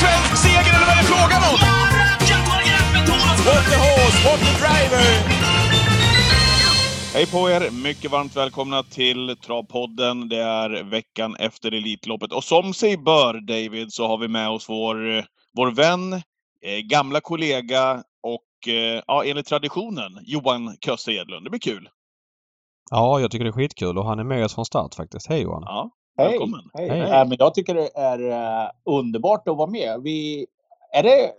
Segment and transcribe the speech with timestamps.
[0.00, 1.58] svensk seger eller vad är det frågan om?
[3.46, 5.06] What the horse, what the driver!
[7.14, 7.70] Hej på er!
[7.70, 10.28] Mycket varmt välkomna till Travpodden.
[10.28, 12.32] Det är veckan efter Elitloppet.
[12.32, 15.24] Och som sig bör, David, så har vi med oss vår,
[15.56, 21.46] vår vän, eh, gamla kollega och eh, ja, enligt traditionen, Johan Kösse Edlund.
[21.46, 21.88] Det blir kul!
[22.90, 25.28] Ja, jag tycker det är skitkul och han är med oss från start faktiskt.
[25.28, 25.62] Hej Johan!
[25.66, 26.28] Ja, Hej!
[26.28, 26.60] välkommen!
[26.74, 26.88] Hej.
[26.88, 27.00] Hej.
[27.00, 30.00] Äh, men jag tycker det är uh, underbart att vara med.
[30.02, 30.46] Vi,
[30.92, 31.32] är det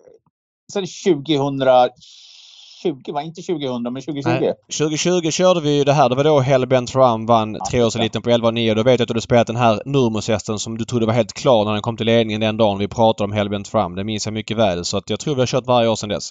[0.74, 3.22] sen 2020, va?
[3.22, 4.30] Inte 2000 men 2020?
[4.30, 4.54] Nej.
[4.78, 6.10] 2020 körde vi ju det här.
[6.10, 9.14] Det var då Hellbent Ram vann treårseliten på 11,9 och då vet jag att du
[9.14, 12.05] hade spelat den här Nurmos-hästen som du trodde var helt klar när den kom till
[12.05, 13.96] ledningen den dagen vi pratade om Hellbent Ram.
[13.96, 14.86] Det minns jag mycket väl.
[14.86, 16.30] Så att jag tror vi har kört varje år sedan dess.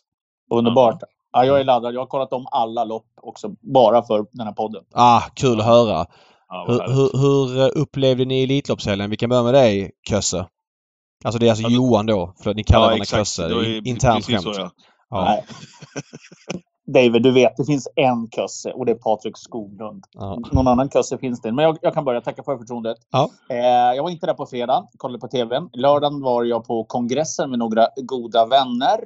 [0.50, 1.02] Underbart.
[1.32, 1.94] Ja, jag är laddad.
[1.94, 4.84] Jag har kollat om alla lopp också, bara för den här podden.
[4.92, 6.06] Ah, kul att höra!
[6.48, 9.10] Ja, Hur, hur, hur eh, upplevde ni Elitloppshelgen?
[9.10, 10.46] Vi kan börja med dig, Kösse.
[11.24, 13.20] Alltså det är alltså Ja, Johan då, för ni kallar Ja, exakt.
[13.20, 13.48] Kösse.
[13.84, 14.42] Internt skämt.
[14.42, 14.70] så, ja.
[15.10, 15.24] Ja.
[15.24, 15.44] Nej.
[16.86, 20.04] David, du vet, det finns en kusse och det är Patrik Skoglund.
[20.12, 20.38] Ja.
[20.52, 21.56] Någon annan kusse finns det inte.
[21.56, 22.20] Men jag, jag kan börja.
[22.20, 22.96] Tacka för förtroendet.
[23.10, 23.30] Ja.
[23.50, 23.56] Eh,
[23.96, 24.86] jag var inte där på fredag.
[24.96, 25.68] Kollade på TVn.
[25.72, 28.98] Lördagen var jag på kongressen med några goda vänner.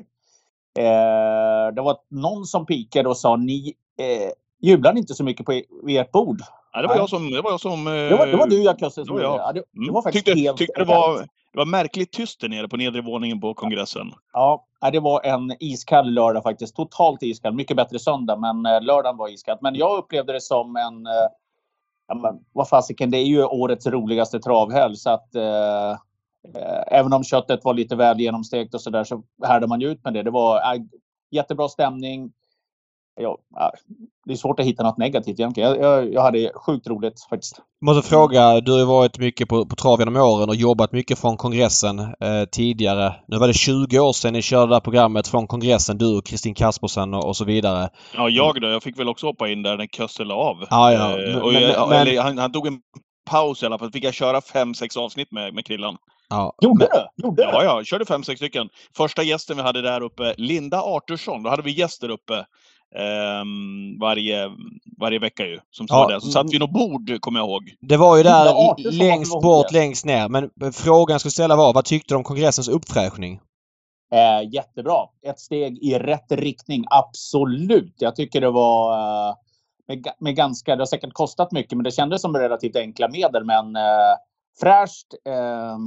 [0.78, 4.30] Eh, det var någon som pikade och sa ni eh,
[4.68, 6.40] jublar inte så mycket på e- ert bord.
[6.78, 7.02] Ja, det var Nej.
[7.02, 7.30] jag som...
[7.30, 9.00] Det var, jag som eh, Det var, det var du, jag kusse.
[9.00, 9.38] det Som var jag.
[9.38, 11.18] Ja, det, det mm, var faktiskt tyckte, helt tyckte det, var,
[11.52, 14.12] det var märkligt tyst där nere på nedre våningen på kongressen.
[14.32, 16.76] Ja, nej, det var en iskall lördag faktiskt.
[16.76, 17.54] Totalt iskall.
[17.54, 19.58] Mycket bättre söndag, men eh, lördagen var iskall.
[19.60, 21.06] Men jag upplevde det som en...
[21.06, 21.28] Eh,
[22.08, 24.96] ja, men, vad fasiken, det är ju årets roligaste travhelg.
[24.96, 25.90] Så att, eh,
[26.54, 29.90] eh, även om köttet var lite väl genomstekt och så där så härdade man ju
[29.90, 30.22] ut med det.
[30.22, 30.82] Det var eh,
[31.30, 32.32] jättebra stämning.
[33.20, 33.72] Ja, ja,
[34.26, 35.70] det är svårt att hitta något negativt egentligen.
[35.70, 37.60] Jag, jag, jag hade sjukt roligt faktiskt.
[37.84, 41.18] Måste fråga, du har ju varit mycket på, på trav genom åren och jobbat mycket
[41.18, 43.14] från kongressen eh, tidigare.
[43.28, 46.26] Nu var det 20 år sedan ni körde det här programmet från kongressen, du och
[46.26, 47.88] Kristin Kaspersen och, och så vidare.
[48.14, 48.68] Ja, jag då.
[48.68, 50.56] Jag fick väl också hoppa in där när Kösse la av.
[50.70, 51.10] Ja, ja.
[51.10, 52.78] Eh, Men- och men- jag, men- eller, han, han tog en
[53.30, 53.92] paus i alla fall.
[53.92, 55.96] Fick jag köra fem, sex avsnitt med, med Krillan.
[56.30, 56.54] Ja.
[56.62, 57.22] Gjorde du?
[57.24, 57.42] Gjorde?
[57.42, 57.84] Ja, ja.
[57.84, 58.68] Körde fem, sex stycken.
[58.96, 61.42] Första gästen vi hade där uppe, Linda Artursson.
[61.42, 62.44] Då hade vi gäster uppe.
[62.96, 64.50] Ehm, varje,
[65.00, 65.60] varje vecka ju.
[65.70, 66.20] Som Ja, sa det.
[66.20, 67.74] Så satt vi något bord, kommer jag ihåg.
[67.80, 70.28] Det var ju där var längst bort, längst ner.
[70.28, 73.40] Men frågan jag skulle ställa var, vad tyckte du om kongressens uppfräschning?
[74.12, 75.06] Eh, jättebra.
[75.26, 76.84] Ett steg i rätt riktning.
[76.90, 77.94] Absolut.
[77.98, 79.34] Jag tycker det var eh,
[79.88, 83.44] med, med ganska, det har säkert kostat mycket, men det kändes som relativt enkla medel.
[83.44, 84.14] Men eh,
[84.60, 85.14] fräscht.
[85.26, 85.78] Eh,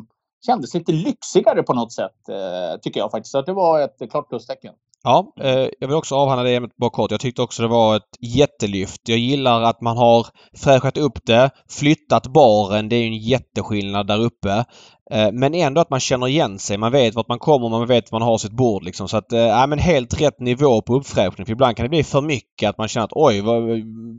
[0.46, 3.32] kändes lite lyxigare på något sätt, eh, tycker jag faktiskt.
[3.32, 4.74] Så att det var ett klart plustecken.
[5.04, 7.12] Ja, eh, jag vill också avhandla det ämnet bara kort.
[7.12, 9.02] Jag tyckte också det var ett jättelyft.
[9.10, 12.90] Jag gillar att man har fräschat upp det, flyttat baren.
[12.90, 14.66] Det är ju en jätteskillnad där uppe.
[15.12, 16.78] Eh, men ändå att man känner igen sig.
[16.78, 19.08] Man vet vart man kommer, man vet var man har sitt bord liksom.
[19.08, 21.46] Så att, äh, men helt rätt nivå på uppfräschning.
[21.46, 23.64] För ibland kan det bli för mycket att man känner att oj, vad,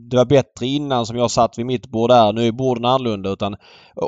[0.09, 2.33] det var bättre innan som jag satt vid mitt bord där.
[2.33, 3.29] Nu är borden annorlunda.
[3.29, 3.55] Utan,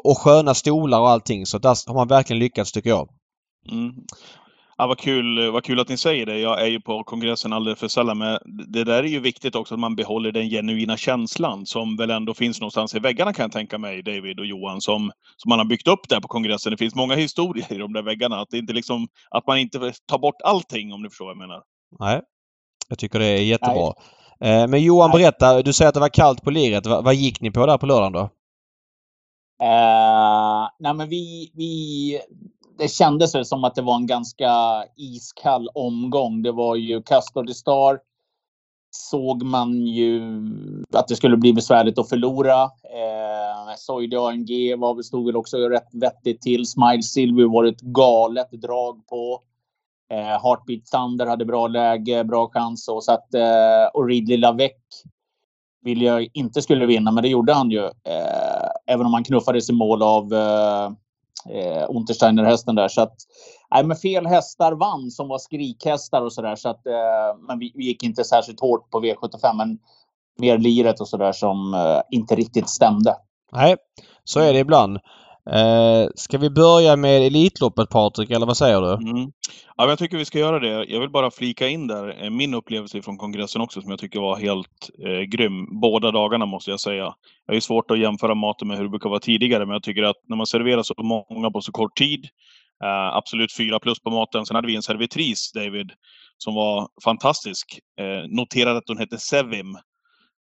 [0.03, 1.45] och sköna stolar och allting.
[1.45, 3.09] Så där har man verkligen lyckats tycker jag.
[3.71, 3.93] Mm.
[4.77, 6.39] Ja, vad, kul, vad kul att ni säger det.
[6.39, 8.17] Jag är ju på kongressen alldeles för sällan.
[8.17, 12.09] Men det där är ju viktigt också att man behåller den genuina känslan som väl
[12.11, 15.59] ändå finns någonstans i väggarna kan jag tänka mig, David och Johan, som, som man
[15.59, 16.71] har byggt upp där på kongressen.
[16.71, 18.41] Det finns många historier i de där väggarna.
[18.41, 21.37] Att, det inte liksom, att man inte tar bort allting om du förstår vad jag
[21.47, 21.61] menar.
[21.99, 22.21] Nej.
[22.89, 23.93] Jag tycker det är jättebra.
[24.39, 25.19] Eh, Men Johan, Nej.
[25.19, 25.61] berätta.
[25.61, 26.85] Du säger att det var kallt på liret.
[26.85, 28.29] Va- vad gick ni på där på lördagen då?
[29.63, 32.19] Eh, nej, men vi, vi,
[32.77, 34.51] det kändes som att det var en ganska
[34.97, 36.41] iskall omgång.
[36.41, 37.99] Det var ju Castro de Star.
[38.97, 40.21] Såg man ju
[40.93, 42.63] att det skulle bli besvärligt att förlora.
[42.63, 46.65] Eh, Soide AMG var, väl- stod väl också rätt vettigt till.
[46.65, 49.39] Smile Silver var ett galet drag på.
[50.13, 52.87] Eh, Heartbeat Thunder hade bra läge, bra chans.
[52.87, 54.71] Och, så att, eh, och Ridley Lavec
[55.83, 57.85] ville jag inte skulle vinna, men det gjorde han ju.
[57.85, 60.91] Eh, även om han knuffades i mål av eh,
[61.49, 62.87] eh, Untersteiner-hästen där.
[62.87, 63.15] Så att,
[63.71, 66.55] nej, men fel hästar vann som var skrikhästar och sådär.
[66.55, 69.77] Så att, eh, men vi, vi gick inte särskilt hårt på V75, men
[70.37, 73.15] mer liret och sådär som eh, inte riktigt stämde.
[73.51, 73.75] Nej,
[74.23, 74.99] så är det ibland.
[75.51, 79.09] Eh, ska vi börja med Elitloppet Patrik, eller vad säger du?
[79.09, 79.31] Mm.
[79.77, 80.85] Ja, jag tycker vi ska göra det.
[80.85, 84.19] Jag vill bara flika in där eh, min upplevelse från kongressen också som jag tycker
[84.19, 85.79] var helt eh, grym.
[85.81, 87.13] Båda dagarna måste jag säga.
[87.45, 90.03] Jag har svårt att jämföra maten med hur det brukar vara tidigare men jag tycker
[90.03, 90.93] att när man serverar så
[91.29, 92.25] många på så kort tid.
[92.83, 94.45] Eh, absolut fyra plus på maten.
[94.45, 95.91] Sen hade vi en servitris, David,
[96.37, 97.79] som var fantastisk.
[97.99, 99.75] Eh, noterade att hon hette Sevim.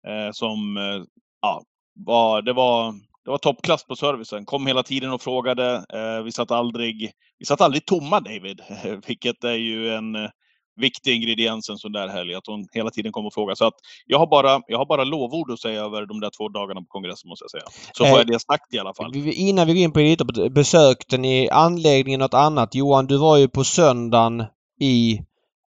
[0.08, 1.04] Eh, som, eh,
[1.40, 1.62] ja,
[1.94, 4.44] var, det var det var toppklass på servicen.
[4.44, 5.74] Kom hela tiden och frågade.
[5.74, 8.60] Eh, vi satt aldrig, vi satt aldrig tomma David,
[9.06, 10.30] vilket är ju en eh,
[10.76, 12.34] viktig ingrediens en sån där helg.
[12.34, 13.56] Att hon hela tiden kom och frågade.
[13.56, 13.74] Så att
[14.06, 16.86] jag har bara, jag har bara lovord att säga över de där två dagarna på
[16.88, 17.64] kongressen måste jag säga.
[17.92, 19.16] Så får Eh, jag det sagt i alla fall.
[19.16, 22.74] Innan vi går in på lite besökte ni anläggningen något annat?
[22.74, 24.44] Johan, du var ju på söndagen
[24.80, 25.20] i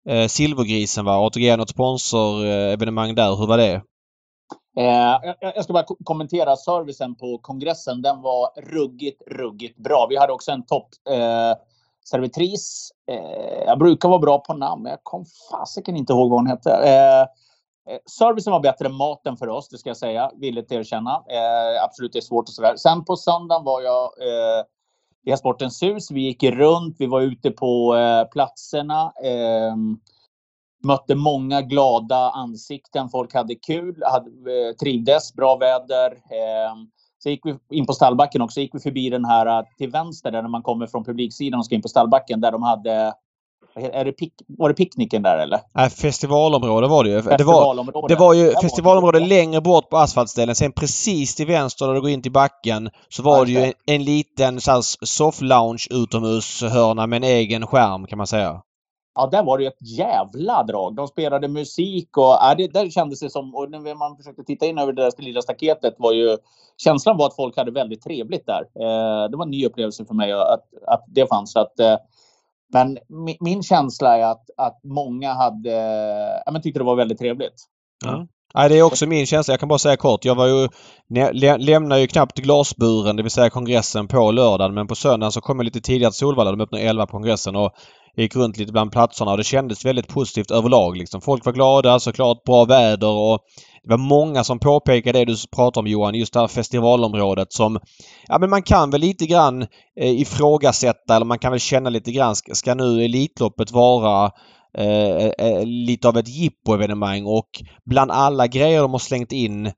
[0.10, 1.28] eh, Silvergrisen va?
[1.28, 3.36] ATG något sponsorevenemang där.
[3.36, 3.82] Hur var det?
[4.78, 8.02] Eh, jag, ska bara kommentera servicen på kongressen.
[8.02, 10.08] Den var ruggigt, ruggigt bra.
[10.10, 11.58] Vi hade också en topp eh,
[12.06, 12.92] servitris.
[13.12, 16.48] Eh, jag brukar vara bra på namn, men jag kom fasiken inte ihåg vad hon
[16.48, 16.72] hette.
[16.72, 17.22] Eh,
[17.94, 20.32] eh, servicen var bättre än maten för oss, det ska jag säga.
[20.36, 21.12] Villigt erkänna.
[21.12, 22.76] Eh, absolut, det är svårt och sådär.
[22.76, 26.12] Sen på söndagen var jag eh, i Sportens hus.
[26.12, 29.14] Vi gick runt, vi var ute på eh, platserna.
[29.24, 29.98] Ehm,
[30.84, 33.10] ehm, mötte många glada ansikten.
[33.10, 36.12] Folk hade kul, hade, eh, trivdes, bra väder.
[36.12, 36.76] Eh,
[37.24, 38.60] så gick vi in på stallbacken också.
[38.60, 41.66] gick vi förbi den här eh, till vänster där när man kommer från publiksidan och
[41.66, 43.14] ska in på stallbacken där de hade
[43.76, 45.60] är det pick, var det picknicken där eller?
[45.74, 47.22] Nej, festivalområde var det ju.
[47.22, 50.56] Det var, det var ju festivalområde längre bort på asfaltställen.
[50.56, 53.58] Sen precis till vänster där du går in till backen så var Ja, det ju
[53.58, 58.62] en, en liten så här soft lounge utomhushörna med en egen skärm kan man säga.
[59.16, 60.96] Ja, där var det ju ett jävla drag.
[60.96, 64.66] De spelade musik och ja, det, där kändes det som, och när man försökte titta
[64.66, 66.38] in över det där lilla staketet var ju
[66.78, 68.62] känslan var att folk hade väldigt trevligt där.
[68.62, 71.56] Eh, det var en ny upplevelse för mig att, att det fanns.
[71.56, 71.98] Att, eh,
[72.74, 75.72] men min, min känsla är att, att många hade,
[76.46, 77.56] ja, men tyckte det var väldigt trevligt.
[78.06, 78.28] Ja.
[78.56, 79.52] Nej, det är också min känsla.
[79.52, 80.26] Jag kan bara säga kort.
[80.26, 80.68] Jag var ju,
[81.34, 84.74] lä, lämnade ju knappt glasburen, det vill säga kongressen, på lördagen.
[84.74, 86.52] Men på söndagen så kom jag lite tidigare till Solvalla.
[86.52, 87.72] De öppnade 11 på kongressen och
[88.18, 90.98] gick runt lite bland platserna och det kändes väldigt positivt överlag.
[90.98, 91.22] Liksom.
[91.22, 93.40] Folk var glada, såklart bra väder och
[93.84, 97.80] det var många som påpekade det du pratar om Johan, just det här festivalområdet som...
[98.28, 99.62] Ja men man kan väl lite grann
[100.00, 104.32] eh, ifrågasätta eller man kan väl känna lite grann, ska, ska nu Elitloppet vara
[104.78, 107.50] eh, eh, lite av ett jippoevenemang och
[107.86, 109.72] bland alla grejer de har slängt in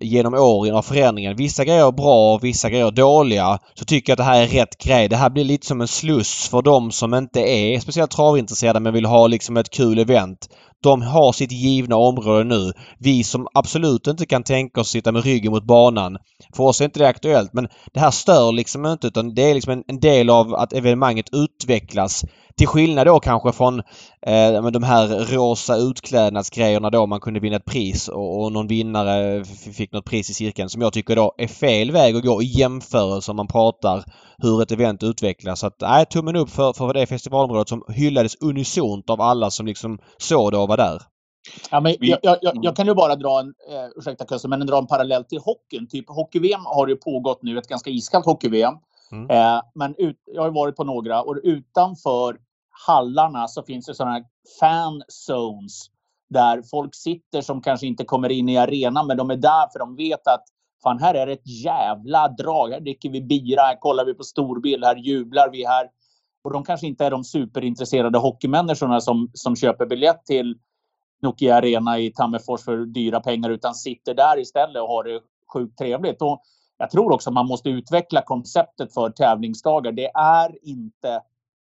[0.00, 1.36] genom åren av förändringen.
[1.36, 3.58] Vissa grejer är bra och vissa grejer är dåliga.
[3.74, 5.08] Så tycker jag att det här är rätt grej.
[5.08, 8.92] Det här blir lite som en sluss för de som inte är speciellt travintresserade men
[8.92, 10.48] vill ha liksom ett kul event.
[10.82, 12.72] De har sitt givna område nu.
[12.98, 16.18] Vi som absolut inte kan tänka oss sitta med ryggen mot banan.
[16.56, 19.54] För oss är inte det aktuellt men det här stör liksom inte utan det är
[19.54, 22.24] liksom en, en del av att evenemanget utvecklas.
[22.60, 23.78] Till skillnad då kanske från
[24.26, 29.44] eh, de här rosa utklädnadsgrejerna då man kunde vinna ett pris och, och någon vinnare
[29.44, 32.44] fick något pris i cirkeln som jag tycker då är fel väg att gå i
[32.44, 34.04] jämförelse om man pratar
[34.38, 35.60] hur ett event utvecklas.
[35.60, 39.66] Så att, nej, tummen upp för, för det festivalområdet som hyllades unisont av alla som
[39.66, 41.02] liksom såg det och var där.
[41.70, 44.66] Ja, men jag, jag, jag, jag kan ju bara dra en, eh, ursäkta Kusse, men
[44.66, 45.88] dra en parallell till hockeyn.
[45.88, 48.74] Typ hockey-VM har ju pågått nu, ett ganska iskallt hockey-VM.
[49.12, 49.30] Mm.
[49.30, 52.36] Eh, men ut, jag har varit på några och utanför
[52.86, 54.24] hallarna så finns det sådana här
[54.60, 55.90] fan zones
[56.30, 59.78] där folk sitter som kanske inte kommer in i arenan, men de är där för
[59.78, 60.44] de vet att
[60.82, 62.72] fan, här är det ett jävla drag.
[62.72, 65.88] Här dricker vi bira, här kollar vi på storbild, här jublar vi här.
[66.44, 70.58] Och de kanske inte är de superintresserade hockeymänniskorna som, som köper biljett till
[71.22, 75.20] Nokia Arena i Tammerfors för dyra pengar utan sitter där istället och har det
[75.52, 76.22] sjukt trevligt.
[76.22, 76.42] Och
[76.78, 79.92] jag tror också att man måste utveckla konceptet för tävlingsdagar.
[79.92, 81.22] Det är inte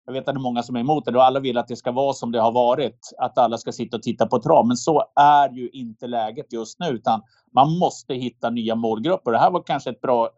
[0.08, 1.76] jag vet att det är många som är emot det och alla vill att det
[1.76, 3.00] ska vara som det har varit.
[3.18, 4.68] Att alla ska sitta och titta på trav.
[4.68, 6.88] Men så är ju inte läget just nu.
[6.88, 7.22] Utan
[7.56, 9.32] man måste hitta nya målgrupper.
[9.32, 10.30] Det här var kanske ett bra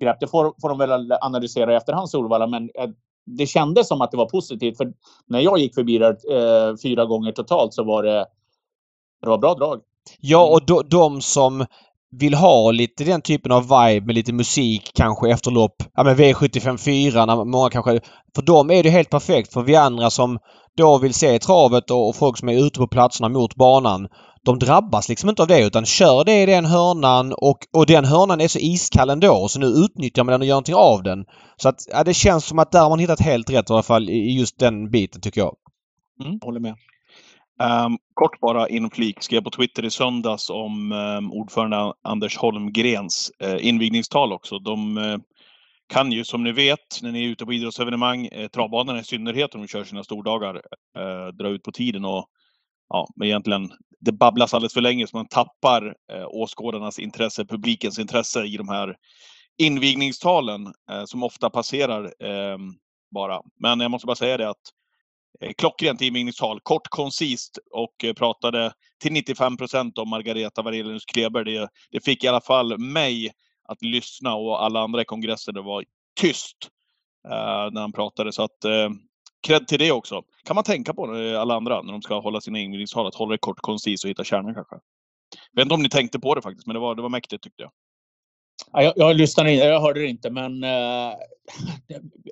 [0.00, 0.16] grepp.
[0.20, 2.46] Det får, får de väl analysera i efterhand Solvalla.
[2.46, 2.90] Men eh,
[3.26, 4.76] det kändes som att det var positivt.
[4.76, 4.92] För
[5.26, 8.26] när jag gick förbi där eh, fyra gånger totalt så var det,
[9.22, 9.80] det var bra drag.
[10.20, 11.66] Ja, och de, de som
[12.12, 15.76] vill ha lite den typen av vibe med lite musik kanske efter lopp.
[15.94, 18.00] Ja men V75 4 när många kanske...
[18.34, 19.52] För dem är det helt perfekt.
[19.52, 20.38] För vi andra som
[20.76, 24.08] då vill se travet och, och folk som är ute på platserna mot banan.
[24.44, 28.04] De drabbas liksom inte av det utan kör det i den hörnan och, och den
[28.04, 31.24] hörnan är så iskall ändå så nu utnyttjar man den och gör någonting av den.
[31.56, 33.82] Så att ja, det känns som att där har man hittat helt rätt i alla
[33.82, 35.54] fall i i just den biten tycker jag.
[36.24, 36.38] Mm.
[36.42, 36.74] Håller med.
[37.60, 43.66] Um, kort bara inflik, skrev på Twitter i söndags om um, ordförande Anders Holmgrens uh,
[43.66, 44.58] invigningstal också.
[44.58, 45.18] De uh,
[45.88, 49.54] kan ju som ni vet när ni är ute på idrottsevenemang, uh, travbanorna i synnerhet
[49.54, 50.54] om de kör sina stordagar,
[50.98, 52.26] uh, dra ut på tiden och
[52.88, 57.98] ja, men egentligen det babblas alldeles för länge så man tappar uh, åskådarnas intresse, publikens
[57.98, 58.96] intresse i de här
[59.58, 62.74] invigningstalen eh, som ofta passerar ehm,
[63.10, 63.40] bara.
[63.60, 64.62] Men jag måste bara säga det att
[65.42, 71.44] Eh, klockrent invigningstal, kort, koncist och eh, pratade till 95 procent om Margareta Varelius Kleber.
[71.44, 73.32] Det, det fick i alla fall mig
[73.64, 75.84] att lyssna och alla andra i kongressen, det var
[76.20, 76.56] tyst
[77.28, 78.32] eh, när han pratade.
[78.32, 78.90] Så att eh,
[79.46, 80.22] cred till det också.
[80.44, 83.32] Kan man tänka på det, alla andra när de ska hålla sina invigningstal, att hålla
[83.32, 84.74] det kort, koncist och hitta kärnan kanske.
[85.52, 87.44] Jag vet inte om ni tänkte på det faktiskt, men det var, det var mäktigt
[87.44, 87.72] tyckte jag.
[88.72, 91.14] Ja, jag, jag lyssnade inte, jag hörde det inte, men eh,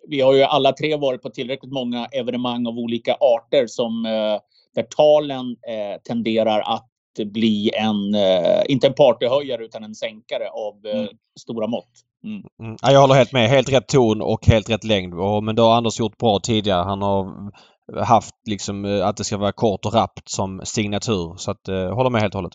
[0.09, 4.41] vi har ju alla tre varit på tillräckligt många evenemang av olika arter som eh,
[4.75, 6.87] där talen eh, tenderar att
[7.33, 11.09] bli en, eh, inte en partyhöjare utan en sänkare av eh, mm.
[11.41, 11.91] stora mått.
[12.25, 12.43] Mm.
[12.63, 12.77] Mm.
[12.83, 13.49] Ja, jag håller helt med.
[13.49, 15.15] Helt rätt ton och helt rätt längd.
[15.43, 16.85] men det har Anders gjort bra tidigare.
[16.85, 17.51] Han har
[17.99, 21.35] haft liksom eh, att det ska vara kort och rappt som signatur.
[21.37, 22.53] Så att, eh, håller med helt och hållet.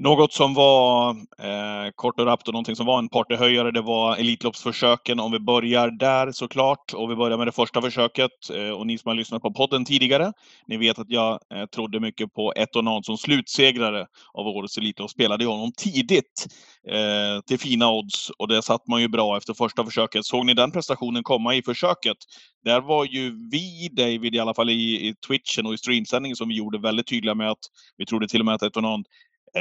[0.00, 4.16] Något som var eh, kort och rappt och någonting som var en partyhöjare, det var
[4.16, 5.20] Elitloppsförsöken.
[5.20, 8.30] Om vi börjar där såklart och vi börjar med det första försöket.
[8.54, 10.32] Eh, och ni som har lyssnat på podden tidigare,
[10.66, 15.10] ni vet att jag eh, trodde mycket på Etonan som slutsegrare av årets Elitlopp.
[15.10, 16.46] Spelade jag honom tidigt
[16.88, 20.24] eh, till fina odds och det satt man ju bra efter första försöket.
[20.24, 22.16] Såg ni den prestationen komma i försöket?
[22.64, 26.48] Där var ju vi, David, i alla fall i, i Twitchen och i streamsändningen som
[26.48, 27.64] vi gjorde väldigt tydliga med att
[27.96, 29.04] vi trodde till och med att Etonan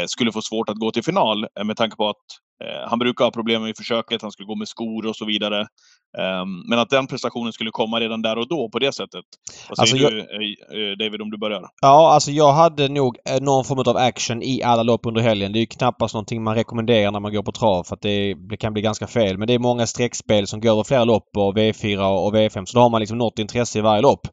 [0.08, 2.26] skulle få svårt att gå till final eh, med tanke på att
[2.64, 5.68] eh, han brukar ha problem med försöket, han skulle gå med skor och så vidare.
[6.18, 9.26] Ehm, men att den prestationen skulle komma redan där och då på det sättet.
[9.70, 10.98] Vad säger alltså du jag...
[10.98, 11.62] David om du börjar?
[11.82, 15.54] Ja, alltså jag hade nog någon form av action i alla lopp under helgen.
[15.54, 18.36] Det är ju knappast någonting man rekommenderar när man går på trav för att det
[18.60, 19.38] kan bli ganska fel.
[19.38, 22.78] Men det är många streckspel som går över flera lopp och V4 och V5 så
[22.78, 24.28] då har man liksom något intresse i varje lopp.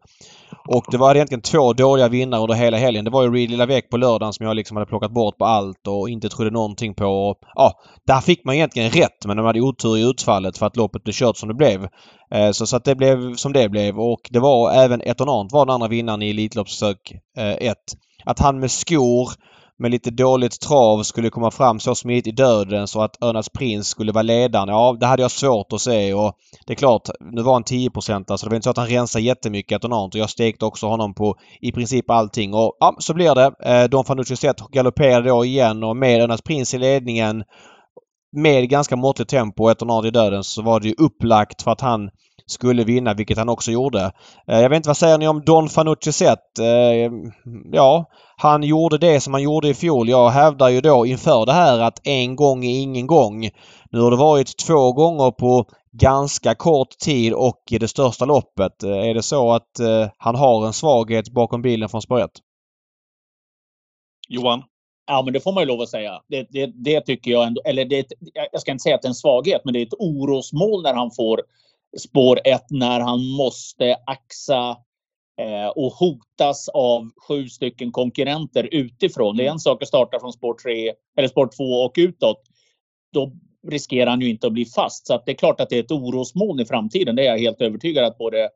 [0.68, 3.04] Och det var egentligen två dåliga vinnare under hela helgen.
[3.04, 5.86] Det var ju Reed Lilla på lördagen som jag liksom hade plockat bort på allt
[5.86, 7.34] och inte trodde någonting på.
[7.54, 7.72] Ja,
[8.06, 11.12] där fick man egentligen rätt men de hade otur i utfallet för att loppet blev
[11.12, 11.88] kört som det blev.
[12.30, 15.66] Eh, så, så att det blev som det blev och det var även Etonant var
[15.66, 17.60] den andra vinnaren i Elitloppsförsök 1.
[17.60, 17.74] Eh,
[18.24, 19.30] att han med skor
[19.78, 23.88] med lite dåligt trav skulle komma fram så smidigt i döden så att Örnas Prins
[23.88, 24.68] skulle vara ledaren.
[24.68, 26.32] Ja, det hade jag svårt att se och
[26.66, 29.24] det är klart, nu var han 10% så det var inte så att han rensade
[29.24, 33.34] jättemycket Etonant och jag stekte också honom på i princip allting och ja, så blir
[33.34, 33.52] det.
[33.64, 37.44] Eh, Don Fanucci Zet galopperade då igen och med Örnas Prins i ledningen
[38.36, 41.80] med ganska måttligt tempo och Etonant i döden så var det ju upplagt för att
[41.80, 42.10] han
[42.46, 44.12] skulle vinna, vilket han också gjorde.
[44.46, 46.58] Eh, jag vet inte, vad säger ni om Don Fanucci Zet?
[46.58, 47.12] Eh,
[47.72, 48.04] ja,
[48.36, 50.08] han gjorde det som han gjorde i fjol.
[50.08, 53.50] Jag hävdar ju då inför det här att en gång är ingen gång.
[53.90, 58.82] Nu har det varit två gånger på ganska kort tid och i det största loppet.
[58.82, 59.80] Eh, är det så att
[60.18, 62.28] han har en svaghet bakom bilen från spår
[64.28, 64.62] Johan?
[65.06, 66.20] Ja, men det får man ju lov att säga.
[66.28, 67.60] Det, det, det tycker jag ändå.
[67.64, 68.06] Eller det,
[68.52, 70.94] jag ska inte säga att det är en svaghet, men det är ett orosmål när
[70.94, 71.40] han får
[71.98, 74.76] spår 1 när han måste axa
[75.40, 79.36] eh, och hotas av sju stycken konkurrenter utifrån.
[79.36, 82.42] Det är en sak att starta från spår 3 eller spår 2 och utåt.
[83.12, 83.32] Då
[83.68, 85.06] riskerar han ju inte att bli fast.
[85.06, 87.16] Så det är klart att det är ett orosmoln i framtiden.
[87.16, 88.50] Det är jag helt övertygad att både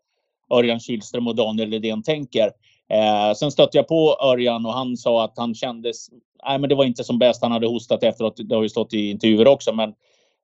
[0.52, 2.50] Örjan Kihlström och Daniel Redén tänker.
[2.90, 6.09] Eh, sen stötte jag på Örjan och han sa att han kändes...
[6.47, 7.42] Nej, men det var inte som bäst.
[7.42, 8.40] Han hade hostat efteråt.
[8.49, 9.95] Det har ju stått i intervjuer också, men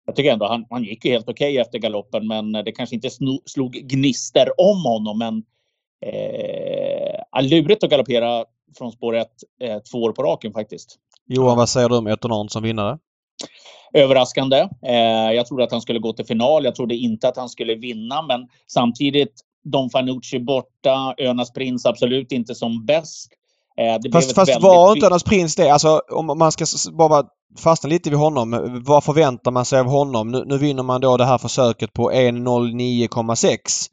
[0.06, 2.94] jag tycker ändå han, han gick ju helt okej okay efter galoppen, men det kanske
[2.94, 3.10] inte
[3.44, 5.18] slog gnister om honom.
[5.18, 5.42] Men
[6.12, 8.44] eh, lurigt att galoppera
[8.78, 9.28] från spår 1
[9.62, 10.98] eh, två år på raken faktiskt.
[11.26, 12.98] Johan, vad säger du om Etonan som vinnare?
[13.92, 14.68] Överraskande.
[14.86, 16.64] Eh, jag trodde att han skulle gå till final.
[16.64, 21.14] Jag trodde inte att han skulle vinna, men samtidigt Don Fanucci borta.
[21.18, 23.32] Önas prins absolut inte som bäst.
[23.78, 25.70] Eh, fast, fast var inte Önas prins det?
[25.70, 27.24] Alltså om man ska bara
[27.58, 28.80] fastna lite vid honom.
[28.86, 30.30] Vad förväntar man sig av honom?
[30.30, 33.90] Nu, nu vinner man då det här försöket på 1.09,6.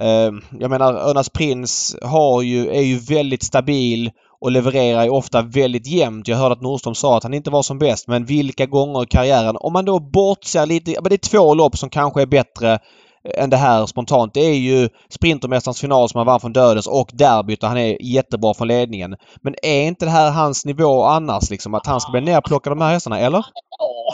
[0.00, 5.42] Eh, jag menar Örnas Prins har ju, är ju väldigt stabil och levererar ju ofta
[5.42, 6.28] väldigt jämnt.
[6.28, 9.06] Jag hörde att Nordström sa att han inte var som bäst men vilka gånger i
[9.06, 12.78] karriären, om man då bortser lite, men det är två lopp som kanske är bättre
[13.24, 14.34] än det här spontant.
[14.34, 18.02] Det är ju Sprintermästarens final som han vann från Dödens och derbyt där han är
[18.02, 19.16] jättebra från ledningen.
[19.42, 21.74] Men är inte det här hans nivå annars liksom?
[21.74, 23.46] Att han ska bli nerplockad av de här hästarna, eller?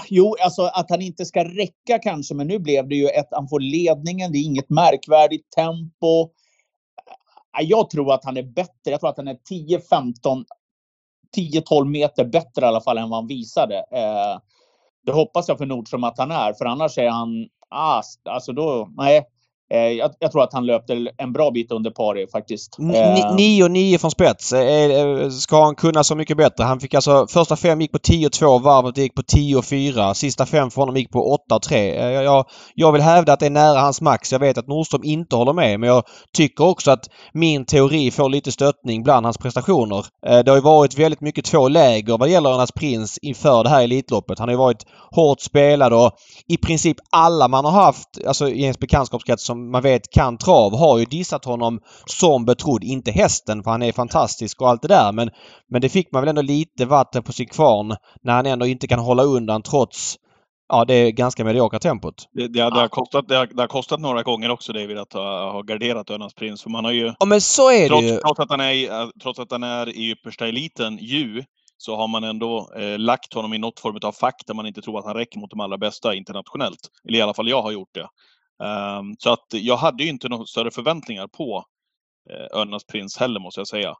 [0.08, 3.48] Jo, alltså att han inte ska räcka kanske, men nu blev det ju att han
[3.48, 4.32] får ledningen.
[4.32, 6.30] Det är inget märkvärdigt tempo.
[7.60, 8.90] Jag tror att han är bättre.
[8.90, 10.44] Jag tror att han är 10, 15,
[11.36, 13.76] 10-12 meter bättre i alla fall än vad han visade.
[13.76, 14.38] Eh,
[15.06, 18.88] det hoppas jag för Nordström att han är, för annars är han ah, alltså då,
[18.96, 19.26] nej.
[19.74, 22.76] Eh, jag, jag, tror att han löpte en bra bit under pari faktiskt.
[22.78, 24.54] 9-9 från spets.
[25.42, 26.64] Ska han kunna så mycket bättre?
[26.64, 30.14] Han fick alltså första fem gick på 10-2, varvet gick på 10-4.
[30.14, 32.22] Sista fem för honom gick på 8-3.
[32.22, 34.32] Jag, jag vill hävda att det är nära hans max.
[34.32, 36.02] Jag vet att Nordström inte håller med men jag
[36.36, 40.06] tycker också att min teori får lite stöttning bland hans prestationer.
[40.22, 43.82] Det har ju varit väldigt mycket två läger vad gäller Önas Prins inför det här
[43.82, 44.38] Elitloppet.
[44.38, 46.10] Han har ju varit hårt spelad och
[46.48, 50.78] i princip alla man har haft alltså i ens bekantskapskrets som man vet kan trav
[50.78, 52.84] har ju dissat honom som betrodd.
[52.84, 55.30] Inte hästen för han är fantastisk och allt det där men,
[55.70, 58.86] men det fick man väl ändå lite vatten på sin kvarn när han ändå inte
[58.86, 60.16] kan hålla undan trots
[60.70, 62.14] ja, det är ganska mediokra tempot.
[62.32, 65.12] Det, det, det, har kostat, det, har, det har kostat några gånger också David att
[65.12, 66.62] ha, ha garderat Önas Prins.
[66.62, 68.16] För man har ju, ja men så är trots, det ju.
[68.16, 71.44] Trots att, han är, trots att han är i yppersta eliten ju
[71.76, 74.82] så har man ändå eh, lagt honom i något form av fack där man inte
[74.82, 76.80] tror att han räcker mot de allra bästa internationellt.
[77.08, 78.08] Eller i alla fall jag har gjort det.
[78.60, 81.64] Um, så att jag hade ju inte några större förväntningar på
[82.30, 83.94] Örnarnas Örnas prins heller måste jag säga.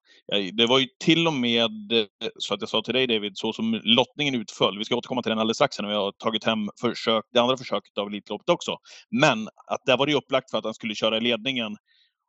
[0.53, 2.07] Det var ju till och med eh,
[2.39, 5.31] så att jag sa till dig David, så som lottningen utföll, vi ska återkomma till
[5.31, 8.77] den alldeles strax när vi har tagit hem försök, det andra försöket av Elitloppet också.
[9.11, 11.77] Men att där var det upplagt för att han skulle köra i ledningen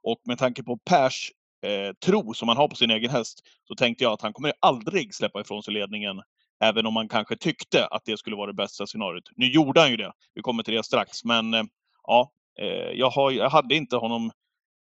[0.03, 1.31] och med tanke på Pers
[1.65, 4.53] eh, tro som han har på sin egen häst så tänkte jag att han kommer
[4.59, 6.21] aldrig släppa ifrån sig ledningen
[6.63, 9.23] även om man kanske tyckte att det skulle vara det bästa scenariot.
[9.35, 10.11] Nu gjorde han ju det.
[10.35, 11.63] Vi kommer till det strax, men eh,
[12.07, 12.31] ja,
[12.61, 14.31] eh, jag, har, jag hade inte honom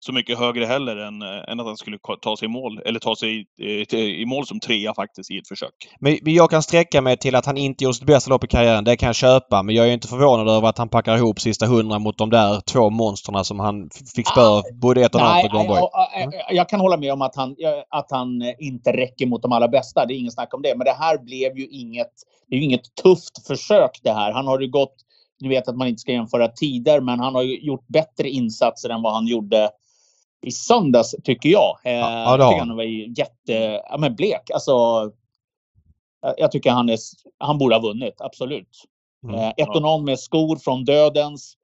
[0.04, 3.00] så mycket högre heller än, eh, än att han skulle ta sig i mål, eller
[3.00, 5.71] ta sig i, eh, i mål som trea faktiskt i ett försök.
[6.00, 8.47] Men, men jag kan sträcka mig till att han inte gjorde sitt bästa lopp i
[8.47, 8.85] karriären.
[8.85, 9.62] Det kan jag köpa.
[9.62, 12.61] Men jag är inte förvånad över att han packar ihop sista hundra mot de där
[12.61, 16.45] två monsterna som han fick spö ah, både ett och annat och Gone jag, jag,
[16.50, 17.57] jag kan hålla med om att han,
[17.88, 20.07] att han inte räcker mot de allra bästa.
[20.07, 20.75] Det är ingen snack om det.
[20.76, 22.12] Men det här blev ju inget,
[22.49, 24.33] det är ju inget tufft försök det här.
[24.33, 24.95] Han har ju gått
[25.43, 29.03] nu vet att man inte ska jämföra tider, men han har gjort bättre insatser än
[29.03, 29.71] vad han gjorde
[30.43, 31.79] i söndags tycker jag.
[31.85, 34.51] Eh, ja, jag tycker han var jätte, ja, men blek.
[34.55, 34.73] Alltså,
[36.37, 36.99] jag tycker han, är,
[37.39, 38.85] han borde ha vunnit, absolut.
[39.25, 41.57] Mm, eh, Etonom med skor från dödens.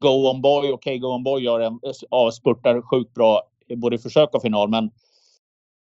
[0.00, 3.42] Go on boy, okej okay, Go on boy gör en, ja, spurtar sjukt bra
[3.76, 4.90] både i försök och final men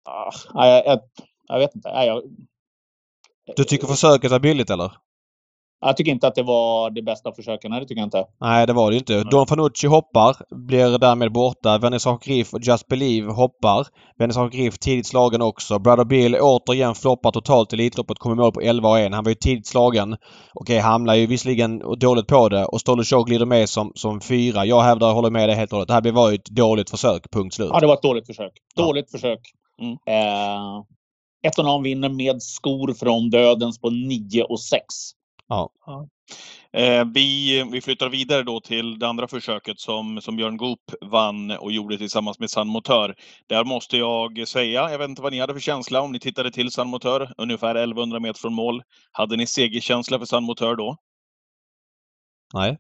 [0.06, 0.32] ah,
[0.68, 1.00] jag, jag,
[1.48, 1.90] jag, vet inte.
[1.90, 2.24] Jag,
[3.56, 4.92] du tycker försöket är billigt eller?
[5.82, 7.72] Jag tycker inte att det var det bästa försöken.
[7.72, 8.26] Det tycker jag inte.
[8.42, 9.24] Nej, det var det inte.
[9.24, 10.36] Don Fanucci hoppar.
[10.68, 11.78] Blir därmed borta.
[11.78, 13.88] Vernissage Griff och Just Believe hoppar.
[14.18, 15.80] Vernissage Griff tidigt slagen också.
[15.80, 18.20] Brother Bill återigen floppar totalt i Elitloppet.
[18.20, 19.14] Kommer mål på 11 1.
[19.14, 20.16] Han var ju tidigt slagen.
[20.54, 22.66] Okej, hamnar ju visserligen dåligt på det.
[22.66, 24.66] Och Stollo Show glider med som, som fyra.
[24.66, 25.88] Jag hävdar, håller med dig helt och hållet.
[25.88, 27.32] Det här var ju ett dåligt försök.
[27.32, 27.70] Punkt slut.
[27.74, 28.52] Ja, det var ett dåligt försök.
[28.76, 29.18] Dåligt ja.
[29.18, 29.40] försök.
[29.82, 29.92] Mm.
[29.92, 30.84] Eh,
[31.44, 34.84] ett vinner med skor från dödens på 9 och 6.
[35.50, 35.70] Ja.
[35.86, 36.08] ja.
[36.74, 41.52] Eh, vi, vi flyttar vidare då till det andra försöket som, som Björn Goop vann
[41.52, 43.16] och gjorde tillsammans med San Motör.
[43.48, 46.52] Där måste jag säga, jag vet inte vad ni hade för känsla om ni tittade
[46.52, 48.84] till San Motör, ungefär 1100 meter från mål.
[49.12, 50.98] Hade ni segerkänsla för San Motör då?
[52.54, 52.78] Nej.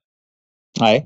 [0.79, 1.05] Nej.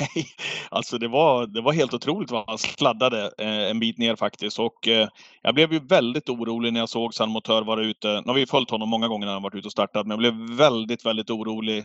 [0.00, 0.26] Nej,
[0.70, 4.58] alltså det var, det var helt otroligt vad han sladdade eh, en bit ner faktiskt.
[4.58, 5.08] Och eh,
[5.42, 8.08] jag blev ju väldigt orolig när jag såg San Motör vara ute.
[8.08, 10.18] Nu har vi följt honom många gånger när han varit ute och startat, men jag
[10.18, 11.78] blev väldigt, väldigt orolig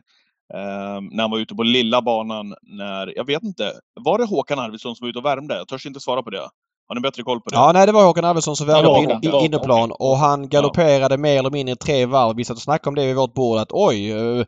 [0.53, 2.55] eh, när han var ute på lilla banan.
[2.61, 5.55] När, jag vet inte, var det Håkan Arvidsson som var ute och värmde?
[5.55, 6.49] Jag törs inte svara på det.
[6.87, 7.55] Har ni bättre koll på det?
[7.55, 10.07] Ja, nej det var Håkan Arvidsson som värmde på in, inneplan okay.
[10.07, 11.17] och han galopperade ja.
[11.17, 12.35] mer eller mindre tre varv.
[12.35, 14.11] Vi satt och snackade om det vid vårt bord att oj.
[14.11, 14.45] Eh,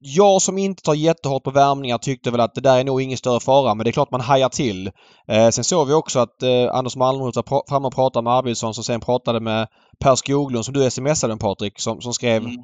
[0.00, 3.18] jag som inte tar jättehårt på värmningar tyckte väl att det där är nog ingen
[3.18, 4.90] större fara men det är klart man hajar till.
[5.28, 8.74] Eh, sen såg vi också att eh, Anders Malmroth var framme och pratade med Arvidsson
[8.74, 9.68] som sen pratade med
[10.00, 12.56] Per Skoglund som du smsade Patrik som, som skrev mm.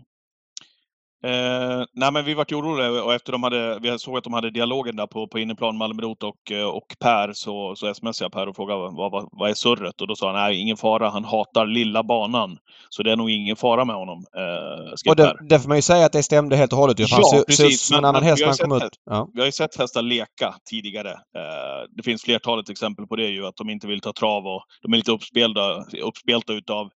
[1.25, 4.33] Eh, nej men vi vart ju oroliga och efter de hade, vi såg att de
[4.33, 8.33] hade dialogen där på, på inneplan Malmrot och, eh, och Per så, så smsade jag
[8.33, 10.01] Per och frågade vad, vad, vad är surret?
[10.01, 12.59] Och då sa han nej ingen fara, han hatar lilla banan.
[12.89, 14.25] Så det är nog ingen fara med honom.
[14.37, 16.99] Eh, och det, det får man ju säga att det stämde helt och hållet.
[16.99, 17.91] Ja, precis.
[17.91, 18.99] Men, en annan häst han kom ut.
[19.11, 19.29] Ja.
[19.35, 21.11] Vi har ju sett hästar leka tidigare.
[21.11, 24.63] Eh, det finns flertalet exempel på det ju, att de inte vill ta trav och
[24.83, 26.91] de är lite uppspelta, uppspelta utav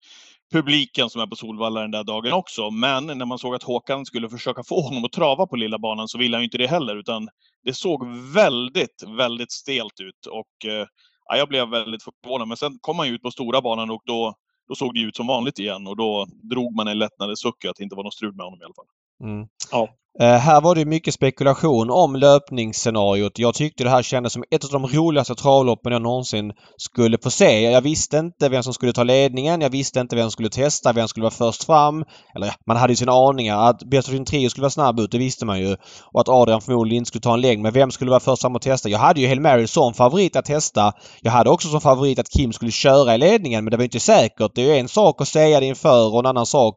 [0.52, 2.72] publiken som är på Solvalla den där dagen också.
[2.72, 6.08] Men när man såg att Håkan skulle försöka få honom att trava på lilla banan
[6.08, 7.30] så ville han ju inte det heller utan
[7.64, 10.88] det såg väldigt, väldigt stelt ut och eh,
[11.26, 12.48] ja, jag blev väldigt förvånad.
[12.48, 14.34] Men sen kom han ju ut på stora banan och då,
[14.68, 17.76] då såg det ut som vanligt igen och då drog man en lättnadens suck att
[17.76, 18.95] det inte var något strul med honom i alla fall.
[19.24, 19.48] Mm.
[19.72, 19.90] Ja.
[20.22, 23.40] Uh, här var det mycket spekulation om löpningsscenariot.
[23.40, 27.30] Jag tyckte det här kändes som ett av de roligaste travloppen jag någonsin skulle få
[27.30, 27.62] se.
[27.62, 29.62] Jag visste inte vem som skulle ta ledningen.
[29.62, 32.06] Jag visste inte vem som skulle testa, vem som skulle vara först fram.
[32.36, 33.70] Eller man hade ju sina aningar.
[33.70, 35.76] Att Bertolin Trio skulle vara snabb ut, det visste man ju.
[36.14, 37.62] Och att Adrian förmodligen inte skulle ta en längd.
[37.62, 38.90] Men vem skulle vara först fram och testa?
[38.90, 40.94] Jag hade ju Hail Mary som favorit att testa.
[41.22, 44.00] Jag hade också som favorit att Kim skulle köra i ledningen men det var inte
[44.00, 44.52] säkert.
[44.56, 46.76] Det är ju en sak att säga det inför och en annan sak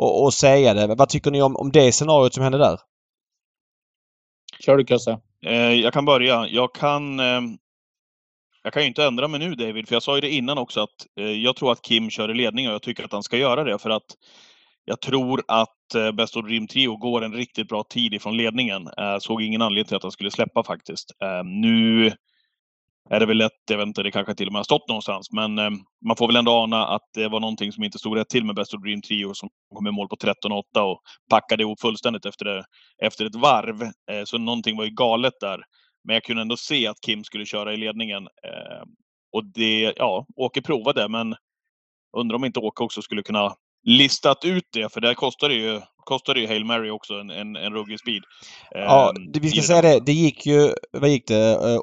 [0.00, 0.94] och, och säga det.
[0.94, 2.78] Vad tycker ni om, om det scenariot som hände där?
[4.60, 5.20] Kör du Kusse.
[5.46, 6.46] Eh, jag kan börja.
[6.48, 7.40] Jag kan eh,
[8.62, 10.80] jag kan ju inte ändra mig nu David, för jag sa ju det innan också
[10.80, 13.36] att eh, jag tror att Kim kör i ledning och jag tycker att han ska
[13.36, 14.16] göra det för att
[14.84, 18.86] jag tror att eh, Best of Dream Trio går en riktigt bra tid ifrån ledningen.
[18.98, 21.10] Eh, såg ingen anledning till att han skulle släppa faktiskt.
[21.22, 22.12] Eh, nu
[23.10, 25.32] är det väl lätt, jag vet inte, det kanske till och med har stått någonstans,
[25.32, 25.70] men eh,
[26.06, 28.54] man får väl ändå ana att det var någonting som inte stod rätt till med
[28.54, 32.44] Best of Dream Trio som kom i mål på 13-8 och packade ihop fullständigt efter,
[32.44, 32.64] det,
[33.02, 33.82] efter ett varv.
[33.82, 35.60] Eh, så någonting var ju galet där.
[36.04, 38.22] Men jag kunde ändå se att Kim skulle köra i ledningen.
[38.22, 38.82] Eh,
[39.32, 41.34] och det, ja, Åke provade, men
[42.16, 45.80] undrar om inte Åke också skulle kunna listat ut det, för där kostar det ju,
[45.96, 48.22] kostar det ju Hail Mary också en, en, en ruggig speed.
[48.70, 50.00] Ja, det, vi ska säga det.
[50.06, 51.78] Det gick ju, vad gick det?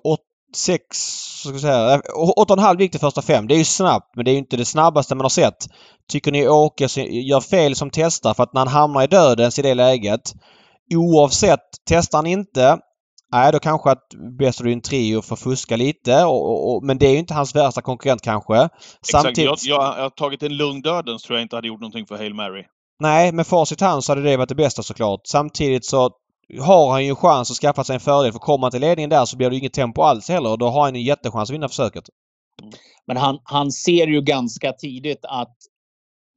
[0.55, 0.97] 6,
[1.39, 3.47] ska jag säga, 8,5 gick det första fem.
[3.47, 5.67] Det är ju snabbt men det är ju inte det snabbaste man har sett.
[6.11, 9.61] Tycker ni Åke gör fel som testar för att när han hamnar i dödens i
[9.61, 10.33] det läget
[10.95, 12.79] oavsett, testar han inte
[13.31, 14.03] Nej, då kanske att
[14.41, 16.23] of Trio får fuska lite.
[16.23, 18.55] Och, och, och, men det är ju inte hans värsta konkurrent kanske.
[18.55, 18.71] Exakt.
[19.01, 19.65] Samtidigt...
[19.65, 22.17] Jag, jag, jag har tagit en lugn dödens tror jag inte hade gjort någonting för
[22.17, 22.63] Hail Mary.
[22.99, 25.19] Nej, med facit hand så hade det varit det bästa såklart.
[25.23, 26.11] Samtidigt så
[26.59, 28.31] har han ju en chans att skaffa sig en fördel.
[28.31, 30.49] För kommer han till ledningen där så blir det inget tempo alls heller.
[30.49, 32.09] Och då har han en jättechans att vinna försöket.
[33.07, 35.55] Men han, han ser ju ganska tidigt att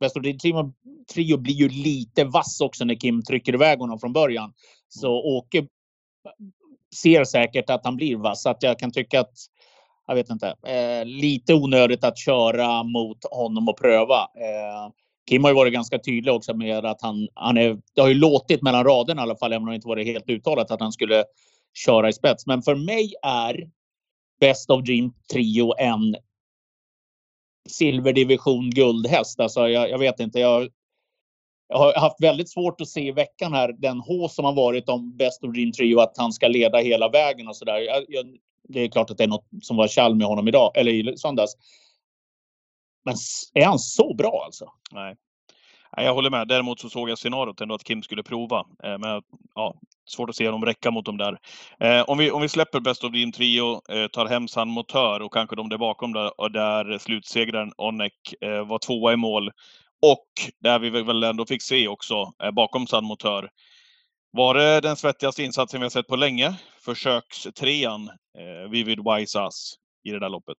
[0.01, 0.73] Västerlid Trio,
[1.15, 4.53] Trio blir ju lite vass också när Kim trycker iväg honom från början.
[4.89, 5.67] Så Åke
[7.03, 8.43] ser säkert att han blir vass.
[8.43, 9.33] Så att jag kan tycka att,
[10.07, 14.21] jag vet inte, eh, lite onödigt att köra mot honom och pröva.
[14.21, 14.93] Eh,
[15.29, 18.15] Kim har ju varit ganska tydlig också med att han, han är, det har ju
[18.15, 20.93] låtit mellan raderna i alla fall, även om det inte varit helt uttalat att han
[20.93, 21.25] skulle
[21.75, 22.47] köra i spets.
[22.47, 23.71] Men för mig är
[24.41, 26.17] Best of Dream Trio en
[27.69, 29.41] silverdivision guldhäst.
[29.41, 30.41] Alltså jag, jag vet inte.
[30.41, 30.69] Jag,
[31.69, 34.89] jag har haft väldigt svårt att se i veckan här den H som har varit
[34.89, 37.81] om Best of Dream Trio att han ska leda hela vägen och sådär.
[38.69, 41.17] Det är klart att det är något som var kall med honom idag eller i
[41.17, 41.57] söndags.
[43.05, 43.15] Men
[43.55, 44.65] är han så bra alltså?
[44.91, 45.17] Nej.
[45.97, 46.49] Jag håller med.
[46.49, 48.59] Däremot så såg jag scenariot ändå att Kim skulle prova.
[48.59, 49.23] Eh, men
[49.55, 49.75] ja,
[50.09, 51.39] svårt att se honom räcka mot dem där.
[51.81, 55.23] Eh, om vi, om vi släpper Best of Dream Trio, eh, tar hem San Motör
[55.23, 59.51] och kanske de där bakom där, där slutsegraren Onek eh, var tvåa i mål.
[60.03, 60.27] Och
[60.61, 63.51] där vi väl ändå fick se också eh, bakom San Motör.
[64.33, 66.55] Var det den svettigaste insatsen vi har sett på länge?
[66.81, 70.57] Försökstrean, eh, Vivid Wise Us, i det där loppet.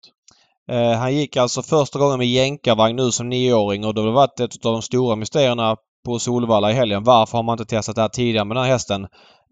[0.69, 4.39] Eh, han gick alltså första gången med jänkarvagn nu som nioåring och det har varit
[4.39, 7.04] ett av de stora mysterierna på Solvalla i helgen.
[7.04, 9.04] Varför har man inte testat det här tidigare med den här hästen?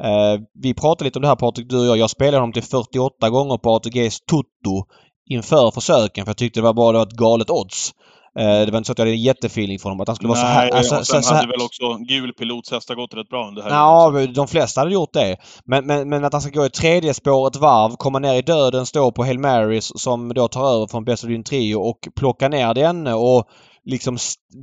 [0.04, 1.98] Eh, vi pratade lite om det här Patrik, du och jag.
[1.98, 4.86] Jag spelade honom till 48 gånger på ATGs Toto
[5.30, 7.92] inför försöken för jag tyckte det var bara ett galet odds.
[8.40, 10.34] Eh, det var inte så att jag hade en jättefeeling för honom att han skulle
[10.34, 10.70] Nej, vara så här.
[10.70, 13.70] Alltså, och sen så, hade väl också gul pilothästar gått rätt bra under här.
[13.70, 15.38] Ja, de flesta hade gjort det.
[15.66, 18.42] Men, men, men att han ska gå i tredje spår ett varv, komma ner i
[18.42, 22.48] döden, stå på Hail Marys som då tar över från Best of Trio och plocka
[22.48, 23.50] ner den och
[23.86, 24.18] liksom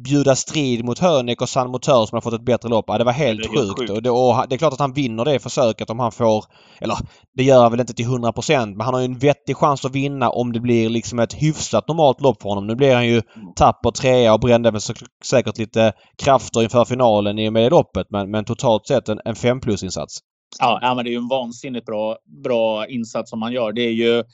[0.04, 2.84] bjuda strid mot Hönek och San Motör som har fått ett bättre lopp.
[2.88, 3.78] Ja, det var helt, det sjukt.
[3.78, 3.90] sjukt.
[3.90, 6.44] Och, det, och det är klart att han vinner det försöket om han får...
[6.80, 6.96] Eller
[7.36, 9.94] det gör han väl inte till 100% men han har ju en vettig chans att
[9.94, 12.66] vinna om det blir liksom ett hyfsat normalt lopp för honom.
[12.66, 13.52] Nu blir han ju mm.
[13.56, 14.80] tapper trea och brände väl
[15.24, 18.06] säkert lite krafter inför finalen i och med det loppet.
[18.10, 20.18] Men, men totalt sett en, en 5 plus-insats.
[20.58, 23.72] Ja, ja, men det är ju en vansinnigt bra, bra insats som han gör.
[23.72, 24.24] Det är ju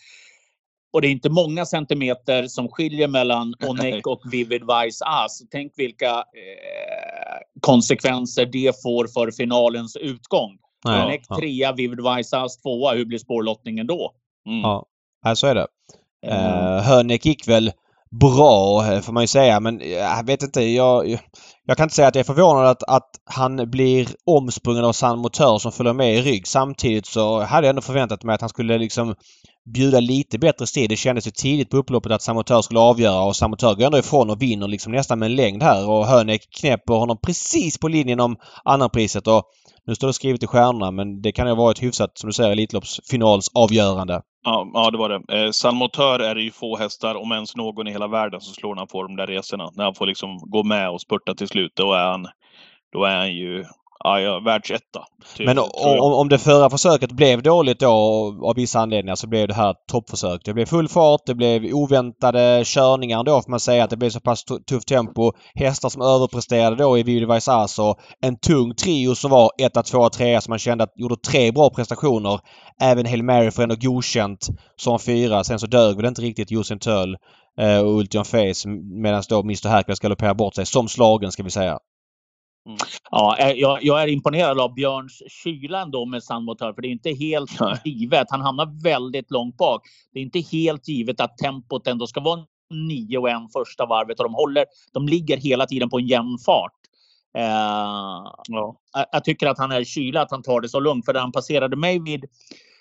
[0.92, 5.42] och det är inte många centimeter som skiljer mellan Onek och Vivid Vice As.
[5.50, 10.50] Tänk vilka eh, konsekvenser det får för finalens utgång.
[10.84, 11.36] Ja, Onek ja.
[11.36, 12.94] trea, Vivid Vice As tvåa.
[12.94, 14.12] Hur blir spårlottningen då?
[14.48, 14.60] Mm.
[14.60, 15.66] Ja, så är det.
[16.26, 17.72] Uh, Hönek gick väl
[18.20, 20.62] bra får man ju säga men jag vet inte.
[20.62, 21.18] Jag,
[21.66, 25.18] jag kan inte säga att jag är förvånad att, att han blir omsprungen av San
[25.18, 26.46] Motör som följer med i rygg.
[26.46, 29.14] Samtidigt så hade jag ändå förväntat mig att han skulle liksom
[29.64, 30.88] bjuda lite bättre stil.
[30.88, 34.30] Det kändes ju tidigt på upploppet att Samotör skulle avgöra och Samotör går ändå ifrån
[34.30, 38.20] och vinner liksom nästan med en längd här och Hönek knäpper honom precis på linjen
[38.20, 39.26] om annanpriset.
[39.26, 39.42] och
[39.86, 42.32] nu står det skrivet i stjärnorna men det kan ju ha varit hyfsat, som du
[42.32, 44.22] säger, Elitloppsfinalsavgörande.
[44.44, 45.44] Ja, ja, det var det.
[45.44, 48.74] Eh, Salmotör är det ju få hästar, om ens någon i hela världen, som slår
[48.74, 49.70] när han får de där resorna.
[49.74, 52.26] När han får liksom gå med och spurta till slut, då är han,
[52.92, 53.64] då är han ju
[54.04, 55.04] ja, ja, världsetta.
[55.36, 57.88] Typ, Men om, om det förra försöket blev dåligt då
[58.42, 60.40] av vissa anledningar så blev det här toppförsök.
[60.44, 64.10] Det blev full fart, det blev oväntade körningar då får man säga att det blev
[64.10, 65.32] så pass tufft tempo.
[65.54, 67.78] Hästar som överpresterade då i Vivi Vaisas
[68.20, 71.70] en tung trio som var 1, 2, 3 som man kände att gjorde tre bra
[71.70, 72.40] prestationer.
[72.80, 75.44] Även Hail Mary får ändå godkänt som fyra.
[75.44, 77.16] Sen så dög väl inte riktigt Josin Töll
[77.60, 78.68] eh, och Ultion Face
[79.02, 81.78] medan då Mr Hercules galopperar bort sig som slagen ska vi säga.
[82.66, 82.78] Mm.
[83.10, 86.92] Ja, eh, jag, jag, är imponerad av Björns kyla ändå med Sandmotör, för det är
[86.92, 87.50] inte helt
[87.84, 88.26] givet.
[88.30, 89.82] Han hamnar väldigt långt bak.
[90.12, 92.40] Det är inte helt givet att tempot ändå ska vara
[92.88, 94.64] 9 och en första varvet och de håller.
[94.92, 96.72] De ligger hela tiden på en jämn fart.
[97.38, 98.76] Eh, ja.
[99.12, 101.04] Jag tycker att han är kyla, att han tar det så lugnt.
[101.04, 102.24] För när han passerade mig vid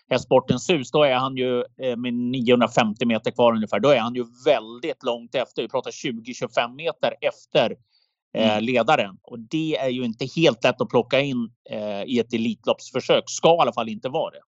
[0.10, 3.80] Hästsportens hus, då är han ju eh, med 950 meter kvar ungefär.
[3.80, 5.62] Då är han ju väldigt långt efter.
[5.62, 7.76] Vi pratar 20-25 meter efter
[8.34, 8.64] eh, mm.
[8.64, 9.18] ledaren.
[9.24, 13.24] Och det är ju inte helt lätt att plocka in eh, i ett Elitloppsförsök.
[13.28, 14.42] Ska i alla fall inte vara det.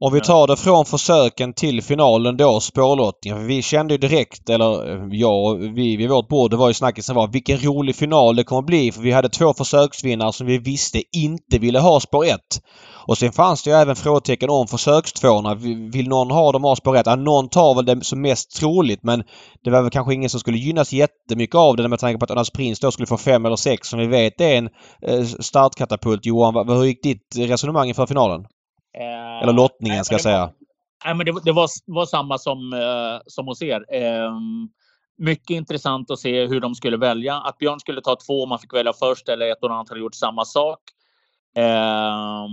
[0.00, 3.46] Om vi tar det från försöken till finalen då, spårlottningen.
[3.46, 7.16] Vi kände ju direkt, eller eh, ja, vi vid vårt bord, det var ju snackisen
[7.16, 8.92] var vilken rolig final det kommer bli.
[8.92, 12.40] För vi hade två försöksvinnare som vi visste inte ville ha spår 1.
[13.06, 15.54] Och sen fanns det ju även frågetecken om försökstvåorna.
[15.92, 17.06] Vill någon ha dem av spår 1?
[17.06, 19.22] Ja, någon tar väl det som mest troligt men
[19.64, 22.30] det var väl kanske ingen som skulle gynnas jättemycket av det med tanke på att
[22.30, 24.68] Önas Prins då skulle få fem eller sex som vi vet är en
[25.02, 26.26] eh, startkatapult.
[26.26, 28.44] Johan, hur gick ditt resonemang inför finalen?
[28.98, 30.50] Eh, Eller lottningen ska jag säga.
[31.04, 33.94] Nej, men det, det var, var, samma som, eh, som hos er.
[33.94, 34.32] Eh,
[35.18, 37.34] mycket intressant att se hur de skulle välja.
[37.34, 40.00] Att Björn skulle ta två om man fick välja först eller ett och annat hade
[40.00, 40.80] gjort samma sak.
[41.56, 42.46] Eh,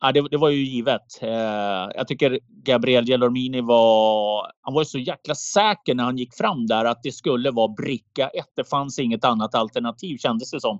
[0.00, 1.22] ja, det, det, var ju givet.
[1.22, 6.66] Eh, jag tycker Gabriel Gelormini var, han var så jäkla säker när han gick fram
[6.66, 8.52] där att det skulle vara bricka ett.
[8.56, 10.78] Det fanns inget annat alternativ kändes det som.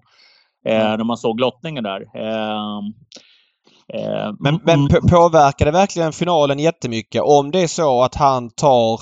[0.65, 2.07] Eh, när man såg lottningen där.
[3.95, 5.07] Eh, men, men mm.
[5.09, 7.23] påverkar det verkligen finalen jättemycket?
[7.23, 9.01] Om det är så att han tar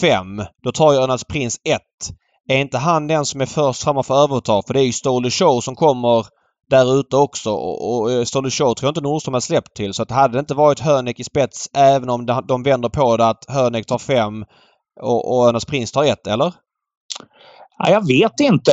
[0.00, 2.16] fem, då tar ju Örnals Prins ett.
[2.48, 4.62] Är inte han den som är först framme för överta?
[4.66, 6.26] För det är ju Stole Show som kommer
[6.70, 9.94] där ute också och, och eh, Stole Show tror jag inte Nordström har släppt till.
[9.94, 13.28] Så att hade det inte varit Hönek i spets även om de vänder på det
[13.28, 14.44] att Hönek tar fem
[15.00, 16.52] och, och Örnals Prins tar ett, eller?
[17.78, 18.72] Ja, jag vet inte.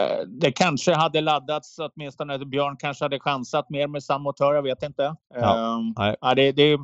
[0.00, 2.38] Eh, det kanske hade laddats åtminstone.
[2.38, 4.54] Björn kanske hade chansat mer med samma motör.
[4.54, 5.14] Jag vet inte.
[5.34, 6.78] Ja, um, ja, det, det,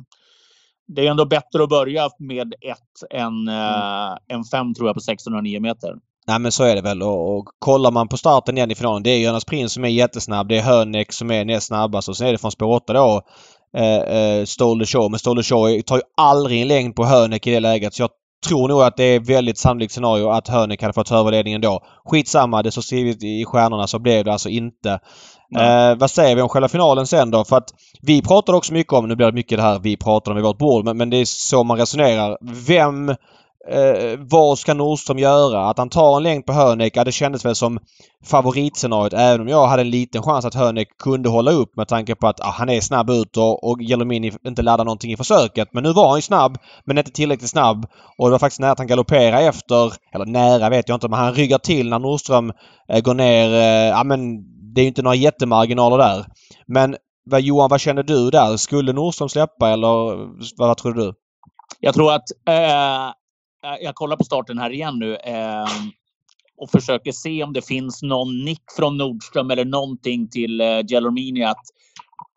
[0.87, 4.17] det, är ändå bättre att börja med ett än, mm.
[4.29, 5.95] än fem tror jag på 1609 meter.
[6.27, 9.03] Nej men så är det väl och, och kollar man på starten igen i finalen.
[9.03, 10.47] Det är Jonas Prins som är jättesnabb.
[10.47, 13.21] Det är Hönek som är näst snabbast och sen är det från spår 8 då
[13.77, 14.45] eh, eh,
[14.85, 15.11] Show.
[15.11, 17.93] Men Stole Show tar ju aldrig en längd på Hönek i det läget.
[17.93, 18.09] Så jag
[18.45, 21.79] tror nog att det är väldigt sannolikt scenario att Hönek hade fått överledningen då.
[22.05, 24.99] Skitsamma, det står skrivet i stjärnorna så blev det alltså inte.
[25.59, 27.45] Eh, vad säger vi om själva finalen sen då?
[27.45, 27.69] För att
[28.01, 30.41] vi pratade också mycket om, nu blir det mycket det här vi pratar om i
[30.41, 32.37] vårt bord, men, men det är så man resonerar.
[32.67, 33.15] Vem
[33.69, 35.69] Eh, vad ska Nordström göra?
[35.69, 37.79] Att han tar en längd på Hönek, ja, det kändes väl som
[38.25, 42.15] favoritscenariot även om jag hade en liten chans att Hönek kunde hålla upp med tanke
[42.15, 45.69] på att ah, han är snabb ut och, och Jelomini inte laddar någonting i försöket.
[45.71, 47.85] Men nu var han ju snabb men inte tillräckligt snabb.
[48.17, 51.19] Och det var faktiskt nära att han galopperade efter, eller nära vet jag inte, men
[51.19, 52.53] han ryggar till när Nordström
[52.89, 53.53] eh, går ner.
[53.53, 54.19] Eh, ja men
[54.73, 56.25] det är ju inte några jättemarginaler där.
[56.67, 58.57] Men vad, Johan, vad känner du där?
[58.57, 59.87] Skulle Nordström släppa eller
[60.57, 61.13] vad, vad tror du?
[61.79, 63.13] Jag tror att eh,
[63.67, 65.65] Eh, jag kollar på starten här igen nu eh,
[66.57, 71.43] och försöker se om det finns någon nick från Nordström eller någonting till eh, Gelormini
[71.43, 71.63] att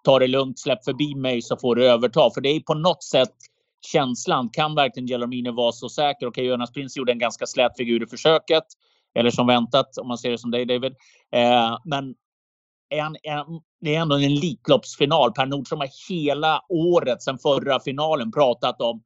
[0.04, 2.30] ta det lugnt, släpp förbi mig så får du överta.
[2.34, 3.34] För det är på något sätt
[3.92, 4.50] känslan.
[4.52, 6.26] Kan verkligen Gelormini vara så säker?
[6.26, 8.64] Okej, Jonas Prins gjorde en ganska slät figur i försöket.
[9.14, 10.92] Eller som väntat, om man ser det som dig David.
[11.32, 12.14] Eh, men
[12.90, 15.32] en, en, det är ändå en Elitloppsfinal.
[15.32, 19.02] Per Nordström har hela året sedan förra finalen pratat om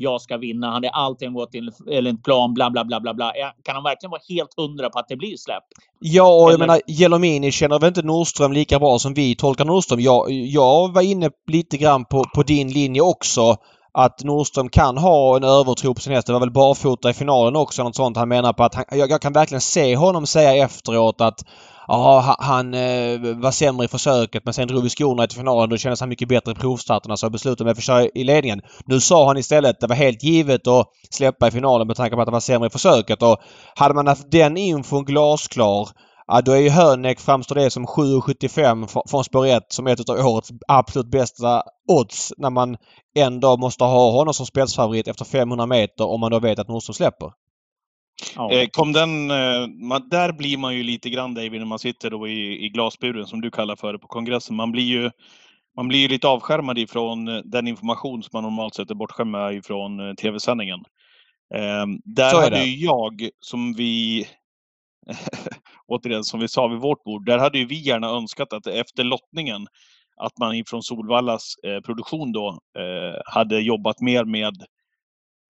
[0.00, 0.70] jag ska vinna.
[0.70, 1.54] Han är allting gått
[1.90, 3.32] enligt plan, bla bla bla bla bla.
[3.62, 5.64] Kan han verkligen vara helt hundra på att det blir släpp?
[6.00, 6.52] Ja, och Eller...
[6.52, 10.00] jag menar Jelomini känner väl inte Nordström lika bra som vi tolkar Nordström.
[10.00, 13.56] Jag, jag var inne lite grann på, på din linje också.
[13.92, 16.26] Att Nordström kan ha en övertro på sin häst.
[16.26, 17.82] Det var väl barfota i finalen också.
[17.82, 18.16] Något sånt.
[18.16, 21.44] Han menar på att han, jag, jag kan verkligen se honom säga efteråt att
[21.90, 25.70] ja, han eh, var sämre i försöket men sen drog vi skorna till finalen.
[25.70, 28.60] Då kändes han mycket bättre i provstarterna så beslutade mig för att köra i ledningen.
[28.84, 32.16] Nu sa han istället att det var helt givet att släppa i finalen med tanke
[32.16, 33.22] på att han var sämre i försöket.
[33.22, 33.38] Och
[33.74, 35.88] hade man haft den infon glasklar
[36.32, 40.26] Ja, då är ju Hönek framstår det som 7,75 från spår 1 som ett av
[40.26, 42.76] årets absolut bästa odds när man
[43.16, 46.94] ändå måste ha honom som spetsfavorit efter 500 meter om man då vet att Nordström
[46.94, 47.32] släpper.
[48.36, 48.52] Ja.
[48.52, 52.28] Eh, kom den, eh, där blir man ju lite grann David när man sitter då
[52.28, 54.56] i, i glasburen som du kallar för det på kongressen.
[54.56, 55.10] Man blir ju
[55.76, 60.16] man blir lite avskärmad ifrån den information som man normalt sett är bortskämd med ifrån
[60.16, 60.80] tv-sändningen.
[61.54, 64.26] Eh, där hade ju jag, som vi
[65.86, 69.04] återigen, som vi sa vid vårt bord, där hade ju vi gärna önskat att efter
[69.04, 69.66] lottningen
[70.16, 74.64] att man ifrån Solvallas eh, produktion då eh, hade jobbat mer med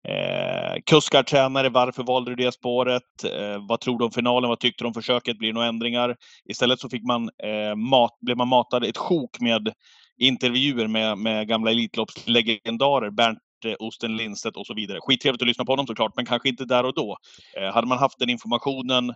[0.09, 3.25] eh, kuskar, tränare, varför valde du det spåret?
[3.25, 4.49] Eh, vad tror du om finalen?
[4.49, 5.39] Vad tyckte du om försöket?
[5.39, 6.17] Blir det några ändringar?
[6.49, 9.73] Istället så fick man, eh, mat, blev man matad ett sjok med
[10.19, 13.11] intervjuer med, med gamla Elitloppslegendarer.
[13.11, 14.99] Bernt eh, Osten Lindstedt och så vidare.
[15.01, 17.17] Skittrevligt att lyssna på honom såklart, men kanske inte där och då.
[17.57, 19.15] Eh, hade man haft den informationen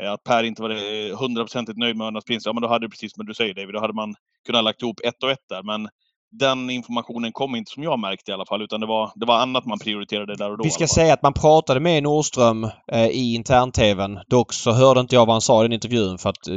[0.00, 2.86] Eh, att Per inte var eh, hundraprocentigt nöjd med Örnas prins, ja men då hade
[2.86, 4.14] det precis som du säger David, då hade man
[4.46, 5.62] kunnat lagt ihop ett och ett där.
[5.62, 5.88] Men
[6.30, 9.38] den informationen kom inte som jag märkte i alla fall utan det var, det var
[9.38, 10.64] annat man prioriterade där och då.
[10.64, 14.18] Vi ska säga att man pratade med Nordström eh, i intern-TVn.
[14.28, 16.54] Dock så hörde inte jag vad han sa i den intervjun för att eh,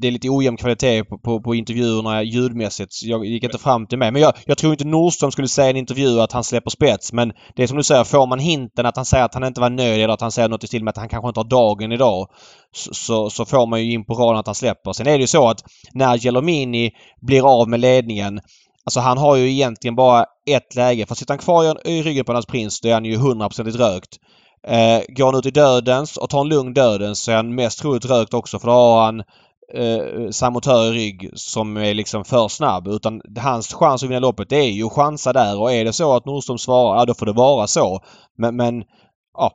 [0.00, 2.92] det är lite ojämn kvalitet på, på, på intervjuerna ljudmässigt.
[2.92, 4.10] Så jag gick inte fram till mig.
[4.10, 7.12] Men jag, jag tror inte Nordström skulle säga i en intervju att han släpper spets.
[7.12, 9.60] Men det är som du säger, får man hinten att han säger att han inte
[9.60, 11.44] var nöjd eller att han säger något i stil med att han kanske inte har
[11.44, 12.28] dagen idag.
[12.92, 14.92] Så, så, får man ju in på raden att han släpper.
[14.92, 18.40] Sen är det ju så att när Gelomini blir av med ledningen
[18.84, 21.06] Alltså han har ju egentligen bara ett läge.
[21.06, 24.18] För sitter han kvar i ryggen på hans prins då är han ju hundraprocentigt rökt.
[24.66, 27.78] Eh, går han ut i dödens och tar en lugn dödens så är han mest
[27.78, 29.22] troligt rökt också för då har han
[29.74, 32.88] eh, samotör i rygg som är liksom för snabb.
[32.88, 35.92] Utan hans chans att vinna loppet det är ju att chansa där och är det
[35.92, 38.00] så att Nordström svarar, ja då får det vara så.
[38.38, 38.84] Men, men
[39.34, 39.52] ja,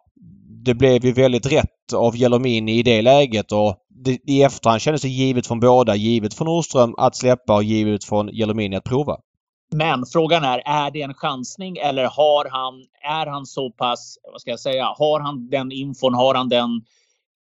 [0.65, 5.01] det blev ju väldigt rätt av Jelomini i det läget och det, i efterhand kändes
[5.01, 5.95] det givet från båda.
[5.95, 9.17] Givet från Nordström att släppa och givet från Jelomini att prova.
[9.71, 14.41] Men frågan är, är det en chansning eller har han, är han så pass, vad
[14.41, 16.69] ska jag säga, har han den infon, har han den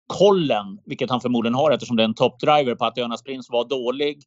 [0.07, 3.69] kollen, vilket han förmodligen har eftersom det är en toppdriver på att Önas Prins var
[3.69, 4.19] dålig.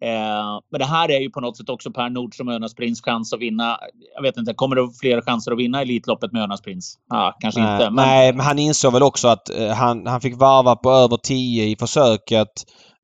[0.00, 3.02] Eh, men det här är ju på något sätt också Per Nordström och Önas Prins
[3.02, 3.78] chans att vinna.
[4.14, 6.94] Jag vet inte, kommer det fler chanser att vinna Elitloppet med Önas Prins?
[7.10, 7.84] Ah, kanske nej, inte.
[7.90, 8.06] Men...
[8.06, 11.64] Nej, men han insåg väl också att eh, han, han fick varva på över 10
[11.64, 12.48] i försöket.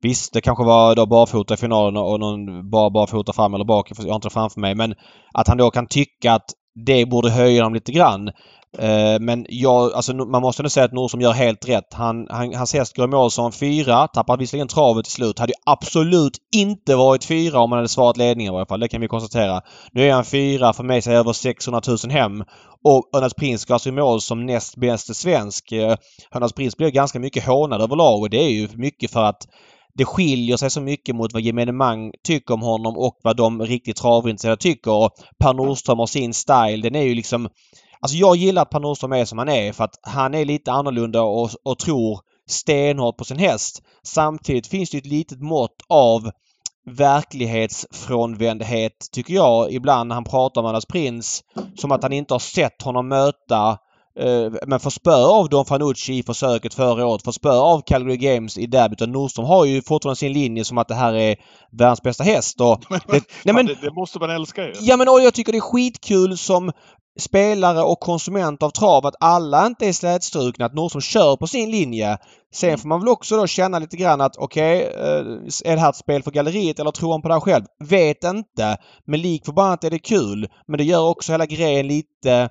[0.01, 3.91] Visst, det kanske var då barfota i finalen och någon bara barfota fram eller bak.
[3.97, 4.75] Jag har inte det framför mig.
[4.75, 4.95] Men
[5.33, 8.31] att han då kan tycka att det borde höja dem lite grann.
[8.77, 11.93] Eh, men jag, alltså, man måste ändå säga att Nordström gör helt rätt.
[11.93, 14.07] Han, han, hans häst går i mål som fyra.
[14.07, 15.39] Tappar visserligen travet till slut.
[15.39, 18.79] Hade absolut inte varit fyra om han hade svarat ledningen i varje fall.
[18.79, 19.61] Det kan vi konstatera.
[19.91, 22.43] Nu är han fyra, för med sig över 600 000 hem.
[22.83, 25.71] Och Önas Prins går alltså i mål som näst bäste svensk.
[25.71, 25.95] Eh,
[26.35, 29.47] Önas Prins blir ganska mycket hånad överlag och det är ju mycket för att
[29.97, 33.61] det skiljer sig så mycket mot vad gemene man tycker om honom och vad de
[33.61, 34.91] riktigt travintresserade tycker.
[34.91, 36.81] Och per Nordström har sin style.
[36.81, 37.49] Den är ju liksom
[37.99, 40.71] Alltså jag gillar att Per Nordström är som han är för att han är lite
[40.71, 43.81] annorlunda och, och tror stenhårt på sin häst.
[44.03, 46.31] Samtidigt finns det ett litet mått av
[46.85, 51.43] verklighetsfrånvändhet tycker jag ibland när han pratar om Anders Prins.
[51.75, 53.77] Som att han inte har sett honom möta Eh,
[54.67, 58.57] men får spö av Don Fanucci i försöket förra året, får spö av Calgary Games
[58.57, 59.01] i derbyt.
[59.01, 61.35] Och Nordström har ju fortfarande sin linje som att det här är
[61.71, 62.61] världens bästa häst.
[62.61, 64.73] Och det, nej men, det, det, måste man älska ju.
[64.79, 66.71] Ja men och jag tycker det är skitkul som
[67.19, 71.71] spelare och konsument av trav att alla inte är slätstrukna, att Nordström kör på sin
[71.71, 72.17] linje.
[72.53, 72.79] Sen mm.
[72.79, 75.89] får man väl också då känna lite grann att okej, okay, eh, är det här
[75.89, 77.65] ett spel för galleriet eller tror han på det här själv?
[77.83, 78.77] Vet inte.
[79.07, 80.47] Men lik förbannat är det kul.
[80.67, 82.49] Men det gör också hela grejen lite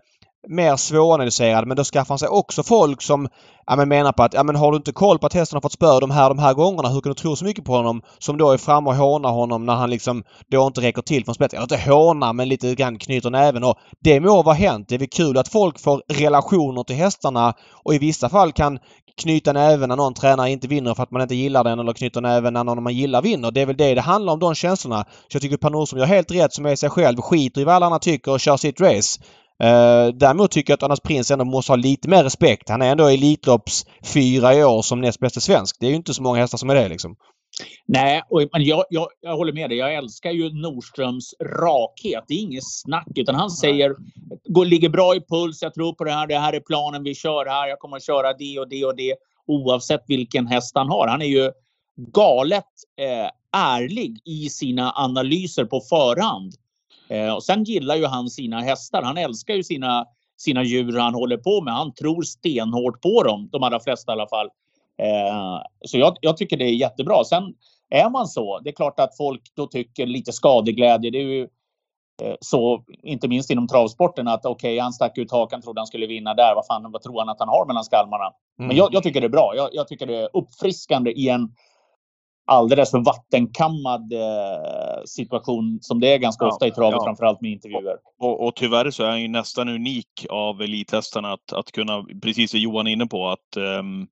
[0.49, 3.29] mer svåranalyserad men då skaffar han sig också folk som
[3.67, 5.61] ja, men menar på att ja, men har du inte koll på att hästen har
[5.61, 8.03] fått spö de här de här gångerna, hur kan du tro så mycket på honom?
[8.19, 11.35] Som då är framme och hånar honom när han liksom då inte räcker till från
[11.35, 11.57] spetsen.
[11.57, 14.89] Eller inte hånar men lite grann knyter näven och det må vara hänt.
[14.89, 17.55] Det är väl kul att folk får relationer till hästarna
[17.85, 18.79] och i vissa fall kan
[19.17, 22.21] knyta näven när någon tränare inte vinner för att man inte gillar den eller knyta
[22.21, 23.51] näven när någon man gillar vinner.
[23.51, 25.05] Det är väl det det handlar om, de känslorna.
[25.05, 27.75] Så jag tycker Per Nordström gör helt rätt som är sig själv, skiter i vad
[27.75, 29.21] alla andra tycker och kör sitt race.
[29.63, 32.69] Uh, däremot tycker jag att Anders Prins ändå måste ha lite mer respekt.
[32.69, 35.77] Han är ändå Elitlopps fyra i år som näst bästa svensk.
[35.81, 37.17] Det är ju inte så många hästar som är det liksom.
[37.87, 39.79] Nej, och, jag, jag, jag håller med dig.
[39.79, 42.25] Jag älskar ju Nordströms rakhet.
[42.29, 43.95] Det är inget snack, utan han säger
[44.45, 45.63] går, ligger bra i puls.
[45.63, 46.27] Jag tror på det här.
[46.27, 47.03] Det här är planen.
[47.03, 47.69] Vi kör här.
[47.69, 49.15] Jag kommer att köra det och det och det
[49.47, 51.09] oavsett vilken häst han har.
[51.09, 51.51] Han är ju
[51.97, 52.65] galet
[53.01, 53.31] eh,
[53.63, 56.55] ärlig i sina analyser på förhand.
[57.09, 59.03] Eh, och sen gillar ju han sina hästar.
[59.03, 61.75] Han älskar ju sina, sina djur han håller på med.
[61.75, 64.47] Han tror stenhårt på dem, de allra flesta i alla fall.
[64.99, 67.25] Eh, så jag, jag, tycker det är jättebra.
[67.25, 67.43] Sen
[67.91, 71.11] är man så, det är klart att folk då tycker lite skadeglädje.
[71.11, 71.43] Det är ju
[72.23, 75.87] eh, så, inte minst inom travsporten, att okej, okay, han stack ut hakan, trodde han
[75.87, 76.55] skulle vinna där.
[76.55, 78.25] Vad fan, vad tror han att han har mellan skalmarna?
[78.59, 78.69] Mm.
[78.69, 79.53] Men jag, jag, tycker det är bra.
[79.57, 81.49] Jag, jag, tycker det är uppfriskande i en
[82.47, 87.05] alldeles för vattenkammad eh, situation som det är ganska ja, ofta i travet, ja.
[87.05, 87.97] framförallt med intervjuer.
[88.19, 92.51] Och, och, tyvärr så är han ju nästan unik av elithästarna att, att kunna, precis
[92.51, 94.07] som Johan är inne på, att um,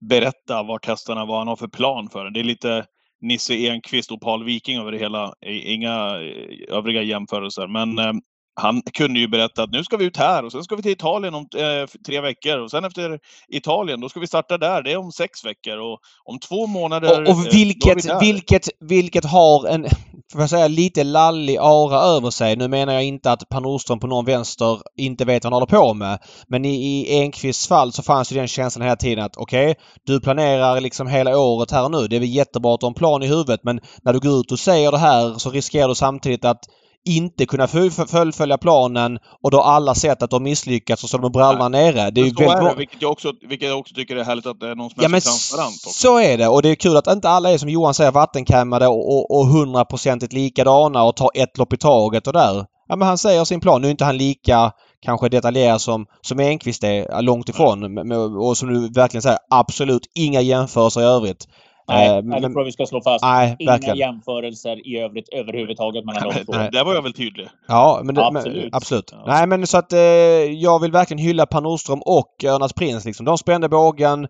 [0.00, 2.86] berätta vart hästarna, vad han har för plan för Det är lite
[3.20, 5.34] Nisse Enqvist och Paul Viking över det hela.
[5.46, 7.66] Inga eh, övriga jämförelser.
[7.66, 8.22] Men um,
[8.56, 10.92] han kunde ju berätta att nu ska vi ut här och sen ska vi till
[10.92, 14.82] Italien om eh, tre veckor och sen efter Italien då ska vi starta där.
[14.82, 17.22] Det är om sex veckor och om två månader.
[17.22, 19.86] Och, och vilket, eh, vilket, vilket har en,
[20.32, 22.56] får jag säga, lite lallig aura över sig.
[22.56, 25.80] Nu menar jag inte att Per Nordström på någon vänster inte vet vad han håller
[25.80, 26.18] på med.
[26.48, 29.82] Men i, i Enqvists fall så fanns ju den känslan hela tiden att okej, okay,
[30.06, 32.08] du planerar liksom hela året här nu.
[32.08, 34.52] Det är väl jättebra att ha en plan i huvudet men när du går ut
[34.52, 36.64] och säger det här så riskerar du samtidigt att
[37.04, 37.68] inte kunna
[38.08, 42.10] fullfölja planen och då alla sett att de misslyckats och så de brallorna nere.
[42.10, 44.46] Det är ju väldigt är det, vilket, jag också, vilket jag också tycker är härligt
[44.46, 45.86] att det är någon som är ja, så transparent.
[45.86, 45.90] Också.
[45.90, 48.88] Så är det och det är kul att inte alla är som Johan säger vattenkammade
[48.88, 52.66] och hundraprocentigt likadana och tar ett lopp i taget och där.
[52.88, 53.80] Ja men han säger sin plan.
[53.80, 57.98] Nu är inte han lika kanske detaljerad som, som Enqvist är, långt ifrån.
[58.38, 61.48] Och som du verkligen säger, absolut inga jämförelser i övrigt.
[61.88, 63.24] Nej, eh, men, det tror jag vi ska slå fast.
[63.24, 63.96] Nej, Inga verkligen.
[63.96, 66.52] jämförelser i övrigt överhuvudtaget mellan de två.
[66.52, 67.48] Där var jag väl tydlig.
[67.68, 68.62] Ja, men det, absolut.
[68.62, 69.12] Men, absolut.
[69.12, 69.24] Ja.
[69.26, 73.04] Nej, men så att eh, jag vill verkligen hylla Per Nordström och Örnas Prins.
[73.04, 73.26] Liksom.
[73.26, 74.28] De spände bågen.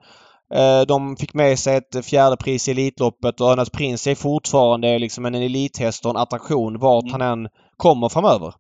[0.55, 4.99] Eh, de fick med sig ett fjärde pris i Elitloppet och Örnas Prins är fortfarande
[4.99, 7.13] liksom en elithäst och en attraktion vart mm.
[7.13, 8.55] han än kommer framöver.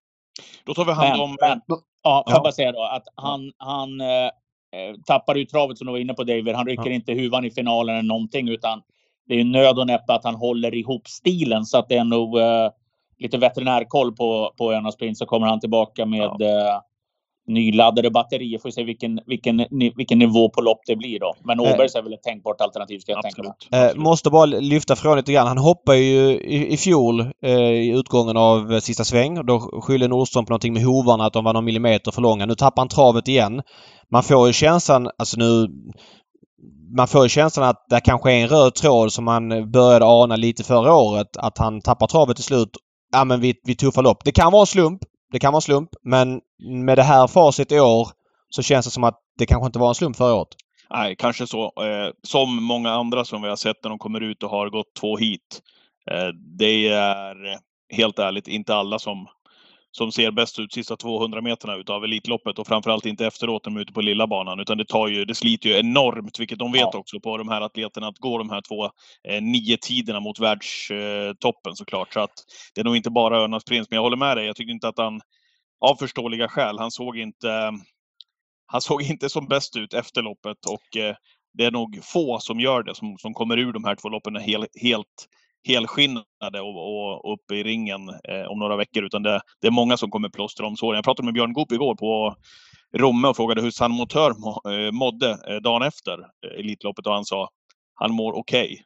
[0.66, 1.36] Då tar vi hand om...
[1.40, 4.30] Men, men, ja, får jag bara säga då att han, han Eh,
[5.06, 6.54] tappar ju travet som du var inne på David.
[6.54, 6.92] Han rycker ja.
[6.92, 8.82] inte huvan i finalen eller någonting utan
[9.28, 12.38] det är nöd och näppe att han håller ihop stilen så att det är nog
[12.38, 12.70] uh,
[13.18, 16.46] lite veterinärkoll på, på Önas Prins så kommer han tillbaka med ja.
[16.46, 16.80] uh,
[17.46, 18.58] nyladdade batterier.
[18.58, 19.66] Får se vilken, vilken,
[19.96, 21.34] vilken nivå på lopp det blir då.
[21.44, 23.52] Men Åbergs är väl ett tänkbart alternativ ska jag Absolut.
[23.60, 23.90] tänka mig.
[23.90, 25.46] Eh, måste bara lyfta från lite grann.
[25.46, 29.46] Han hoppade ju i, i fjol eh, i utgången av sista sväng.
[29.46, 32.46] Då skyller Nordström på någonting med hovarna att de var någon millimeter för långa.
[32.46, 33.62] Nu tappar han travet igen
[34.14, 35.68] man får ju känslan, alltså nu
[36.96, 40.36] man får ju känslan att det kanske är en röd tråd som man började ana
[40.36, 41.36] lite förra året.
[41.36, 42.68] Att han tappar travet till slut.
[43.12, 44.24] Ja men vi, vi tuffar lopp.
[44.24, 45.00] Det kan vara en slump.
[45.34, 45.90] Det kan vara en slump.
[46.02, 48.08] Men med det här facit i år
[48.48, 50.48] så känns det som att det kanske inte var en slump förra året.
[50.90, 51.64] Nej, kanske så.
[51.64, 54.94] Eh, som många andra som vi har sett när de kommer ut och har gått
[55.00, 55.62] två hit.
[56.10, 56.28] Eh,
[56.58, 57.36] det är
[57.96, 59.26] helt ärligt inte alla som
[59.96, 63.76] som ser bäst ut sista 200 meterna utav Elitloppet och framförallt inte efteråt när de
[63.76, 64.60] är ute på lilla banan.
[64.60, 66.98] Utan det, tar ju, det sliter ju enormt, vilket de vet ja.
[66.98, 68.84] också på de här atleterna, att gå de här två
[69.28, 72.12] eh, nio tiderna mot världstoppen såklart.
[72.12, 72.32] Så att
[72.74, 74.46] det är nog inte bara Örnas prins, men jag håller med dig.
[74.46, 75.20] Jag tycker inte att han,
[75.80, 77.72] av förståeliga skäl, han såg inte,
[78.66, 81.14] han såg inte som bäst ut efter loppet och eh,
[81.52, 84.36] det är nog få som gör det, som, som kommer ur de här två loppen
[84.36, 85.28] helt, helt
[85.64, 89.04] helskinnade och, och, uppe i ringen eh, om några veckor.
[89.04, 90.96] Utan det, det, är många som kommer plåstra om såren.
[90.96, 92.36] Jag pratade med Björn Goop igår på
[92.96, 97.24] Romme och frågade hur San Motör eh, mådde eh, dagen efter eh, Elitloppet och han
[97.24, 97.48] sa
[97.94, 98.84] han mår okej.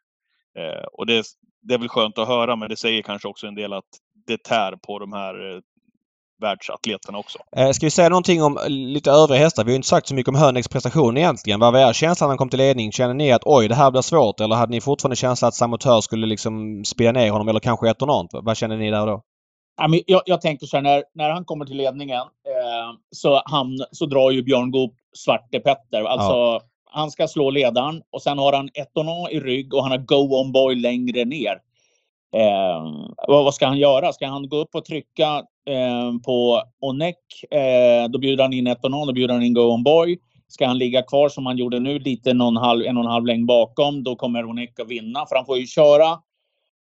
[0.55, 0.67] Okay.
[0.67, 1.25] Eh, och det,
[1.63, 3.89] det är väl skönt att höra men det säger kanske också en del att
[4.27, 5.63] det tär på de här
[6.41, 7.39] världsatleterna också.
[7.57, 9.65] Eh, ska vi säga någonting om lite övriga hästar?
[9.65, 11.61] Vi har inte sagt så mycket om Hörneks prestation egentligen.
[11.61, 12.93] Vad var er känsla när han kom till ledning?
[12.93, 14.41] Känner ni att oj, det här blir svårt?
[14.41, 18.31] Eller hade ni fortfarande känslan att Samotör skulle liksom spela ner honom eller kanske Etonant?
[18.33, 19.23] Vad känner ni där då?
[20.07, 24.07] Jag, jag tänker så här, när, när han kommer till ledningen eh, så, han, så
[24.07, 26.03] drar ju Björn Goop Svarte Petter.
[26.05, 26.61] Alltså, ja.
[26.85, 30.41] han ska slå ledaren och sen har han Etona i rygg och han har Go
[30.41, 31.61] On Boy längre ner.
[32.35, 32.83] Eh,
[33.29, 34.13] vad, vad, ska han göra?
[34.13, 37.19] Ska han gå upp och trycka eh, på Onek?
[37.51, 40.19] Eh, då bjuder han in ett och någon, då bjuder han in Go On Boy.
[40.49, 43.27] Ska han ligga kvar som han gjorde nu, lite någon halv, en och en halv
[43.27, 45.27] längd bakom, då kommer Onek att vinna.
[45.27, 46.19] För han får ju köra.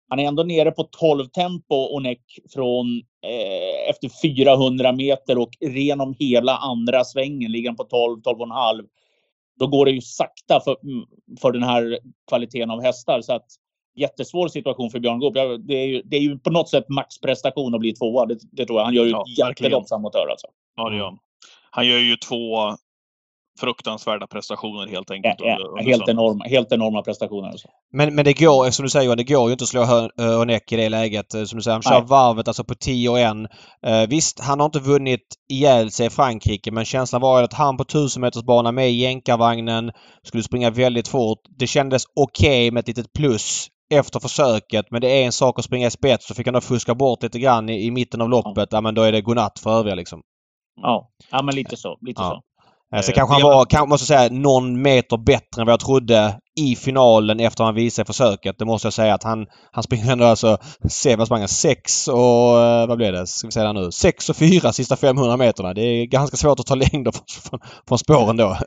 [0.09, 2.21] Han är ändå nere på 12 tempo, Onek,
[2.53, 8.85] från eh, efter 400 meter och genom hela andra svängen ligger han på 12, 12,5.
[9.59, 11.05] Då går det ju sakta för, mm,
[11.41, 13.21] för den här kvaliteten av hästar.
[13.21, 13.45] Så att
[13.97, 15.33] jättesvår situation för Björn Goop.
[15.67, 18.25] Det är, ju, det är ju på något sätt maxprestation att bli tvåa.
[18.25, 18.85] Det, det tror jag.
[18.85, 20.47] Han gör ju ja, jättelopp samotör alltså.
[20.75, 21.17] Ja, det gör han.
[21.71, 22.77] Han gör ju två
[23.59, 25.35] fruktansvärda prestationer helt enkelt.
[25.39, 27.49] Ja, ja, helt, enorma, helt enorma prestationer.
[27.49, 27.67] Alltså.
[27.93, 29.81] Men, men det går, som du säger det går ju inte att slå
[30.19, 31.33] Örnek i det läget.
[31.33, 32.07] Eh, som du säger, han kör Nej.
[32.07, 33.33] varvet alltså på 10 och 1.
[33.33, 37.77] Uh, visst, han har inte vunnit ihjäl sig i Frankrike men känslan var att han
[37.77, 39.91] på 1000 meters bana med jänkarvagnen
[40.23, 41.39] skulle springa väldigt fort.
[41.59, 45.59] Det kändes okej okay med ett litet plus efter försöket men det är en sak
[45.59, 48.21] att springa i spets så fick han då fuska bort lite grann i, i mitten
[48.21, 48.67] av loppet.
[48.71, 48.77] Ja.
[48.77, 50.21] ja men då är det godnatt för övriga liksom.
[50.81, 51.97] Ja, ja men lite så.
[52.01, 52.29] Lite ja.
[52.29, 52.95] så.
[52.95, 56.39] Eh, sen kanske han var, kan, måste säga, någon meter bättre än vad jag trodde
[56.57, 58.59] i finalen efter han visade försöket.
[58.59, 60.57] Det måste jag säga att han, han springer ändå alltså,
[60.89, 64.35] se vad sprang 6 och, eh, vad blev det, ska vi säga nu, 6 och
[64.35, 65.73] 4 sista 500 meterna.
[65.73, 68.57] Det är ganska svårt att ta längder från, från spåren då.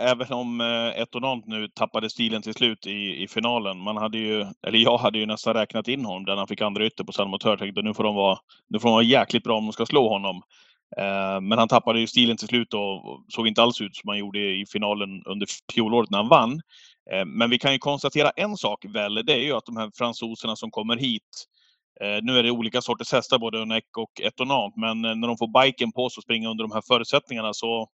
[0.00, 3.78] Även om eh, Etonant nu tappade stilen till slut i, i finalen.
[3.78, 6.86] Man hade ju, eller jag hade ju nästan räknat in honom där han fick andra
[6.86, 7.56] ytter på San Motör.
[7.56, 10.08] Tänkte nu får de vara, nu får de vara jäkligt bra om de ska slå
[10.08, 10.42] honom.
[10.96, 14.18] Eh, men han tappade ju stilen till slut och såg inte alls ut som han
[14.18, 16.60] gjorde i finalen under fjolåret när han vann.
[17.12, 19.90] Eh, men vi kan ju konstatera en sak väl, det är ju att de här
[19.94, 21.46] fransoserna som kommer hit
[22.00, 25.36] eh, nu är det olika sorters hästar, både Unek och Etonant, men eh, när de
[25.36, 27.88] får biken på sig och springer under de här förutsättningarna så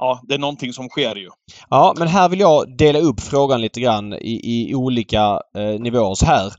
[0.00, 1.28] Ja, det är någonting som sker ju.
[1.70, 4.40] Ja, men här vill jag dela upp frågan lite grann i,
[4.70, 6.52] i olika eh, nivåer så här.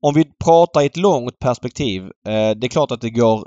[0.00, 2.02] Om vi pratar i ett långt perspektiv.
[2.02, 3.46] Eh, det är klart att det går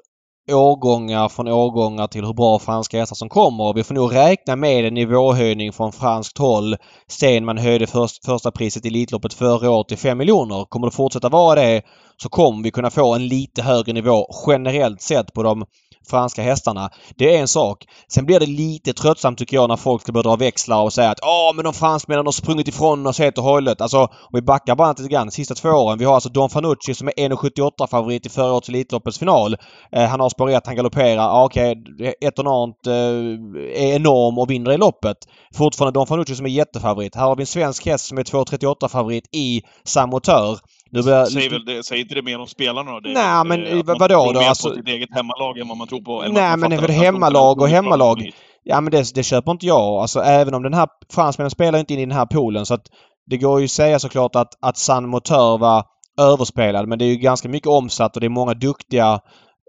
[0.52, 3.74] årgångar från årgångar till hur bra franska hästar som kommer.
[3.74, 6.76] Vi får nog räkna med en nivåhöjning från franskt håll
[7.08, 10.66] sen man höjde först, första priset i Elitloppet förra året till 5 miljoner.
[10.66, 11.82] Kommer det fortsätta vara det
[12.22, 15.66] så kommer vi kunna få en lite högre nivå generellt sett på de
[16.10, 16.90] franska hästarna.
[17.18, 17.86] Det är en sak.
[18.08, 21.10] Sen blir det lite tröttsamt tycker jag när folk ska börja dra växlar och säga
[21.10, 23.82] att ja men de fransmännen har sprungit ifrån oss helt och hållet.
[23.82, 25.32] Alltså om vi backar bara lite grann.
[25.32, 26.00] Sista två åren.
[26.00, 29.56] Vi har alltså Don Fanucci som är 1,78 favorit i förra årets Elitloppets final.
[29.92, 31.16] Eh, han har spår 1, han galopperar.
[31.16, 32.14] Ja, Okej, okay.
[32.22, 35.18] Etonant eh, är enorm och vinner i loppet.
[35.54, 37.16] Fortfarande Don Fanucci som är jättefavorit.
[37.16, 40.60] Här har vi en svensk häst som är 2,38 favorit i Samotör.
[40.90, 41.26] Nu börjar...
[41.26, 43.10] säger, väl det, säger inte det mer om spelarna då?
[43.10, 44.34] Nej men eh, vadå då?
[44.34, 44.70] Man alltså...
[44.70, 46.22] på sitt eget hemmalag än vad man tror på.
[46.22, 48.32] Nej men det är väl hemmalag och hemmalag.
[48.64, 50.02] Ja men det, det köper inte jag.
[50.02, 52.88] Alltså även om den här fransmännen spelar inte in i den här poolen så att
[53.30, 55.84] det går ju att säga såklart att, att San Motör var
[56.20, 59.20] överspelad men det är ju ganska mycket omsatt och det är många duktiga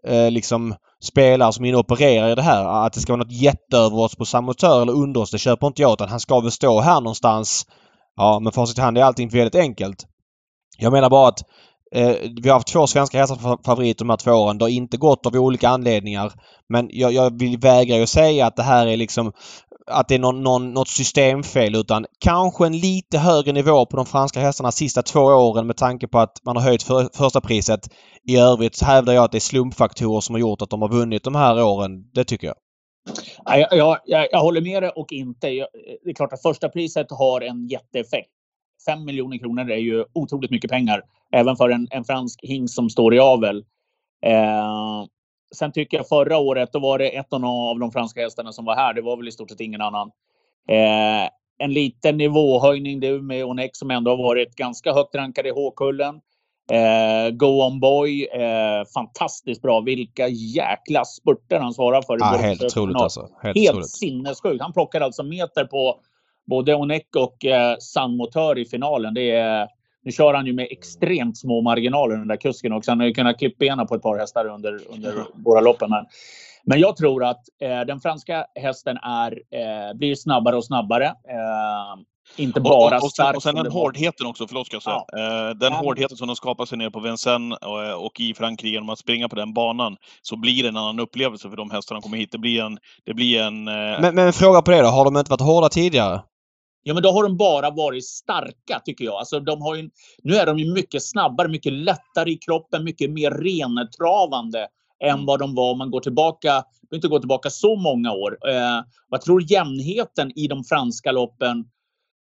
[0.07, 2.87] eh, liksom spelare som är inne och opererar i det här.
[2.87, 5.66] Att det ska vara något jätteöver oss på San Motör eller under oss det köper
[5.66, 7.66] inte jag utan han ska väl stå här någonstans.
[8.16, 10.07] Ja men facit i hand är allting väldigt enkelt.
[10.81, 11.41] Jag menar bara att
[11.95, 14.59] eh, vi har haft två svenska hästar favoriter de här två åren.
[14.59, 16.33] Det har inte gått av olika anledningar.
[16.68, 19.33] Men jag, jag vill vägra ju säga att det här är liksom
[19.91, 24.07] att det är någon, någon, något systemfel utan kanske en lite högre nivå på de
[24.07, 27.81] franska hästarna sista två åren med tanke på att man har höjt för, första priset.
[28.29, 31.24] I övrigt hävdar jag att det är slumpfaktorer som har gjort att de har vunnit
[31.24, 32.11] de här åren.
[32.14, 32.57] Det tycker jag.
[33.45, 35.47] Jag, jag, jag, jag håller med dig och inte.
[36.05, 38.31] det är klart att första priset har en jätteeffekt.
[38.87, 41.03] 5 miljoner kronor är ju otroligt mycket pengar.
[41.33, 43.64] Även för en, en fransk hingst som står i avel.
[44.26, 45.05] Eh,
[45.55, 48.76] sen tycker jag förra året, då var det ett av de franska hästarna som var
[48.76, 48.95] här.
[48.95, 50.11] Det var väl i stort sett ingen annan.
[50.68, 55.51] Eh, en liten nivåhöjning det med Onex som ändå har varit ganska högt rankad i
[55.51, 56.20] H-kullen.
[56.72, 59.81] Eh, Go On Boy, eh, fantastiskt bra.
[59.81, 62.18] Vilka jäkla spurter han svarar för.
[62.20, 63.29] Ja, helt otroligt alltså.
[63.43, 64.62] Helt, helt sinnessjukt.
[64.62, 66.01] Han plockar alltså meter på
[66.49, 69.14] både Onek och eh, San Motör i finalen.
[69.14, 69.68] Det är,
[70.05, 72.90] nu kör han ju med extremt små marginaler den där kusken också.
[72.90, 75.90] Han har ju kunnat klippa benen på ett par hästar under, under båda loppen.
[75.90, 76.07] Men,
[76.64, 81.07] men jag tror att eh, den franska hästen är, eh, blir snabbare och snabbare.
[81.07, 82.03] Eh,
[82.36, 83.36] inte bara och, och, stark.
[83.36, 85.03] Och sen den hårdheten också, förlåt ska jag säga.
[85.09, 85.49] Ja.
[85.49, 85.78] Eh, den ja.
[85.78, 88.99] hårdheten som de skapar sig nere på Vincennes och, eh, och, i Frankrike genom att
[88.99, 89.96] springa på den banan.
[90.22, 92.32] Så blir det en annan upplevelse för de hästarna som kommer hit.
[92.32, 92.78] Det blir en...
[93.07, 94.01] Det blir en eh...
[94.01, 94.88] men, men fråga på det då.
[94.88, 96.20] Har de inte varit hårda tidigare?
[96.89, 99.14] Ja, men då har de bara varit starka tycker jag.
[99.14, 99.91] Alltså, de har ju,
[100.22, 104.68] nu är de ju mycket snabbare, mycket lättare i kroppen, mycket mer rentravande
[105.05, 105.26] än mm.
[105.26, 106.64] vad de var om man går tillbaka.
[106.95, 108.39] Inte gå tillbaka så många år.
[108.49, 111.59] Eh, jag tror jämnheten i de franska loppen.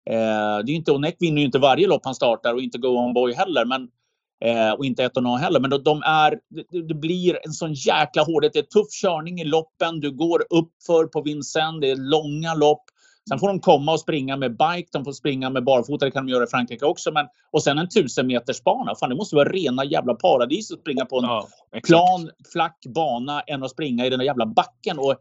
[0.09, 2.87] Eh, det är inte Onek vinner ju inte varje lopp han startar och inte Go
[2.87, 3.87] On Boy heller, men
[4.45, 5.59] eh, och inte Etonå heller.
[5.59, 6.39] Men de, de är.
[6.71, 8.53] Det, det, blir en sån jäkla hårdhet.
[8.53, 9.99] Det är tuff körning i loppen.
[9.99, 11.81] Du går upp för på Vincennes.
[11.81, 12.83] Det är långa lopp.
[13.29, 16.25] Sen får de komma och springa med bike, de får springa med barfota, det kan
[16.25, 17.11] de göra i Frankrike också.
[17.11, 18.95] Men, och sen en tusen meters bana.
[18.95, 21.47] Fan, det måste vara rena jävla paradis att springa på en ja,
[21.87, 24.99] plan, flack bana än att springa i den där jävla backen.
[24.99, 25.15] Och,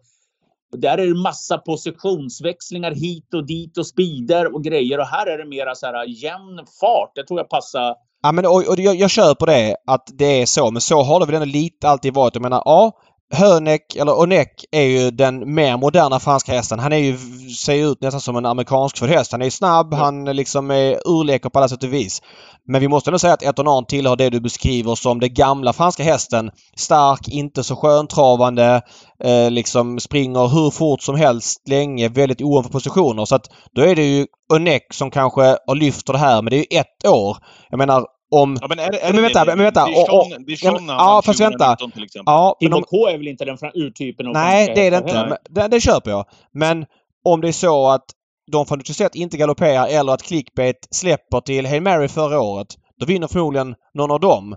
[0.72, 4.98] och där är det massa positionsväxlingar hit och dit och speeder och grejer.
[4.98, 7.12] Och här är det mera så här jämn fart.
[7.14, 7.94] Det tror jag passar
[8.24, 11.20] Ja men och, och jag, jag köper det att det är så men så har
[11.20, 12.34] det väl ändå lite alltid varit.
[12.34, 12.92] Jag menar ja
[13.32, 16.78] Hönek, eller Onek, är ju den mer moderna franska hästen.
[16.78, 17.18] Han är ju,
[17.48, 19.32] ser ut nästan som en amerikansk för häst.
[19.32, 19.96] Han är snabb, ja.
[19.96, 22.22] han liksom är urleker på alla sätt och vis.
[22.68, 26.02] Men vi måste ändå säga att Etonan tillhör det du beskriver som det gamla franska
[26.02, 26.50] hästen.
[26.76, 28.82] Stark, inte så sköntravande,
[29.24, 33.24] eh, liksom springer hur fort som helst länge, väldigt ovan för positioner.
[33.24, 36.56] Så att då är det ju Onek som kanske har lyft det här, men det
[36.56, 37.36] är ju ett år.
[37.70, 38.04] Jag menar
[38.42, 38.56] om...
[38.60, 39.86] Ja, men är, är men vänta, det, men vänta.
[39.86, 41.76] Dijon, Dijon ja, ja fast vänta.
[41.76, 42.22] Till exempel.
[42.26, 45.14] Ja, Timo K är väl inte den urtypen av Nej, det är det inte.
[45.14, 46.26] Men, det, det köper jag.
[46.52, 46.86] Men
[47.24, 48.04] om det är så att
[48.52, 52.68] de från Duchesset inte galopperar eller att clickbait släpper till Hail Mary förra året.
[53.00, 54.56] Då vinner förmodligen någon av dem.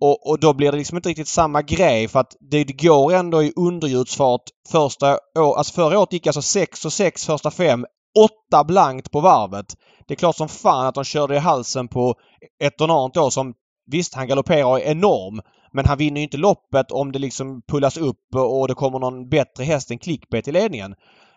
[0.00, 3.42] Och, och då blir det liksom inte riktigt samma grej för att det går ändå
[3.42, 5.58] i underljudsfart första året.
[5.58, 7.84] Alltså förra året gick alltså 6 och 6 första fem
[8.16, 9.66] åtta blankt på varvet.
[10.06, 12.14] Det är klart som fan att de körde i halsen på
[12.60, 13.54] ett annat då som
[13.86, 15.40] Visst, han galopperar enorm.
[15.72, 19.28] Men han vinner ju inte loppet om det liksom pullas upp och det kommer någon
[19.28, 20.94] bättre häst än clickbait i ledningen.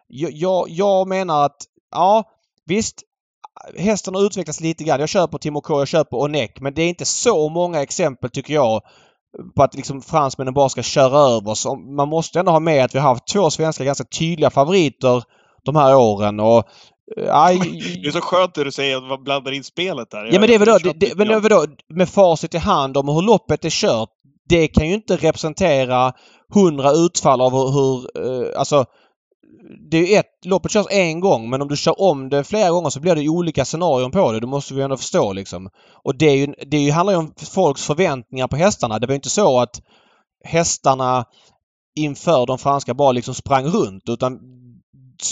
[0.08, 1.58] Jag, jag, jag menar att,
[1.92, 2.24] ja
[2.66, 2.96] visst.
[3.78, 5.00] Hästen har utvecklats lite grann.
[5.00, 6.60] Jag köper Timo K, jag köper Onek.
[6.60, 8.82] Men det är inte så många exempel tycker jag
[9.56, 12.96] på att liksom fransmännen bara ska köra över Så Man måste ändå ha med att
[12.96, 15.24] vi har haft två svenska ganska tydliga favoriter
[15.64, 16.40] de här åren.
[16.40, 16.68] Och
[17.32, 17.60] Aj.
[18.04, 20.30] Det är så skönt det du säger att man blandar in spelet där.
[20.32, 22.58] Ja men det är väl då, det, det, men det är då med facit i
[22.58, 24.10] hand om hur loppet är kört.
[24.50, 26.14] Det kan ju inte representera
[26.54, 28.86] hundra utfall av hur, hur uh, alltså
[29.92, 32.70] det är ju ett, loppet körs en gång men om du kör om det flera
[32.70, 34.40] gånger så blir det olika scenarion på det.
[34.40, 35.70] Det måste vi ändå förstå liksom.
[36.04, 39.00] Och det, är ju, det handlar ju om folks förväntningar på hästarna.
[39.00, 39.82] Det var ju inte så att
[40.44, 41.26] hästarna
[41.96, 44.40] inför de franska bara liksom sprang runt utan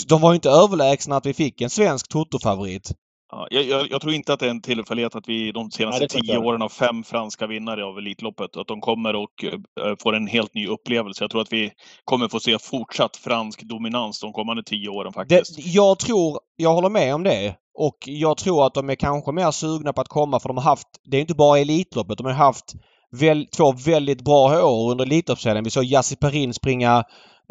[0.08, 2.92] de var ju inte överlägsna att vi fick en svensk Toto-favorit.
[3.30, 6.22] Ja, jag, jag, tror inte att det är en tillfällighet att vi de senaste Nej,
[6.22, 8.56] tio åren har fem franska vinnare av Elitloppet.
[8.56, 11.24] Att de kommer och äh, får en helt ny upplevelse.
[11.24, 11.72] Jag tror att vi
[12.04, 15.56] kommer få se fortsatt fransk dominans de kommande tio åren faktiskt.
[15.56, 17.56] Det, jag tror, jag håller med om det.
[17.74, 20.64] Och jag tror att de är kanske mer sugna på att komma för de har
[20.64, 22.74] haft, det är inte bara Elitloppet, de har haft
[23.10, 25.64] väl, två väldigt bra år under Elitloppsserien.
[25.64, 27.04] Vi såg Jassi Perin springa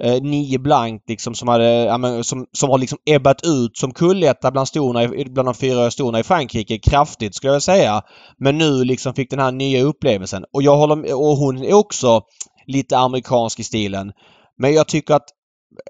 [0.04, 4.52] eh, nio blankt liksom som hade, ja, som, som har liksom ebbat ut som kulletta
[4.52, 8.02] bland, storna, bland de fyra storna i Frankrike kraftigt skulle jag säga.
[8.38, 10.46] Men nu liksom fick den här nya upplevelsen.
[10.54, 12.22] Och jag håller och hon är också
[12.68, 14.12] lite amerikansk i stilen.
[14.58, 15.28] Men jag tycker att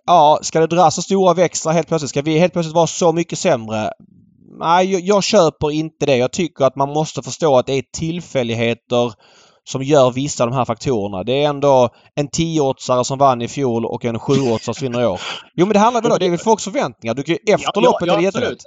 [0.06, 2.10] Ja, ska det dras så stora växlar helt plötsligt?
[2.10, 3.92] Ska vi helt plötsligt vara så mycket sämre?
[4.60, 6.18] Nej, jag, jag köper inte det.
[6.18, 9.14] Jag tycker att man måste förstå att det är tillfälligheter
[9.68, 11.24] som gör vissa av de här faktorerna.
[11.24, 15.06] Det är ändå en 10-åtsare som vann i fjol och en 7-åtsare som vinner i
[15.06, 15.22] år.
[15.56, 17.14] Jo men det handlar väl om, det är väl folks förväntningar.
[17.14, 18.58] Du kan, efter ja, loppet ja, ja, är det jättelätt.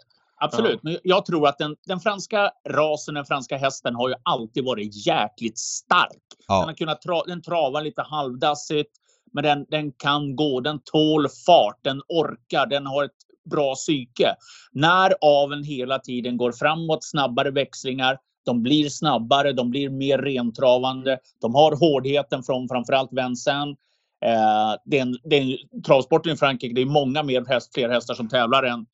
[0.41, 0.83] Absolut.
[0.83, 5.07] Men jag tror att den, den, franska rasen, den franska hästen har ju alltid varit
[5.07, 6.23] jäkligt stark.
[6.49, 6.59] Ja.
[6.59, 8.91] Den, har kunnat tra, den travar lite halvdassigt,
[9.33, 13.21] men den, den kan gå, den tål fart, den orkar, den har ett
[13.51, 14.35] bra psyke.
[14.73, 21.19] När aven hela tiden går framåt, snabbare växlingar, de blir snabbare, de blir mer rentravande.
[21.41, 23.79] De har hårdheten från framförallt Vincennes.
[24.25, 27.75] Eh, det är en, det är en, travsporten i Frankrike, det är många mer häst,
[27.75, 28.87] fler hästar som tävlar än,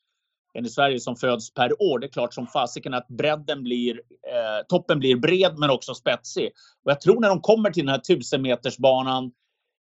[0.55, 1.99] än i Sverige som föds per år.
[1.99, 6.51] Det är klart som fasiken att bredden blir, eh, toppen blir bred men också spetsig.
[6.85, 9.33] Och jag tror när de kommer till den här 1000 metersbanan,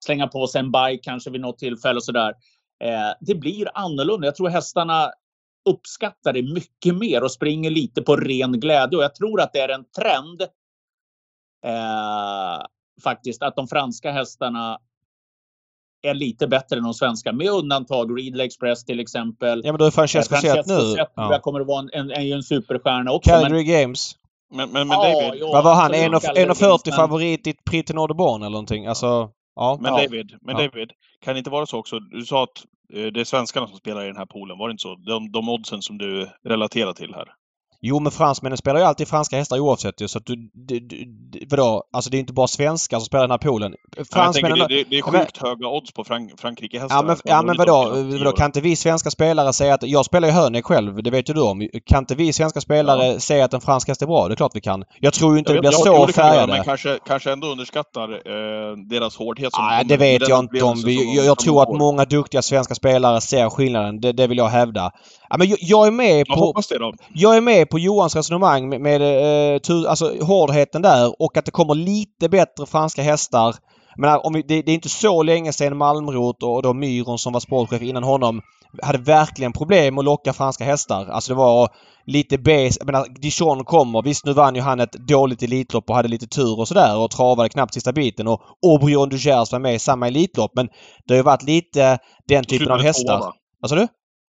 [0.05, 2.35] slänga på sig en bike kanske vid något tillfälle och sådär.
[2.85, 4.27] Eh, det blir annorlunda.
[4.27, 5.11] Jag tror hästarna
[5.69, 8.99] uppskattar det mycket mer och springer lite på ren glädje.
[8.99, 10.43] Och jag tror att det är en trend
[11.67, 12.67] eh,
[13.03, 14.79] faktiskt att de franska hästarna
[16.03, 19.63] är lite bättre än de svenska med undantag Readly Express till exempel.
[19.65, 20.81] Ja men då är Francesco Zet nu.
[20.81, 21.41] Zet ja.
[21.43, 23.31] kommer att vara en, en, en, en superstjärna också.
[23.31, 23.67] Calgary men...
[23.67, 24.17] Games.
[24.51, 25.41] Men, men, men David.
[25.41, 25.93] Ja, Vad var han?
[25.95, 28.87] 1,40 favorit i Prix de Nordborn eller någonting?
[28.87, 29.31] Alltså,
[29.61, 29.79] ja.
[29.81, 31.99] Men David, men David, kan det inte vara så också?
[31.99, 34.73] Du sa att Eh, det är svenskarna som spelar i den här poolen, var det
[34.73, 34.95] inte så?
[34.95, 37.29] De, de oddsen som du relaterar till här.
[37.83, 40.09] Jo men fransmännen spelar ju alltid franska hästar oavsett ju.
[40.09, 41.85] Så att du, du, du, vadå?
[41.93, 43.75] Alltså det är inte bara svenskar som spelar den här poolen.
[44.13, 44.59] Fransmännen...
[44.59, 46.97] Ja, det, det, är sjukt men, höga odds på Frank, Frankrike-hästar.
[46.97, 47.91] Ja men, ja, men vadå?
[48.19, 48.33] vadå?
[48.33, 49.83] Kan inte vi svenska spelare säga att...
[49.83, 51.69] Jag spelar ju Hönek själv, det vet ju du om.
[51.87, 53.21] Kan inte vi svenska spelare ja.
[53.21, 54.29] säga att en fransk häst är bra?
[54.29, 54.85] Det är klart vi kan.
[55.01, 56.53] Jag tror ju inte det blir jag, så jag, färgade.
[56.53, 59.53] Men kanske, kanske ändå underskattar eh, deras hårdhet.
[59.53, 60.83] Som Nej, det vet jag inte om.
[60.85, 64.01] Vi, jag, jag tror att många duktiga svenska spelare ser skillnaden.
[64.01, 64.93] Det, det vill jag hävda.
[65.31, 66.35] Ja, men jag, jag är med på...
[67.15, 69.03] Jag är med på Johans resonemang med, med
[69.55, 73.55] eh, tu, alltså hårdheten där och att det kommer lite bättre franska hästar
[73.97, 77.33] Men om vi, det, det, är inte så länge sedan Malmrot och då Myron som
[77.33, 78.43] var sportchef innan honom
[78.83, 81.07] hade verkligen problem att locka franska hästar.
[81.07, 81.69] Alltså det var
[82.07, 82.77] lite base.
[82.79, 84.03] Jag menar, Dijon kommer.
[84.03, 87.11] Visst nu vann ju han ett dåligt Elitlopp och hade lite tur och sådär och
[87.11, 88.29] travade knappt sista biten.
[88.29, 90.51] Och Aubryon du Gers var med i samma Elitlopp.
[90.55, 90.69] Men
[91.07, 93.33] det har ju varit lite den typen av hästar.
[93.61, 93.89] Vad sa du?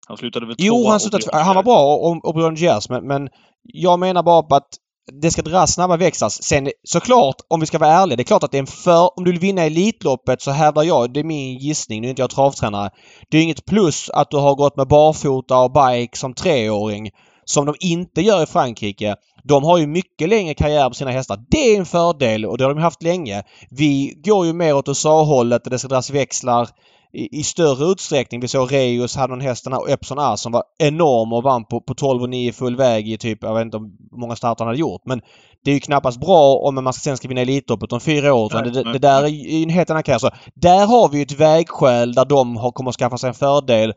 [0.09, 2.89] Han slutade väl Jo, han, slutade, han var bra, Aubryon Gers.
[2.89, 3.29] Men, men
[3.63, 4.69] jag menar bara på att
[5.13, 6.29] det ska dras snabba växlar.
[6.29, 9.19] Sen såklart, om vi ska vara ärliga, det är klart att det är en för...
[9.19, 12.23] Om du vill vinna Elitloppet så hävdar jag, det är min gissning, nu är inte
[12.23, 12.91] jag travtränare.
[13.31, 17.11] Det är inget plus att du har gått med barfota och bike som treåring.
[17.45, 19.17] Som de inte gör i Frankrike.
[19.45, 21.39] De har ju mycket längre karriär på sina hästar.
[21.51, 23.43] Det är en fördel och det har de haft länge.
[23.71, 26.69] Vi går ju mer åt USA-hållet där det ska dras växlar
[27.13, 28.41] i, i, större utsträckning.
[28.41, 31.65] Vi såg Reus hade en häst, den här Epson A som var enorm och vann
[31.65, 34.65] på, på 12 och 9 full väg i typ, jag vet inte hur många starter
[34.65, 35.03] han hade gjort.
[35.05, 35.21] Men
[35.65, 38.51] det är ju knappast bra om man sen ska vinna Elitloppet om fyra år.
[38.55, 40.19] Nej, det, det, där är ju en helt annan karriär.
[40.19, 43.93] Så där har vi ett vägskäl där de har, kommer att skaffa sig en fördel,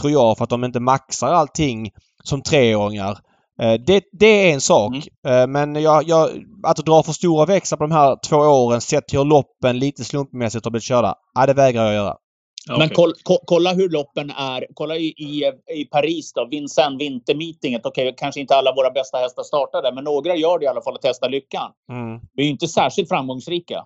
[0.00, 1.90] tror jag, för att de inte maxar allting
[2.24, 3.18] som treåringar.
[3.62, 4.92] Eh, det, det är en sak.
[5.24, 5.40] Mm.
[5.40, 6.30] Eh, men jag, jag,
[6.62, 10.04] att dra för stora växlar på de här två åren sett till hur loppen lite
[10.04, 11.14] slumpmässigt har blivit körda.
[11.34, 12.14] Ja, det vägrar jag göra.
[12.68, 12.88] Men okay.
[12.94, 14.66] kolla, kolla hur loppen är.
[14.74, 17.86] Kolla i, i, i Paris då, Vincennes vintermeetinget.
[17.86, 20.82] Okej, okay, kanske inte alla våra bästa hästar startade, men några gör det i alla
[20.82, 21.70] fall och testar lyckan.
[21.92, 22.20] Mm.
[22.34, 23.84] Vi är ju inte särskilt framgångsrika.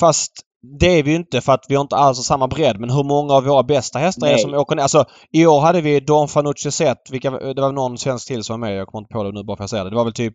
[0.00, 0.32] Fast
[0.80, 2.80] det är vi ju inte för att vi har inte alls samma bredd.
[2.80, 4.34] Men hur många av våra bästa hästar Nej.
[4.34, 4.82] är som åker ner?
[4.82, 7.10] Alltså i år hade vi Don Fanucci Zet.
[7.10, 8.78] Vilka, det var någon svensk till som var med.
[8.78, 9.90] Jag kommer inte på det nu bara för att säga det.
[9.90, 10.34] Det var väl typ...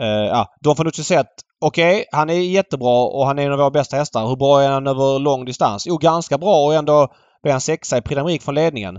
[0.00, 1.26] Uh, ja, Don Fanucci Zet
[1.62, 4.26] Okej, okay, han är jättebra och han är en av våra bästa hästar.
[4.26, 5.86] Hur bra är han över lång distans?
[5.86, 7.08] Jo, ganska bra och ändå
[7.42, 8.98] blev han sexa i Prix från ledningen.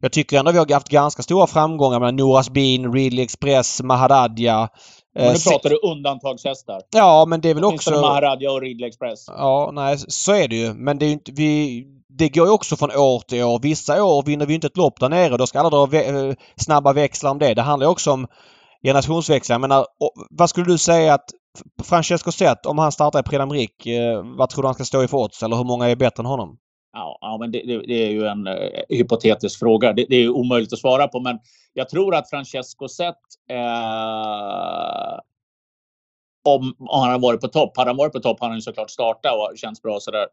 [0.00, 4.68] Jag tycker ändå vi har haft ganska stora framgångar med Noras Bean, Ridley Express, Maharadja.
[5.14, 6.80] Men nu eh, pratar du undantagshästar.
[6.90, 7.90] Ja, men det är väl också...
[7.90, 9.24] Maharadja och Ridley Express.
[9.28, 10.74] Ja, nej, så är det ju.
[10.74, 11.32] Men det är inte...
[11.32, 13.60] Vi, det går ju också från år till år.
[13.62, 15.36] Vissa år vinner vi inte ett lopp där nere.
[15.36, 17.54] Då ska alla dra vä snabba växlar om det.
[17.54, 18.26] Det handlar också om
[18.82, 19.54] generationsväxlingar.
[19.54, 19.86] Jag menar,
[20.30, 21.30] vad skulle du säga att
[21.84, 25.08] Francesco Zet, om han startar i Prix eh, vad tror du han ska stå i
[25.08, 25.42] för odds?
[25.42, 26.58] Eller hur många är bättre än honom?
[26.92, 28.54] Ja, men det, det, det, är ju en uh,
[28.88, 29.92] hypotetisk fråga.
[29.92, 31.38] Det, det, är omöjligt att svara på, men
[31.72, 33.14] jag tror att Francesco sett
[33.52, 35.18] uh, eh,
[36.44, 37.76] om, om han har varit på topp.
[37.76, 40.26] Hade han varit på topp hade han såklart startat och känns bra sådär,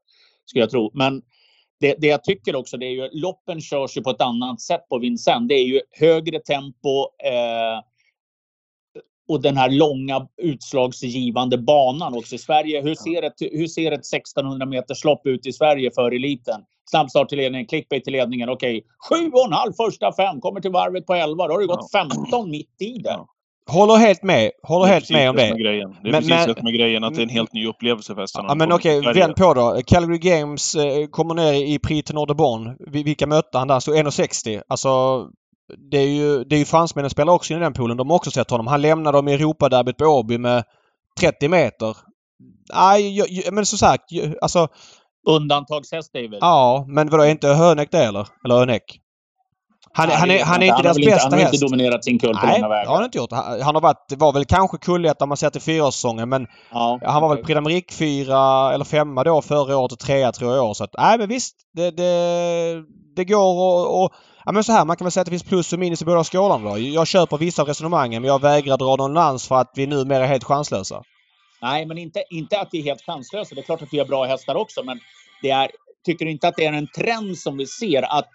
[0.46, 0.92] skulle jag tro.
[0.94, 1.22] Men
[1.80, 4.90] det, det jag tycker också, det är ju loppen körs ju på ett annat sätt
[4.90, 5.48] på Vincennes.
[5.48, 7.00] Det är ju högre tempo.
[7.00, 7.82] Uh,
[9.28, 12.82] och den här långa utslagsgivande banan också i Sverige.
[12.82, 16.62] Hur ser ett, hur ser ett 1600 meters lopp ut i Sverige för eliten?
[16.90, 18.50] Snabbstart till ledningen, clickbait till ledningen.
[18.50, 21.48] Okej, sju och en halv första fem, kommer till varvet på 11.
[21.48, 23.20] Då har det gått 15 mitt i det.
[23.72, 24.52] Håller helt med.
[24.64, 25.54] Håller helt med om det.
[25.54, 25.60] det.
[25.60, 25.96] Grejen.
[26.04, 28.14] Det är men, precis men, det med grejen, att det är en helt ny upplevelse
[28.14, 28.48] för hästarna.
[28.50, 29.82] Ja, men okej, okay, vänd på då.
[29.88, 32.76] Calgary Games eh, kommer ner i Prix de Nordebon.
[32.80, 33.80] Vilka mötte han där?
[33.80, 34.62] Så 1,60.
[34.68, 34.90] Alltså
[35.92, 37.98] det är ju, det är ju fransmännen spelar också i den poolen.
[37.98, 38.68] De har också sett honom.
[38.68, 40.64] Han lämnade dem i Europaderbyt på Åby med
[41.20, 41.98] 30 meter.
[42.74, 44.04] Nej, men som sagt,
[44.42, 44.68] alltså...
[45.30, 46.38] Undantagshäst David.
[46.42, 48.28] Ja, men vadå, är inte Hönek det eller?
[48.46, 49.02] Eller Hönek?
[49.98, 51.24] Han, Nej, han, är, han är inte deras bästa häst.
[51.24, 52.84] Han har inte dominerat sin kull på Nej, långa vägar.
[52.84, 53.32] det har han inte gjort.
[53.32, 57.00] Han, han har varit, var väl kanske kulletta om man ser till fyraårssäsongen men ja,
[57.04, 60.66] han var väl Prix d'Amérique fyra eller femma då förra året och trea tror jag
[60.66, 60.74] år.
[60.74, 61.56] Så att, nej men visst.
[61.74, 62.84] Det, det,
[63.16, 63.62] det går
[64.04, 64.12] och,
[64.46, 66.06] Ja men så här, man kan väl säga att det finns plus och minus i
[66.06, 66.80] båda skålarna då.
[66.80, 70.24] Jag köper vissa av resonemangen men jag vägrar dra någon lans för att vi numera
[70.24, 71.04] är helt chanslösa.
[71.62, 73.56] Nej, men inte, inte att vi är helt chanslösa.
[73.56, 75.00] Det är klart att vi har bra hästar också, men
[75.42, 75.72] det är,
[76.06, 78.30] tycker du inte att det är en trend som vi ser att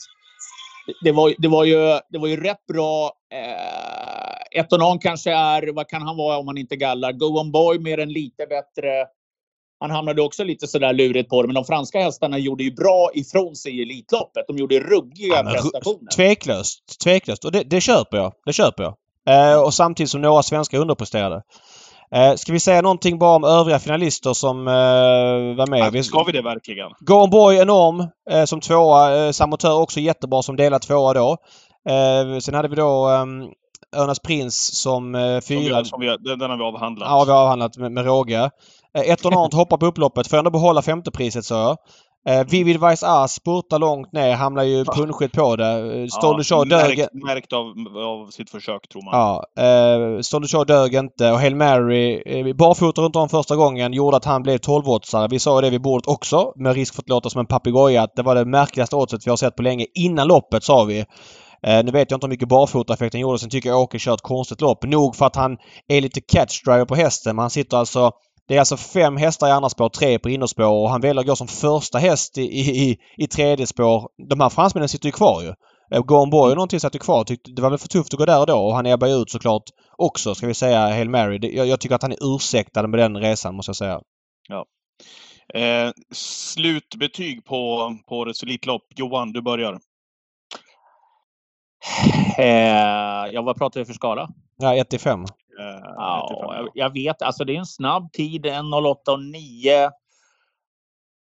[1.02, 3.12] det var, det var, ju, det var ju rätt bra.
[3.32, 7.12] Eh, Etonan kanske är, vad kan han vara om han inte gallar?
[7.12, 9.06] Go on boy mer en lite bättre.
[9.80, 13.10] Han hamnade också lite sådär lurigt på det, men de franska hästarna gjorde ju bra
[13.14, 14.44] ifrån sig i Elitloppet.
[14.48, 16.10] De gjorde ruggiga ja, prestationer.
[16.16, 17.00] Tveklöst.
[17.04, 17.44] Tveklöst.
[17.44, 18.32] Och det, det köper jag.
[18.46, 18.94] Det köper jag.
[19.28, 21.42] Eh, och samtidigt som några svenskar underpresterade.
[22.14, 24.74] Eh, ska vi säga någonting bara om övriga finalister som eh,
[25.56, 25.94] var med?
[25.94, 26.90] Ja, ska vi det verkligen?
[27.00, 29.26] Gone Boy enorm eh, som tvåa.
[29.26, 31.36] Eh, Samotör också jättebra som delad tvåa då.
[31.88, 33.50] Eh, sen hade vi då um,
[33.96, 35.84] Örnas Prins som eh, fyra.
[35.84, 37.08] Som vi, som vi, den har vi avhandlat.
[37.08, 38.50] Ja, vi har avhandlat med, med råge.
[38.94, 40.26] Eh, ett och hoppar på upploppet.
[40.26, 41.76] Får ändå behålla femtepriset så jag.
[42.28, 46.08] Eh, Vivid Vice A spurtar långt ner, hamnar ju punschigt på det.
[46.10, 47.06] Stolde ja, dög...
[47.12, 47.66] Märkt, av,
[47.96, 49.14] av sitt försök tror man.
[49.14, 49.44] Ja.
[49.64, 54.24] Eh, Stolde dög inte och Hail Mary eh, barfota runt om första gången gjorde att
[54.24, 55.28] han blev 12-oddsare.
[55.30, 58.16] Vi sa det vid bordet också med risk för att låta som en papegoja att
[58.16, 59.86] det var det märkligaste oddset vi har sett på länge.
[59.94, 61.04] Innan loppet sa vi.
[61.62, 63.38] Eh, nu vet jag inte hur mycket barfota gjorde.
[63.38, 64.84] Sen tycker jag Åke kör ett konstigt lopp.
[64.84, 65.56] Nog för att han
[65.88, 68.10] är lite catchdriver på hästen men han sitter alltså
[68.50, 71.26] Det är alltså fem hästar i andra spår, tre på innerspår och han väljer att
[71.26, 74.08] gå som första häst i, i, i tredje spår.
[74.28, 75.48] De här fransmännen sitter ju kvar ju.
[75.92, 77.24] Eh, Gordon Boy och någonting satt ju kvar.
[77.24, 79.14] Tyckte det var väl för tufft att gå där och då och han ebbar ju
[79.14, 79.62] ut såklart
[79.96, 81.56] också, ska vi säga, Hail Mary.
[81.56, 84.00] Jag, jag tycker att han är ursäktad med den resan, måste jag säga.
[84.48, 84.64] Ja.
[85.60, 88.82] Eh, slutbetyg på, på årets Elitlopp.
[88.96, 89.78] Johan, du börjar.
[92.38, 94.28] Eh, ja, vad pratar vi för skala?
[94.56, 95.24] Ja, 1 till 5.
[95.60, 97.22] Eh, Ja, 1-5, jag, vet.
[97.22, 99.90] Alltså det är en snabb tid, en 08 och 9.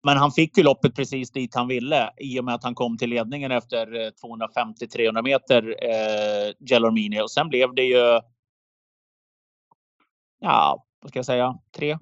[0.05, 2.99] Men han fick ju loppet precis dit han ville i och med att han kom
[2.99, 7.20] till ledningen efter 250-300 meter, eh, Gelormini.
[7.20, 8.20] Och sen blev det ju...
[10.41, 11.59] Ja, vad ska jag säga?
[11.76, 11.99] Tre.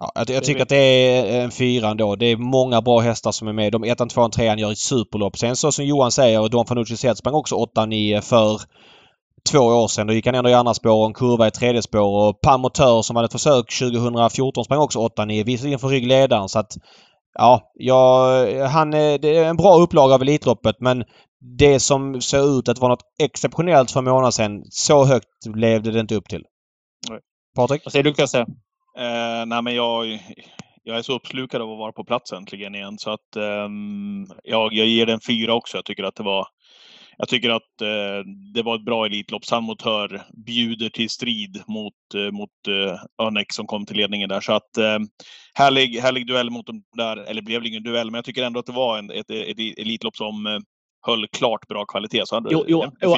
[0.00, 2.16] Ja, jag, jag tycker att det är en fyra ändå.
[2.16, 3.72] Det är många bra hästar som är med.
[3.72, 5.38] De ettan, tvåan, trean gör ett superlopp.
[5.38, 8.60] Sen så som Johan säger, Don Fanucci Zet sprang också 8-9 för
[9.52, 10.06] två år sedan.
[10.06, 12.28] Då gick han ändå i andra spår och en kurva i tredje spår.
[12.28, 15.44] Och Pamotör som hade ett försök 2014 sprang också 8-9.
[15.44, 16.72] Visserligen för ryggledaren så att
[17.40, 21.04] Ja, jag, han, är- det är en bra upplaga av Elitloppet men
[21.58, 25.26] det som såg ut att vara något exceptionellt för en månad sedan, så högt
[25.56, 26.42] levde det inte upp till.
[27.08, 27.18] Nej.
[27.56, 27.82] Patrik?
[27.84, 28.40] Vad säger du Kusse?
[28.98, 30.06] Eh, nej, men jag,
[30.84, 34.72] jag är så uppslukad av att vara på plats äntligen igen så att ehm, jag,
[34.72, 35.76] jag ger den fyra också.
[35.76, 36.46] Jag tycker att det var
[37.18, 39.44] jag tycker att eh, det var ett bra Elitlopp.
[39.44, 44.40] Samotör bjuder till strid mot, eh, mot eh, Örnek som kom till ledningen där.
[44.40, 44.98] Så att eh,
[45.54, 47.16] härlig, härlig duell mot dem där.
[47.16, 50.16] Eller blev ingen duell, men jag tycker ändå att det var en, ett, ett Elitlopp
[50.16, 50.58] som eh,
[51.06, 52.22] höll klart bra kvalitet.
[52.26, 53.16] Så hade, Jo, jo, jo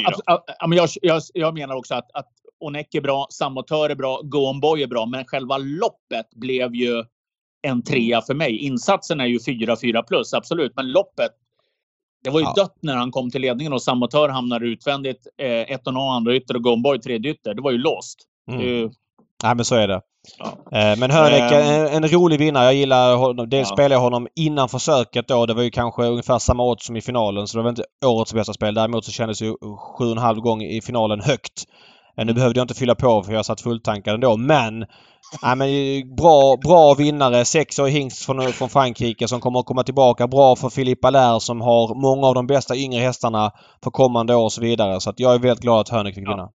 [0.69, 2.29] men jag, jag, jag menar också att, att
[2.61, 6.75] Onek är bra, Samotör är bra, Go On Boy är bra, men själva loppet blev
[6.75, 7.05] ju
[7.63, 8.57] en trea för mig.
[8.57, 11.31] Insatsen är ju 4-4 plus, absolut, men loppet
[12.25, 12.53] det var ju Ja.
[12.57, 15.27] dött när han kom till ledningen och Samotör hamnade utvändigt.
[15.43, 17.55] Eh, ett och några andra ytter och Go On Boy tredje ytter.
[17.55, 18.19] Det var ju låst.
[18.51, 18.61] Mm.
[18.61, 18.91] Det
[19.43, 20.01] Nej men så är det.
[20.39, 20.79] Ja.
[20.79, 21.87] Eh, Men Hönek Ehm.
[21.87, 22.65] en, en rolig vinnare.
[22.65, 23.49] Jag gillar honom.
[23.49, 23.75] Dels Ja.
[23.77, 25.47] spelade jag honom innan försöket då.
[25.47, 28.35] Det var ju kanske ungefär samma odds som i finalen så det var inte årets
[28.35, 28.75] bästa spel.
[28.75, 29.55] Däremot så kändes ju
[29.99, 31.65] sju och en halv gång i finalen högt.
[32.17, 34.85] Eh, Nu behövde jag inte fylla på för jag satt fulltankad ändå men
[35.43, 37.45] Nej, men eh, bra, bra vinnare.
[37.45, 40.29] Sexårig hingst från, från Frankrike som kommer att komma tillbaka.
[40.29, 43.53] Bra för Philippe Allaire som har många av de bästa yngre hästarna
[43.85, 45.01] för kommande år och så vidare.
[45.01, 46.31] Så jag är väldigt glad att Hönek fick Ja.
[46.31, 46.51] vinna.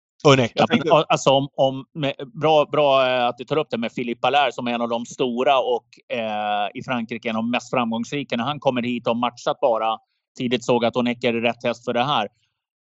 [0.55, 3.95] Jag tänkte, alltså om, om med, bra, bra eh, att du tar upp det med
[3.95, 5.86] Philippe Allaire som är en av de stora och
[6.17, 8.38] eh, i Frankrike en av de mest framgångsrika.
[8.38, 9.97] När han kommer hit och matchat bara
[10.38, 12.28] tidigt såg att Onecker är rätt häst för det här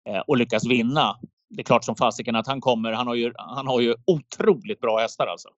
[0.09, 1.15] eh, och lyckas vinna.
[1.51, 2.91] Det är klart som fasiken att han kommer.
[2.91, 5.49] Han har ju, han har ju otroligt bra hästar alltså.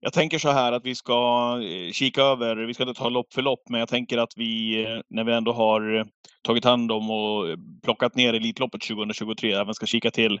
[0.00, 1.14] Jag tänker så här att vi ska
[1.62, 4.82] eh, kika över, vi ska inte ta lopp för lopp, men jag tänker att vi,
[4.84, 6.04] eh, när vi ändå har eh,
[6.42, 7.44] tagit hand om och
[7.84, 10.38] plockat ner Elitloppet 2023, även ska kika till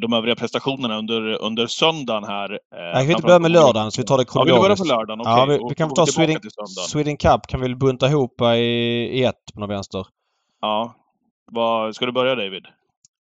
[0.00, 2.50] de övriga prestationerna under, under söndagen här.
[2.52, 4.76] eh, Jag vill inte börja med lördagen så vi tar det Ja, vill du börja
[4.76, 4.90] kronologiskt.
[4.90, 5.20] på lördagen?
[5.20, 5.32] Okej.
[5.32, 6.40] Ja, vi, vi kan få ta Sweden.
[6.88, 8.44] Sweden Cup kan vi bunta ihop i,
[9.18, 10.06] i ett på något vänster.
[10.60, 10.94] Ja.
[11.52, 12.66] Vad, ska du börja David?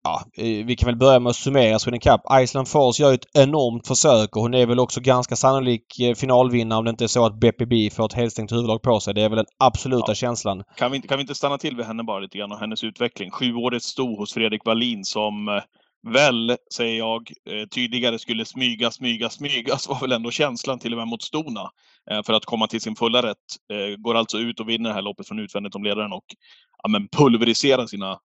[0.08, 2.20] Ja, eh, vi kan väl börja med att summera Sweden Cup.
[2.42, 6.78] Iceland Falls gör ett enormt försök och hon är väl också ganska sannolik eh, finalvinnare
[6.78, 9.14] om det inte är så att BPB får ett helstängt huvudlag på sig.
[9.14, 10.14] Det är väl den absoluta Ja.
[10.14, 10.62] känslan.
[10.76, 12.84] Kan vi, inte- kan vi inte stanna till vid henne bara lite grann och hennes
[12.84, 13.30] utveckling?
[13.30, 15.62] Sjuårigt sto hos Fredrik Wallin som eh,
[16.12, 17.32] väl, säger jag,
[17.74, 21.70] tydligare skulle smyga, smyga, smygas var väl ändå känslan till och med mot stona.
[22.26, 23.36] För att komma till sin fulla rätt.
[23.98, 26.24] Går alltså ut och vinner det här loppet från utvändigt om ledaren och
[26.82, 28.18] ja, men pulveriserar sina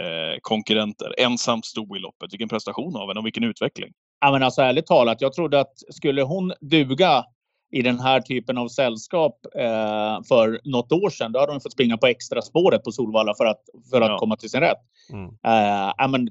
[0.00, 1.14] eh, konkurrenter.
[1.18, 2.32] Ensam sto i loppet.
[2.32, 3.92] Vilken prestation av henne och vilken utveckling.
[4.20, 7.24] Ja, men alltså ärligt talat, jag trodde att skulle hon duga
[7.72, 11.72] i den här typen av sällskap eh, för något år sedan, då hade hon fått
[11.72, 14.18] springa på extra spåret på Solvalla för att, för att Ja.
[14.18, 14.78] komma till sin rätt.
[15.12, 15.26] Mm.
[15.26, 16.28] Eh, ja, men,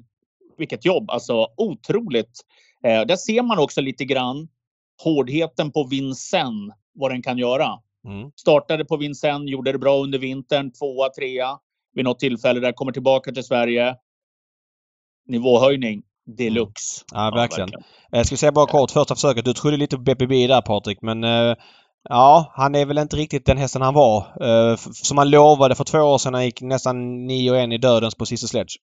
[0.58, 1.10] vilket jobb!
[1.10, 2.40] Alltså otroligt.
[2.84, 4.48] Eh, där ser man också lite grann
[5.04, 7.68] hårdheten på Vincennes, vad den kan göra.
[8.08, 8.30] Mm.
[8.36, 11.58] Startade på Vincennes, gjorde det bra under vintern, tvåa, trea
[11.96, 13.96] vid något tillfälle där, kommer tillbaka till Sverige.
[15.28, 16.02] Nivåhöjning
[16.36, 17.04] deluxe.
[17.12, 17.68] Ja, verkligen.
[18.10, 19.44] Jag ska säga bara kort första försöket.
[19.44, 21.54] Du trodde lite på BPB där Patrik men eh,
[22.08, 24.18] Ja, han är väl inte riktigt den hästen han var.
[24.40, 26.34] Eh, som han lovade för två år sedan.
[26.34, 26.96] Han gick nästan
[27.30, 28.76] 9-1 i dödens på sista sledge.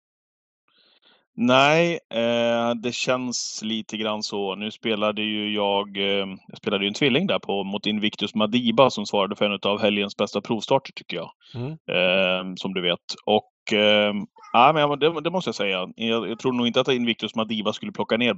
[1.36, 4.56] Nej, eh, det känns lite grann så.
[4.56, 8.90] Nu spelade ju jag, eh, jag spelade ju en tvilling där på mot Invictus Madiba
[8.90, 11.32] som svarade för en av helgens bästa provstarter tycker jag.
[11.56, 11.72] Mm.
[11.72, 13.00] Eh, som du vet.
[13.26, 14.14] Och eh,
[14.54, 15.90] ja, men det, det måste jag säga.
[15.96, 18.36] Jag, jag tror nog inte att Invictus Madiba skulle plocka ner.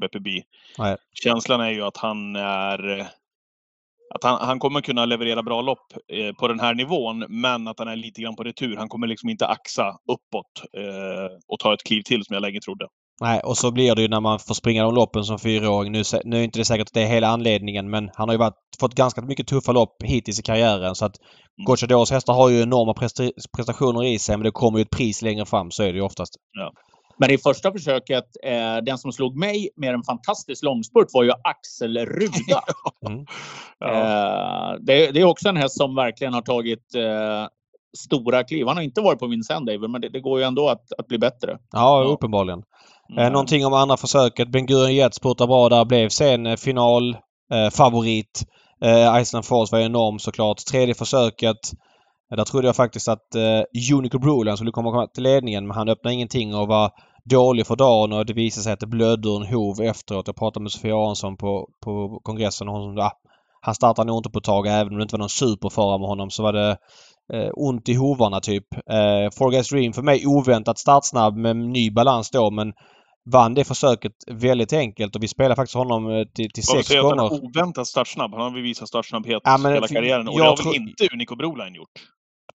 [0.77, 0.97] Nej.
[1.13, 3.07] Känslan är ju att han är
[4.15, 7.79] att han, han kommer kunna leverera bra lopp eh, på den här nivån, men att
[7.79, 8.77] han är lite grann på retur.
[8.77, 12.59] Han kommer liksom inte axa uppåt eh, och ta ett kliv till som jag länge
[12.59, 12.87] trodde.
[13.21, 15.91] Nej, och så blir det ju när man får springa de loppen som fyraåring.
[15.91, 18.39] Nu, nu är inte det säkert att det är hela anledningen men han har ju
[18.39, 21.65] varit, fått ganska mycket tuffa lopp hittills i karriären så att mm.
[21.65, 22.93] Gocciadoros hästar har ju enorma
[23.57, 25.71] prestationer i sig men det kommer ju ett pris längre fram.
[25.71, 26.33] Så är det ju oftast.
[26.51, 26.71] Ja.
[27.17, 31.31] Men i första försöket, eh, den som slog mig med en fantastisk långspurt var ju
[31.43, 32.61] Axel Ruda.
[33.07, 33.25] mm.
[33.79, 33.89] ja.
[33.89, 37.47] eh, det, det, är också en häst som verkligen har tagit eh,
[37.97, 38.67] stora kliv.
[38.67, 41.07] Han har inte varit på min David, men det, det, går ju ändå att, att
[41.07, 41.57] bli bättre.
[41.71, 42.63] Ja, uppenbarligen.
[43.11, 43.33] Mm.
[43.33, 44.51] någonting om andra försöket.
[44.51, 45.85] Ben Gurion Jet spurtade bra där.
[45.85, 47.17] Blev sen eh, final.
[47.53, 48.43] Eh, favorit.
[48.83, 50.57] Eh, Iceland Falls var enorm såklart.
[50.57, 51.57] Tredje försöket.
[52.29, 56.13] Där trodde jag faktiskt att eh, Unico Broland skulle komma till ledningen men han öppnade
[56.13, 56.91] ingenting och var
[57.29, 60.27] dålig för dagen och det visade sig att det blödde ur en hov efteråt.
[60.27, 63.11] Jag pratade med Sofia Aronsson på, på kongressen och hon ja,
[63.61, 66.07] han startade nog inte på ett tag även om det inte var någon superfara med
[66.07, 66.77] honom så var det
[67.33, 68.73] eh, ont i hovarna typ.
[68.73, 72.73] Eh, Four Guys Dream för mig oväntat startsnabb med ny balans då men
[73.31, 77.33] vann det försöket väldigt enkelt och vi spelade faktiskt honom eh, till, till sex gånger.
[77.43, 78.33] Oväntat startsnabb.
[78.33, 81.89] Han har visat startsnabbhet ja, hela karriären och det har väl inte Unico Broline gjort?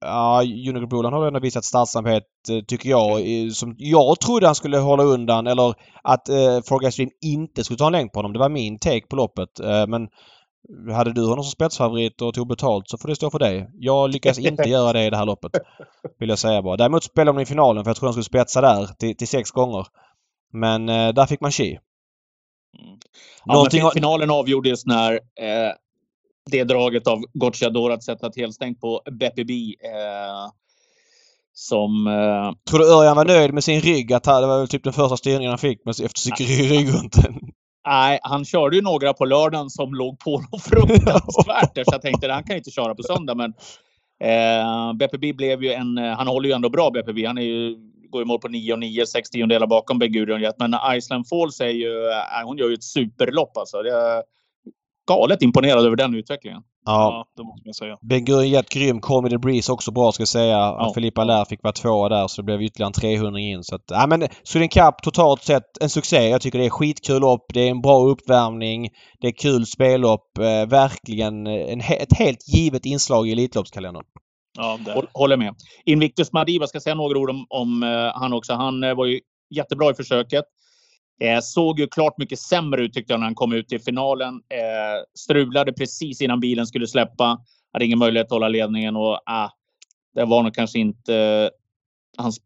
[0.01, 3.23] Ja, Unico Broline har ändå visat startsnabbhet eh, tycker jag.
[3.53, 7.87] Som jag trodde han skulle hålla undan eller att eh, Four Dream inte skulle ta
[7.87, 8.33] en längd på honom.
[8.33, 9.61] Det var min take på loppet.
[9.61, 10.09] Eh, men
[10.95, 13.71] hade du honom som spetsfavorit och tog betalt så får det stå för dig.
[13.75, 15.53] Jag lyckas inte göra det i det här loppet.
[16.19, 16.77] Vill jag säga bara.
[16.77, 19.51] Däremot spelade de i finalen för jag trodde han skulle spetsa där till, till sex
[19.51, 19.87] gånger.
[20.53, 21.79] Men eh, där fick man chi.
[22.79, 22.99] Mm.
[23.45, 25.73] Ja, finalen avgjordes när eh,
[26.51, 29.53] det draget av Gocciador att sätta ett helstängt på Beppe B.
[29.85, 30.51] Eh,
[31.53, 32.07] som...
[32.07, 32.71] Eh...
[32.71, 34.13] Tror du Örjan var nöjd med sin rygg?
[34.13, 37.17] Att det var typ den första styrningen han fick efter sin ryggrunt?
[37.87, 41.75] Nej, han körde ju några på lördagen som låg på honom fruktansvärt.
[41.75, 43.35] så jag tänkte att han kan inte köra på söndag.
[43.35, 43.55] Men
[44.21, 45.99] eh, BPB blev ju en...
[45.99, 47.27] Han håller ju ändå bra BPB.
[47.27, 47.77] Han är ju,
[48.11, 51.61] går i mål på 9 och 9, 6 tiondelar bakom Ben Gurion Men Iceland Falls
[51.61, 52.11] är ju...
[52.11, 53.83] Eh, hon gör ju ett superlopp alltså.
[53.83, 54.23] Det är
[55.09, 56.63] galet imponerad över den utvecklingen.
[56.85, 57.97] Ja, det måste man säga.
[58.03, 59.01] Ben Gurion Jet grym.
[59.31, 60.57] The Breeze också bra ska jag säga.
[60.57, 60.93] Ja.
[60.95, 63.65] Filippa Lär fick vara tvåa där så det blev ytterligare en 300 in.
[63.65, 66.29] Så att, ja men Sweden Cup totalt sett en succé.
[66.29, 67.47] Jag tycker det är skitkul lopp.
[67.55, 68.89] Det är en bra uppvärmning.
[69.21, 70.39] Det är kul spellopp.
[70.39, 74.05] Eh, verkligen en, ett helt givet inslag i Elitloppskalendern.
[74.59, 74.79] Ja,
[75.13, 75.55] Håller med.
[75.85, 78.53] Invictus Madiba ska säga några ord om, om uh, han också.
[78.53, 79.21] Han uh, var ju
[79.55, 80.45] jättebra i försöket.
[81.21, 84.35] Eh, såg ju klart mycket sämre ut tyckte jag när han kom ut i finalen.
[84.35, 87.41] Eh, strulade precis innan bilen skulle släppa.
[87.73, 89.49] Hade ingen möjlighet att hålla ledningen och ah,
[90.15, 91.49] det var nog kanske inte eh,
[92.19, 92.41] hans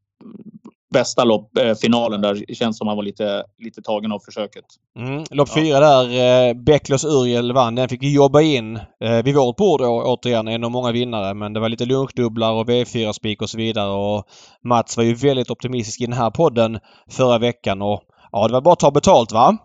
[0.93, 2.45] bästa lopp, eh, finalen där.
[2.49, 4.65] Det känns som han var lite, lite tagen av försöket.
[4.99, 5.55] Mm, lopp ja.
[5.55, 7.75] fyra där, eh, Bäcklös Uriel vann.
[7.75, 10.49] Den fick vi jobba in eh, vid vårt bord då, återigen.
[10.49, 11.35] En av många vinnare.
[11.35, 13.91] Men det var lite lunchdubblar och V4-spik och så vidare.
[13.91, 14.25] Och
[14.65, 16.79] Mats var ju väldigt optimistisk i den här podden
[17.11, 17.83] förra veckan.
[17.83, 18.03] Och
[18.33, 19.59] Ja, det var bara att ta betalt va?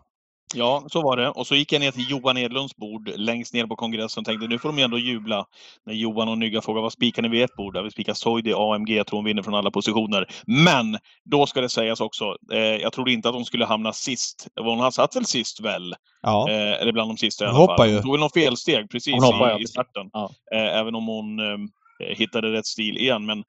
[0.55, 1.29] Ja, så var det.
[1.29, 4.47] Och så gick jag ner till Johan Edlunds bord längst ner på kongressen och tänkte
[4.47, 5.45] nu får de ju ändå jubla.
[5.85, 7.77] När Johan och Nygga frågar vad spikar ni vid ett bord?
[7.83, 8.89] Vi spikar Soidi AMG.
[8.89, 10.27] Jag tror hon vinner från alla positioner.
[10.45, 12.35] Men då ska det sägas också.
[12.53, 14.47] Eh, jag trodde inte att hon skulle hamna sist.
[14.59, 15.95] Hon har satt väl sist väl?
[16.21, 16.49] Ja.
[16.49, 17.89] Eh, eller bland de sista i alla fall.
[17.93, 20.09] Hon tog väl något felsteg precis i, i, starten.
[20.13, 20.29] Ja.
[20.53, 23.25] Eh, även om hon eh, hittade rätt stil igen.
[23.25, 23.43] Men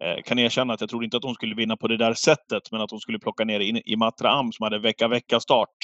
[0.00, 2.62] Eh, kan erkänna att jag trodde inte att hon skulle vinna på det där sättet,
[2.72, 5.76] men att hon skulle plocka ner in i Matra Am som hade vecka-vecka start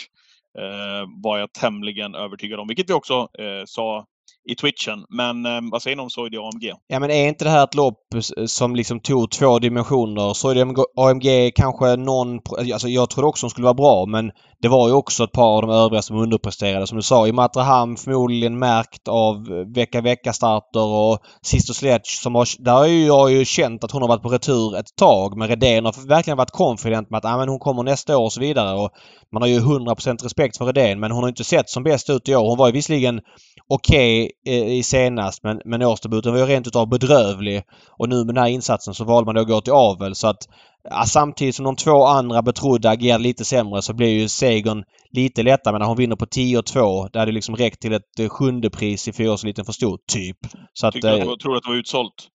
[0.59, 4.07] eh, var jag tämligen övertygad om, vilket vi också eh, sa
[4.49, 5.05] i twitchen.
[5.09, 6.72] Men eh, vad säger ni om Soidi AMG?
[6.87, 7.99] Ja men är inte det här ett lopp
[8.47, 10.35] som liksom tog två dimensioner?
[10.35, 10.61] Soidi
[10.97, 12.39] AMG kanske någon...
[12.59, 14.31] Alltså jag trodde också de skulle vara bra men
[14.62, 16.87] det var ju också ett par av de övriga som underpresterade.
[16.87, 22.64] Som du sa, i Matrahamn förmodligen märkt av eh, vecka-vecka-starter och Sister Sledge som har...
[22.64, 25.37] Där har ju jag ju känt att hon har varit på retur ett tag.
[25.39, 28.33] Men Redén har verkligen varit confident med att ah, men hon kommer nästa år och
[28.33, 28.79] så vidare.
[28.79, 28.91] Och
[29.33, 32.29] man har ju 100% respekt för Redén men hon har inte sett som bäst ut
[32.29, 32.49] i år.
[32.49, 33.20] Hon var ju visserligen
[33.68, 37.62] okej okay i senast men, men årsdebuten var ju rent utav bedrövlig.
[37.99, 40.29] Och nu med den här insatsen så valde man då att gå till avel så
[40.29, 40.49] att
[40.91, 45.43] ja, samtidigt som de två andra betrodda agerade lite sämre så blir ju segern lite
[45.43, 45.73] lättare.
[45.73, 49.09] Men när hon vinner på 10-2 det hade liksom räckt till ett eh, sjunde pris
[49.09, 50.39] i fyraårsliten för stor, typ.
[50.73, 52.29] Så att, Tyckte du, eh, tror att det var utsålt?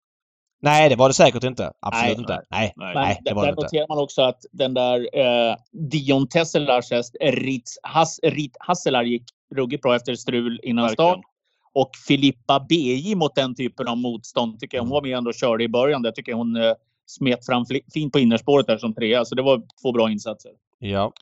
[0.61, 1.73] Nej, det var det säkert inte.
[1.81, 2.41] Absolut nej, inte.
[2.51, 3.61] Nej, nej, nej det var det inte.
[3.61, 5.57] Där noterar man också att den där eh,
[5.91, 9.23] Dion Tesselars häst Ritz Has, Rit Hasselar gick
[9.55, 11.11] ruggigt bra efter strul innan Verkligen.
[11.11, 11.25] start.
[11.73, 14.83] Och Filippa BJ mot den typen av motstånd tycker jag.
[14.83, 16.05] Hon var med ändå och körde i början.
[16.05, 16.73] Jag tycker hon eh,
[17.07, 17.65] smet fram
[17.95, 19.25] fint på innerspåret där som trea.
[19.25, 20.53] Så det var två bra insatser.
[20.79, 21.13] Ja.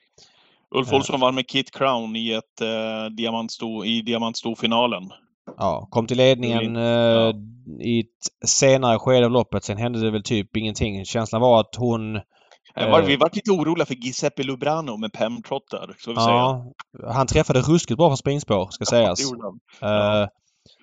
[0.70, 5.11] Ulf Olsson vann med Kit Crown i, ett, eh, diamantsto, i diamantstofinalen.
[5.57, 7.32] Ja, kom till ledningen eh,
[7.80, 9.64] i ett senare skede av loppet.
[9.64, 11.05] Sen hände det väl typ ingenting.
[11.05, 12.20] Känslan var att hon
[12.76, 15.94] Var, vi var lite oroliga för Giuseppe Lubrano med Pemtrottar.
[16.06, 17.12] Ja, säga.
[17.12, 19.20] Han träffade ruskigt bra från springspår ska sägas.
[19.80, 20.28] Ja, uh,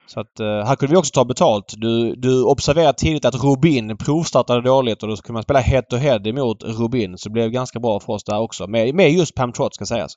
[0.06, 1.74] så att uh, här kunde vi också ta betalt.
[1.78, 5.96] Du, du observerade tidigt att Rubin provstartade dåligt och då kunde man spela head to
[5.96, 7.18] head emot Rubin.
[7.18, 8.68] Så det blev ganska bra för oss där också.
[8.68, 10.14] Med, med just Pam Trott ska sägas.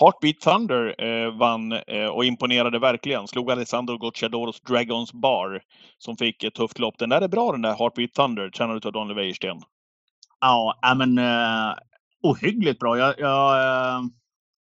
[0.00, 3.28] Heartbeat Thunder eh, vann eh, och imponerade verkligen.
[3.28, 5.60] Slog Alessandro Gocciadoros Dragons Bar
[5.98, 6.98] som fick ett tufft lopp.
[6.98, 9.08] Den där är bra den där Heartbeat Thunder, känner du till Don
[10.40, 11.74] Ja, Ja, men uh,
[12.22, 12.98] ohyggligt bra.
[12.98, 14.08] Jag, jag, uh,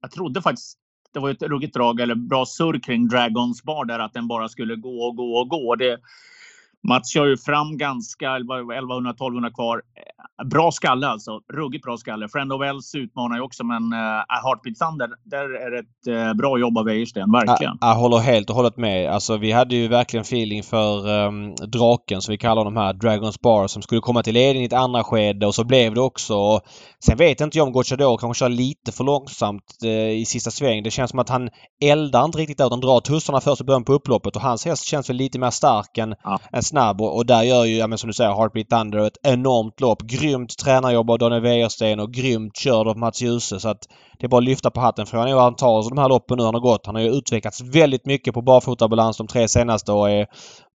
[0.01, 0.79] jag trodde faktiskt
[1.13, 4.49] det var ett ruggigt drag eller bra surr kring Dragons bar där att den bara
[4.49, 5.75] skulle gå och gå och gå.
[5.75, 5.99] Det,
[6.89, 9.83] Mats kör ju fram ganska 1100-1200 kvar.
[10.51, 11.41] Bra skalle alltså.
[11.53, 12.29] Ruggigt bra skalle.
[12.29, 16.35] Friend of Wells utmanar ju också, men uh, Heartbeat Thunder, där är det ett uh,
[16.35, 17.33] bra jobb av Wäjersten.
[17.33, 17.79] Verkligen.
[17.81, 19.11] Jag, jag håller helt och hållet med.
[19.11, 23.41] Alltså, vi hade ju verkligen feeling för um, draken, som vi kallar de här, Dragons
[23.41, 26.61] Bar, som skulle komma till ledning i ett andra skede och så blev det också.
[27.05, 30.83] Sen vet inte jag om Gocciador kanske kör lite för långsamt uh, i sista sväng.
[30.83, 31.49] Det känns som att han
[31.85, 34.85] eldar inte riktigt där utan drar tussarna först i början på upploppet och hans häst
[34.85, 36.39] känns väl lite mer stark än, ja.
[36.53, 37.01] än snabb.
[37.01, 40.03] Och, och, där gör ju, ja, men som du säger, Heartbeat Thunder ett enormt lopp.
[40.03, 43.61] Grymt tränarjobb av Daniel Wäjersten och grymt körd av Mats Djuse.
[43.61, 43.83] Så att
[44.19, 45.07] det är bara att lyfta på hatten.
[45.07, 46.87] Frågan är hur han tar de här loppen nu han har gått.
[46.87, 50.27] Han har ju utvecklats väldigt mycket på barfotabalans de tre senaste och är,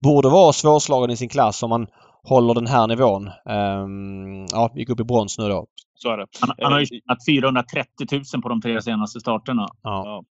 [0.04, 1.88] borde vara svårslagen i sin klass om han
[2.24, 3.28] håller den här nivån.
[3.28, 5.66] Um, ja, gick upp i brons nu då.
[5.96, 6.26] Så är det.
[6.42, 9.68] Han, han har ju tjänat 430 000 på de tre senaste starterna.
[9.84, 10.24] Ja.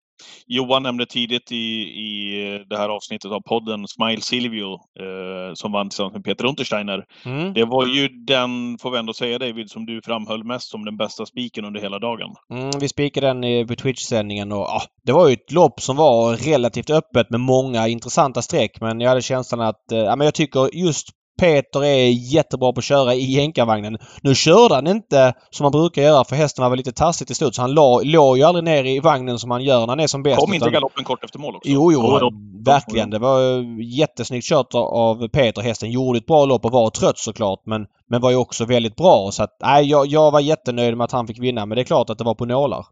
[0.46, 5.88] Johan nämnde tidigt i, i det här avsnittet av podden Smile Silvio eh, som vann
[5.88, 7.04] tillsammans med Peter Untersteiner.
[7.24, 7.52] Mm.
[7.52, 10.96] Det var ju den, får vi ändå säga David, som du framhöll mest som den
[10.96, 12.34] bästa spiken under hela dagen.
[12.50, 16.36] Mm, vi spikade den på Twitch-sändningen och ah, det var ju ett lopp som var
[16.36, 21.08] relativt öppet med många intressanta streck men jag hade känslan att, eh, jag tycker just
[21.38, 23.98] Peter är jättebra på att köra i jänkarvagnen.
[24.22, 27.54] Nu körde han inte som han brukar göra för hästen var lite tassigt i slut
[27.54, 27.72] så han
[28.02, 30.40] låg ju aldrig ner i vagnen som han gör när han är som bäst.
[30.40, 31.70] Kom inte galoppen kort efter mål också?
[31.70, 32.18] Jo, jo.
[32.20, 32.30] Ja,
[32.64, 33.10] verkligen.
[33.10, 33.40] Det var
[33.82, 35.62] jättesnyggt kört av Peter.
[35.62, 38.96] Hästen gjorde ett bra lopp och var trött såklart men, men var ju också väldigt
[38.96, 39.30] bra.
[39.32, 41.84] Så att, nej, jag, jag var jättenöjd med att han fick vinna men det är
[41.84, 42.86] klart att det var på nålar.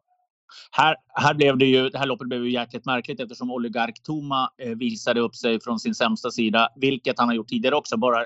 [0.70, 4.50] Här, här blev det ju, det här loppet blev ju jäkligt märkligt eftersom Oligark Toma
[4.58, 7.96] eh, visade upp sig från sin sämsta sida, vilket han har gjort tidigare också.
[7.96, 8.24] Bara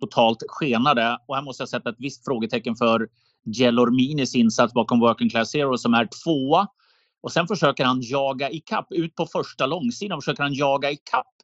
[0.00, 1.18] totalt skenade.
[1.28, 3.08] Och här måste jag sätta ett visst frågetecken för
[3.44, 6.66] Gelorminis insats bakom Working Class Zero som är tvåa.
[7.20, 10.20] Och sen försöker han jaga i kapp ut på första långsidan.
[10.20, 11.34] Försöker han jaga i kapp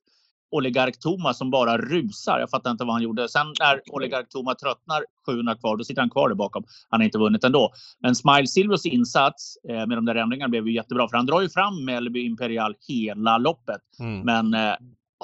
[0.51, 2.39] Oligark Toma som bara rusar.
[2.41, 3.29] Jag fattar inte vad han gjorde.
[3.29, 6.65] Sen när Oligark Toma tröttnar 700 kvar, då sitter han kvar där bakom.
[6.89, 7.73] Han har inte vunnit ändå.
[8.03, 11.09] Men Smile Silvers insats eh, med de där ändringarna blev ju jättebra.
[11.09, 13.81] För han drar ju fram Mellby Imperial hela loppet.
[14.01, 14.21] Mm.
[14.21, 14.75] Men eh,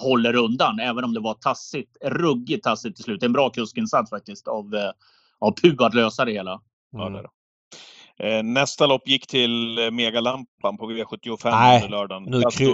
[0.01, 3.23] håller undan, även om det var tassigt, ruggigt tassigt till slut.
[3.23, 4.91] En bra kuskinsats faktiskt av, eh,
[5.39, 6.61] av Pu att lösa det hela.
[6.95, 7.25] Mm.
[8.19, 12.23] Eh, nästa lopp gick till eh, Megalampan på V75 Nej, under lördagen.
[12.23, 12.67] Nu kry...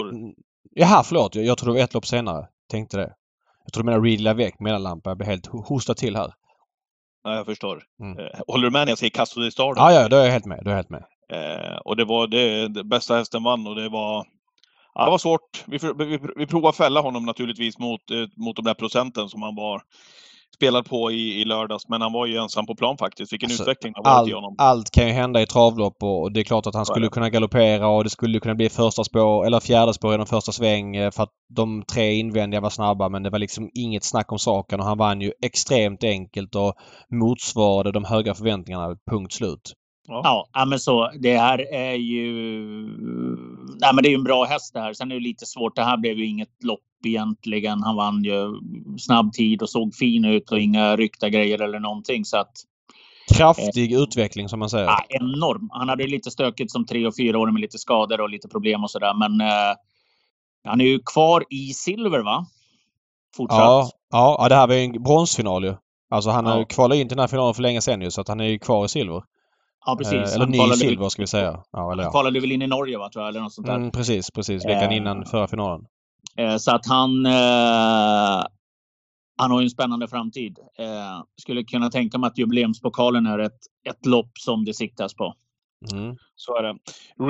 [0.71, 1.35] Jaha, förlåt.
[1.35, 2.47] Jag, jag tror det var ett lopp senare.
[2.69, 3.13] Tänkte det.
[3.63, 5.11] Jag tror du menar Reed Lavec, Megalampan.
[5.11, 6.33] Jag blir helt hostad till här.
[7.23, 7.83] Ja, jag förstår.
[7.99, 8.17] Mm.
[8.47, 9.73] Håller du med när jag säger Castro di Star?
[9.75, 10.59] Ja, ja, då är jag helt med.
[10.63, 11.03] Då är jag helt med.
[11.31, 14.25] Eh, och det var det, det bästa hästen vann och det var
[14.95, 15.63] Ja, det var svårt.
[15.67, 19.55] Vi, vi, vi provade fälla honom naturligtvis mot, eh, mot de där procenten som han
[19.55, 19.81] var
[20.55, 21.87] spelad på i, i lördags.
[21.87, 23.33] Men han var ju ensam på plan faktiskt.
[23.33, 24.55] Vilken alltså, utveckling det har varit i honom.
[24.57, 27.87] Allt kan ju hända i travlopp och det är klart att han skulle kunna galoppera
[27.87, 31.11] och det skulle kunna bli första spår eller fjärde spår i den första sväng eh,
[31.11, 34.79] för att de tre invändiga var snabba men det var liksom inget snack om saken
[34.79, 36.73] och han vann ju extremt enkelt och
[37.11, 38.95] motsvarade de höga förväntningarna.
[39.11, 39.73] Punkt slut.
[40.07, 40.47] Ja.
[40.53, 42.29] ja, men så det här är ju.
[43.79, 44.93] Nej, men det är ju en bra häst det här.
[44.93, 45.75] Sen är det lite svårt.
[45.75, 47.83] Det här blev ju inget lopp egentligen.
[47.83, 48.59] Han vann ju
[48.99, 52.51] snabb tid och såg fin ut och inga ryckta grejer eller någonting så att.
[53.37, 54.85] Kraftig eh, utveckling som man säger.
[54.85, 55.69] Ja, enorm.
[55.71, 58.83] Han hade lite stökigt som tre och fyra år med lite skador och lite problem
[58.83, 59.13] och så där.
[59.13, 59.75] Men eh,
[60.63, 62.45] han är ju kvar i silver va?
[63.35, 63.59] Fortsatt.
[63.59, 65.75] Ja, ja, det här var ju en bronsfinal ju.
[66.09, 66.51] Alltså han ja.
[66.51, 68.39] har ju kvalat in till den här finalen för länge sedan ju så att han
[68.39, 69.23] är ju kvar i silver.
[69.85, 70.13] Ja, precis.
[70.13, 71.63] Eh, eller ny silver ska vi säga.
[71.71, 72.07] Ja, eller, ja.
[72.07, 73.75] Han kvalade väl in i Norge va, tror jag, eller något sånt där.
[73.75, 74.65] Mm, precis, precis.
[74.65, 75.85] Veckan eh, innan förra finalen.
[76.37, 77.25] Eh, så att han...
[77.25, 78.43] Eh,
[79.37, 80.57] han har ju en spännande framtid.
[80.79, 83.59] Eh, skulle kunna tänka mig att jubileumspokalen är ett,
[83.89, 85.33] ett lopp som det siktas på.
[85.91, 86.15] Mm.
[86.35, 86.77] Så är det.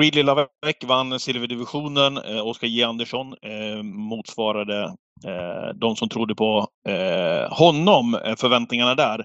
[0.00, 0.48] Ridley Lavec
[0.86, 2.16] vann silverdivisionen.
[2.16, 4.82] Eh, Oskar J Andersson eh, motsvarade
[5.24, 9.24] eh, de som trodde på eh, honom, förväntningarna där.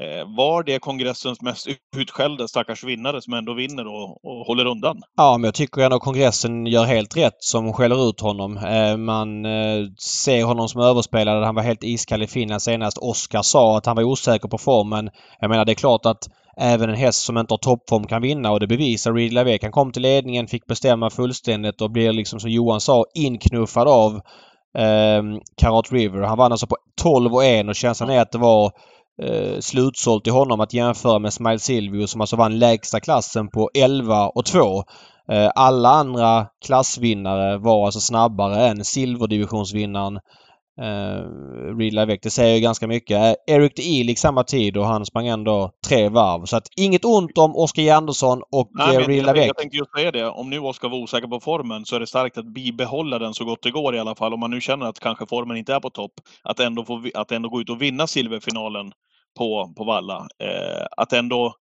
[0.00, 5.02] Eh, var det kongressens mest utskällda stackars vinnare som ändå vinner och, och håller undan?
[5.16, 8.56] Ja, men jag tycker ändå kongressen gör helt rätt som skäller ut honom.
[8.56, 11.44] Eh, man eh, ser honom som överspelad.
[11.44, 12.98] Han var helt iskall i Finland senast.
[12.98, 15.10] Oskar sa att han var osäker på formen.
[15.40, 18.50] Jag menar det är klart att även en häst som inte har toppform kan vinna
[18.50, 19.62] och det bevisar Reed Lavec.
[19.62, 24.14] Han kom till ledningen, fick bestämma fullständigt och blir liksom som Johan sa inknuffad av
[24.78, 25.22] eh,
[25.56, 26.22] Karat River.
[26.22, 28.72] Han vann alltså på 12 och 1 och känslan är att det var
[29.22, 33.70] eh, slutsålt i honom att jämföra med Smile Silvio som alltså vann lägsta klassen på
[33.74, 34.84] 11 och 2.
[35.32, 40.18] Eh, alla andra klassvinnare var alltså snabbare än silverdivisionsvinnaren
[40.80, 41.22] eh,
[41.78, 42.20] Reed Lavec.
[42.22, 43.16] Det säger ju ganska mycket.
[43.16, 46.44] Eh, Eric de Ilik samma tid och han sprang ändå tre varv.
[46.44, 49.46] Så att inget ont om Oskar Andersson och Nej, eh, Reed Lavec.
[49.46, 50.28] Jag tänkte just säga det.
[50.28, 53.44] Om nu Oskar var osäker på formen så är det starkt att bibehålla den så
[53.44, 54.34] gott det går i alla fall.
[54.34, 56.12] Om man nu känner att kanske formen inte är på topp.
[56.42, 58.92] Att ändå, få, att ändå gå ut och vinna silverfinalen
[59.38, 60.26] på, på Valla.
[60.42, 61.54] Eh, att ändå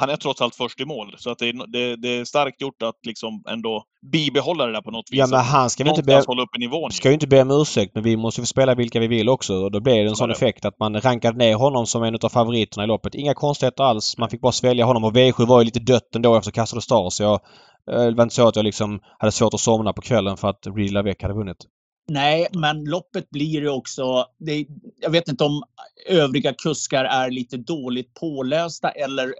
[0.00, 1.14] han är trots allt först i mål.
[1.18, 4.82] Så att det, är, det, det är starkt gjort att liksom ändå bibehålla det där
[4.82, 5.18] på något vis.
[5.18, 6.90] Ja men han ska inte be, hålla uppe nivån.
[6.90, 9.54] ska ju inte be om ursäkt men vi måste spela vilka vi vill också.
[9.54, 10.34] Och då blir det en sån det.
[10.34, 13.14] effekt att man rankade ner honom som en av favoriterna i loppet.
[13.14, 14.18] Inga konstigheter alls.
[14.18, 17.10] Man fick bara svälja honom och V7 var ju lite dött ändå efter Castro Star
[17.10, 17.40] så jag
[17.90, 20.48] eh, det var inte så att jag liksom hade svårt att somna på kvällen för
[20.48, 21.58] att Reed Lavec hade vunnit.
[22.08, 24.26] Nej, men loppet blir ju också...
[24.38, 24.66] Det,
[25.00, 25.62] jag vet inte om
[26.06, 29.34] övriga kuskar är lite dåligt pålästa eller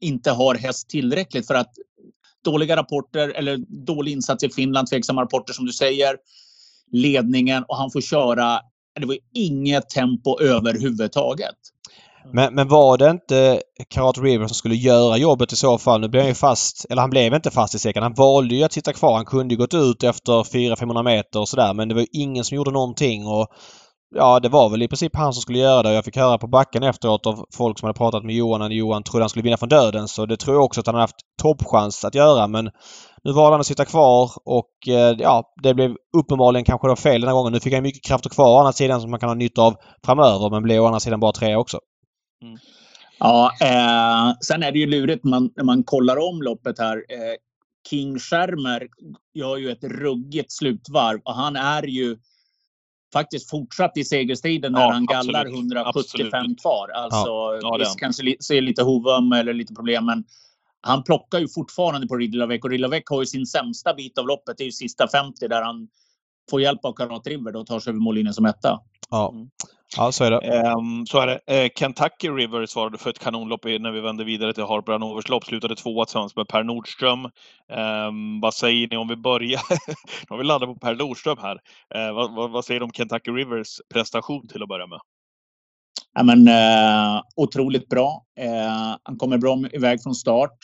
[0.00, 1.74] inte har häst tillräckligt för att
[2.44, 6.16] dåliga rapporter eller dålig insats i Finland, tveksamma rapporter som du säger.
[6.92, 8.60] Ledningen och han får köra.
[9.00, 11.56] Det var inget tempo överhuvudtaget.
[12.32, 13.60] Men, men var det inte
[13.94, 16.00] Karat River som skulle göra jobbet i så fall?
[16.00, 18.02] Nu blev han ju fast, eller han blev inte fast i säcken.
[18.02, 19.16] Han valde ju att sitta kvar.
[19.16, 22.44] Han kunde ju gått ut efter 400-500 meter och sådär men det var ju ingen
[22.44, 23.48] som gjorde någonting och
[24.14, 25.94] Ja, det var väl i princip han som skulle göra det.
[25.94, 29.02] Jag fick höra på backen efteråt av folk som hade pratat med Johan att Johan
[29.02, 30.08] trodde han skulle vinna från döden.
[30.08, 32.46] Så det tror jag också att han har haft toppchans att göra.
[32.46, 32.64] Men
[33.24, 37.20] nu valde han att sitta kvar och eh, ja, det blev uppenbarligen kanske då fel
[37.20, 37.52] den här gången.
[37.52, 39.74] Nu fick han mycket krafter kvar å andra sidan som man kan ha nytta av
[40.06, 40.50] framöver.
[40.50, 41.78] Men blev å andra sidan bara tre också.
[42.42, 42.58] Mm.
[43.18, 46.96] Ja, eh, sen är det ju lurigt man, när man kollar om loppet här.
[46.96, 47.34] Eh,
[47.90, 48.88] King Schermer
[49.34, 52.18] gör ju ett ruggigt slutvarv och han är ju
[53.12, 55.58] faktiskt fortsatt i segerstriden när Ja, han gallar absolut.
[55.58, 56.60] 175 Absolut.
[56.60, 56.88] kvar.
[56.94, 60.24] Alltså, Ja, det är visst kanske li- ser lite hovöm eller lite problem, men
[60.80, 64.56] han plockar ju fortfarande på Ridderlavec och Ridderlavec har ju sin sämsta bit av loppet.
[64.58, 65.88] Det är ju sista 50 där han
[66.50, 68.80] får hjälp av Karat River och tar sig över mållinjen som etta.
[69.10, 69.50] Ja, Mm.
[69.96, 70.38] Ja så är det.
[70.38, 71.40] Ehm, så är det.
[71.46, 75.44] Eh, Kentucky River svarade för ett kanonlopp när vi vände vidare till Harper Hanovers lopp.
[75.44, 77.24] Slutade tvåa tillsammans med Per Nordström.
[77.72, 79.60] Ehm, vad säger ni om vi börjar?
[79.88, 81.58] nu har vi landat på Per Nordström här.
[81.94, 84.98] Eh, vad, vad, vad säger du om Kentucky Rivers prestation till att börja med?
[86.14, 88.24] Ja, men, eh, otroligt bra.
[89.02, 90.58] Han kommer bra iväg från start.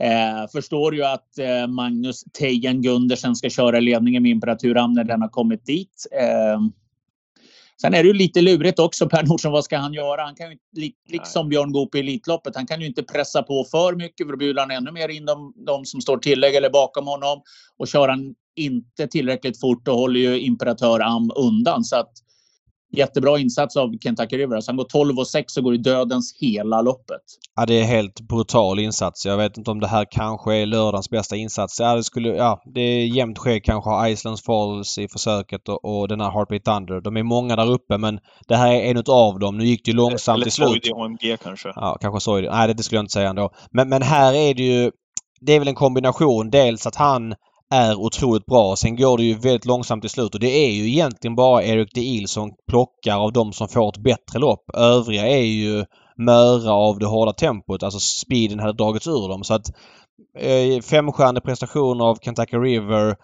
[0.00, 5.22] Eh, förstår ju att eh, Magnus Tejen Gundersen ska köra ledningen med Imperaturam när den
[5.22, 6.06] har kommit dit.
[6.20, 6.60] Eh,
[7.80, 9.52] sen är det ju lite lurigt också Per Nordström.
[9.52, 10.22] Vad ska han göra?
[10.22, 12.56] Han kan ju, li, liksom Björn Goop i Elitloppet.
[12.56, 15.24] Han kan ju inte pressa på för mycket för då bjuder han ännu mer in
[15.24, 17.42] de, de som står tillägg eller bakom honom.
[17.78, 21.84] Och kör han inte tillräckligt fort då håller ju Imperatör Am undan.
[21.84, 22.12] Så att
[22.92, 24.56] Jättebra insats av Kentucky River.
[24.56, 27.22] Alltså han går 12 och 6 och går i dödens hela loppet.
[27.56, 29.26] Ja, det är helt brutal insats.
[29.26, 31.80] Jag vet inte om det här kanske är lördagens bästa insats.
[31.80, 35.84] Ja, det, skulle, ja, det är jämnt ske kanske har Islands Falls i försöket och,
[35.84, 37.00] och den här Heartbeat Thunder.
[37.00, 38.18] De är många där uppe men
[38.48, 39.58] det här är en av dem.
[39.58, 40.86] Nu gick det ju långsamt Eller till slut.
[40.86, 41.72] I AMG kanske.
[41.76, 42.50] Ja, kanske det.
[42.50, 43.50] Nej, det skulle jag inte säga ändå.
[43.70, 44.90] Men, men här är det ju...
[45.40, 46.50] Det är väl en kombination.
[46.50, 47.34] Dels att han
[47.74, 48.76] är otroligt bra.
[48.76, 51.90] Sen går det ju väldigt långsamt till slut och det är ju egentligen bara Eric
[51.94, 54.70] de Il som plockar av de som får ett bättre lopp.
[54.74, 55.84] Övriga är ju
[56.16, 57.82] möra av det hårda tempot.
[57.82, 59.44] Alltså speeden hade dragits ur dem.
[59.44, 59.68] Så att
[60.38, 63.16] eh, femstjärnig prestation av Kentucky River.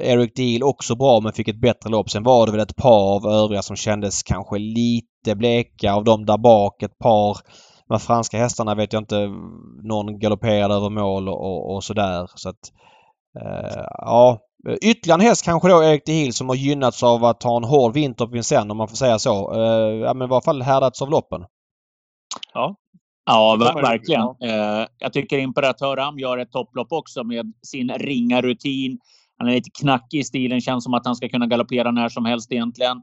[0.00, 2.10] Eric Deal också bra men fick ett bättre lopp.
[2.10, 5.94] Sen var det väl ett par av övriga som kändes kanske lite bleka.
[5.94, 7.36] Av dem där bak ett par
[7.88, 9.28] de franska hästarna vet jag inte.
[9.82, 12.30] Någon galopperade över mål och, och, och sådär.
[12.34, 12.97] Så att, eh,
[13.98, 14.38] ja.
[14.82, 17.64] Ytterligare en häst kanske då Erik de Hill som har gynnats av att ha en
[17.64, 19.54] hård vinter på Vincennes om man får säga så.
[19.54, 21.44] Eh, ja men i varje fall härdats av loppen.
[22.54, 22.74] Ja,
[23.26, 24.20] Ja, ver- verkligen.
[24.20, 24.36] ja.
[24.82, 28.98] Eh, jag tycker Imperatör Am gör ett topplopp också med sin ringa rutin.
[29.38, 30.60] Han är lite knackig i stilen.
[30.60, 32.96] Känns som att han ska kunna galoppera när som helst egentligen.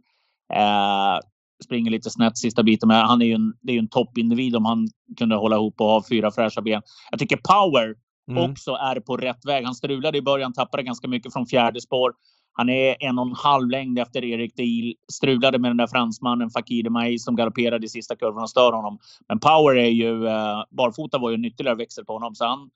[0.54, 1.20] Eh,
[1.66, 4.56] springer lite snett sista biten, men han är ju en, det är ju en toppindivid
[4.56, 4.88] om han
[5.18, 6.82] kunde hålla ihop och ha fyra fräscha ben.
[7.12, 7.94] Jag tycker Power
[8.32, 8.52] Mm.
[8.52, 9.66] också är på rätt väg.
[9.66, 12.14] Han strulade i början, tappade ganska mycket från fjärde spår.
[12.54, 14.94] Han är en och en halv längd efter Erik Deal.
[15.12, 18.72] Strulade med den där fransmannen Fakir de Maïs som galopperade i sista kurvan och stör
[18.72, 18.98] honom.
[19.28, 22.36] Men Power är ju, eh, barfota var ju en ytterligare växel på honom.
[22.36, 22.70] Så han,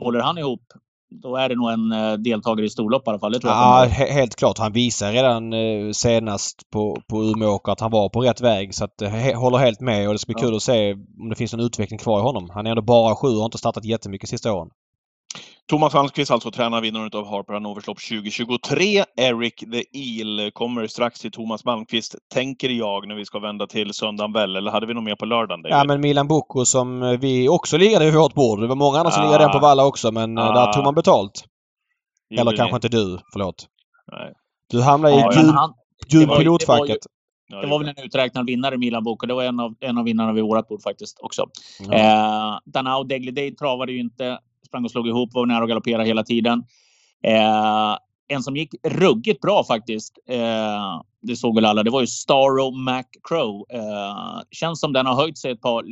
[0.00, 0.72] håller han ihop
[1.10, 3.32] då är det nog en eh, deltagare i storlopp i alla fall.
[3.32, 3.60] Det tror jag.
[3.60, 4.58] Ja, he helt klart.
[4.58, 8.74] Han visar redan eh, senast på, på Umeåker att han var på rätt väg.
[8.74, 10.46] Så att, he håller helt med och det ska bli ja.
[10.46, 12.50] kul att se om det finns någon utveckling kvar i honom.
[12.54, 14.70] Han är ändå bara sju och har inte startat jättemycket sista åren.
[15.68, 19.04] Thomas Almqvist alltså tränarvinnaren av Harper Hanovers lopp 2023.
[19.16, 23.94] Eric the Eel kommer strax till Thomas Malmqvist, tänker jag, när vi ska vända till
[23.94, 24.56] söndagen väl.
[24.56, 25.62] Eller hade vi något mer på lördagen?
[25.62, 25.72] David?
[25.72, 28.60] Ja, men Milan Bocco som vi också ligade vid vårt bord.
[28.60, 29.26] Det var många andra som ah.
[29.26, 30.52] ligade den på Valla också, men ah.
[30.52, 31.44] där tog man betalt.
[32.38, 33.66] Eller kanske inte du, förlåt.
[34.12, 34.32] Nej.
[34.70, 35.74] Du hamnade i ja,
[36.08, 36.98] gul, pilotfacket.
[37.48, 39.26] Det var väl en uträknad vinnare, Milan Boko.
[39.26, 41.46] Det var en av, en av vinnarna vid vårat bord faktiskt också.
[41.88, 41.94] Ja.
[41.94, 46.22] Eh, Danao Degley travade ju inte sprang och slog ihop, var nära att galoppera hela
[46.22, 46.62] tiden.
[47.26, 47.96] Eh,
[48.28, 52.70] en som gick ruggigt bra faktiskt, eh, det såg väl alla, det var ju Starro
[52.70, 53.66] McCrow.
[53.72, 55.82] Eh, känns som den har höjt sig ett par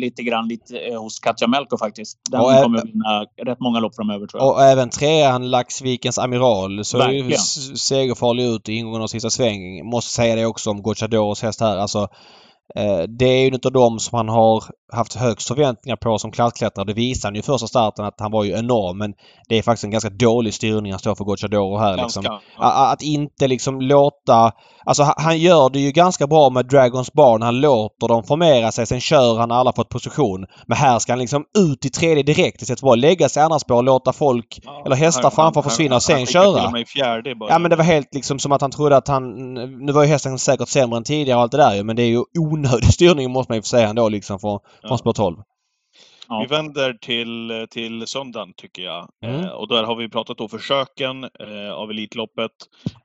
[0.00, 2.18] lite grann lite, eh, hos Katja Melko faktiskt.
[2.30, 4.50] Den och kommer även, vinna rätt många lopp framöver tror jag.
[4.50, 7.32] Och även trean Laxvikens Amiral såg ju
[7.76, 9.84] segerfarlig ut i ingången av sista sväng.
[9.84, 11.76] Måste säga det också om Gocciadoros häst här.
[11.76, 12.08] Alltså,
[13.18, 16.86] det är ju en av dem som han har haft högst förväntningar på som klassklättrare.
[16.86, 19.14] Det visade han ju första starten att han var ju enorm men
[19.48, 21.96] det är faktiskt en ganska dålig styrning han står för Gocciadoro här.
[21.96, 22.24] Liksom.
[22.24, 22.92] Ja.
[22.92, 24.52] Att inte liksom låta...
[24.84, 27.42] Alltså han gör det ju ganska bra med Dragons Barn.
[27.42, 28.86] Han låter dem formera sig.
[28.86, 30.46] Sen kör han när alla fått position.
[30.66, 33.44] Men här ska han liksom ut i tredje direkt istället för att lägga sig i
[33.44, 36.26] andra spår och låta folk ja, eller hästar han, framför han, försvinna och sen han,
[36.26, 36.60] köra.
[36.60, 37.50] Han fjärde bara.
[37.50, 39.54] Ja men det var helt liksom som att han trodde att han...
[39.86, 42.02] Nu var ju hästen säkert sämre än tidigare och allt det där ju men det
[42.02, 42.22] är ju
[42.60, 44.88] onödig styrning måste man ju få säga ändå liksom från, ja.
[44.88, 45.36] från spår 12.
[46.28, 46.40] Ja.
[46.40, 49.08] Vi vänder till, till söndagen tycker jag.
[49.24, 49.40] Mm.
[49.40, 52.50] Eh, och där har vi pratat då försöken eh, av Elitloppet.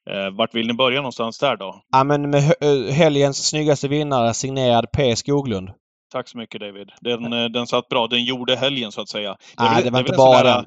[0.09, 1.81] Eh, vart vill ni börja någonstans där då?
[1.91, 5.69] Ja men med eh, helgens snyggaste vinnare signerad P Skoglund.
[6.11, 6.91] Tack så mycket David.
[7.01, 8.07] Den, eh, den satt bra.
[8.07, 9.37] Den gjorde helgen så att säga.
[9.59, 10.65] Nej, det, det var inte bara den.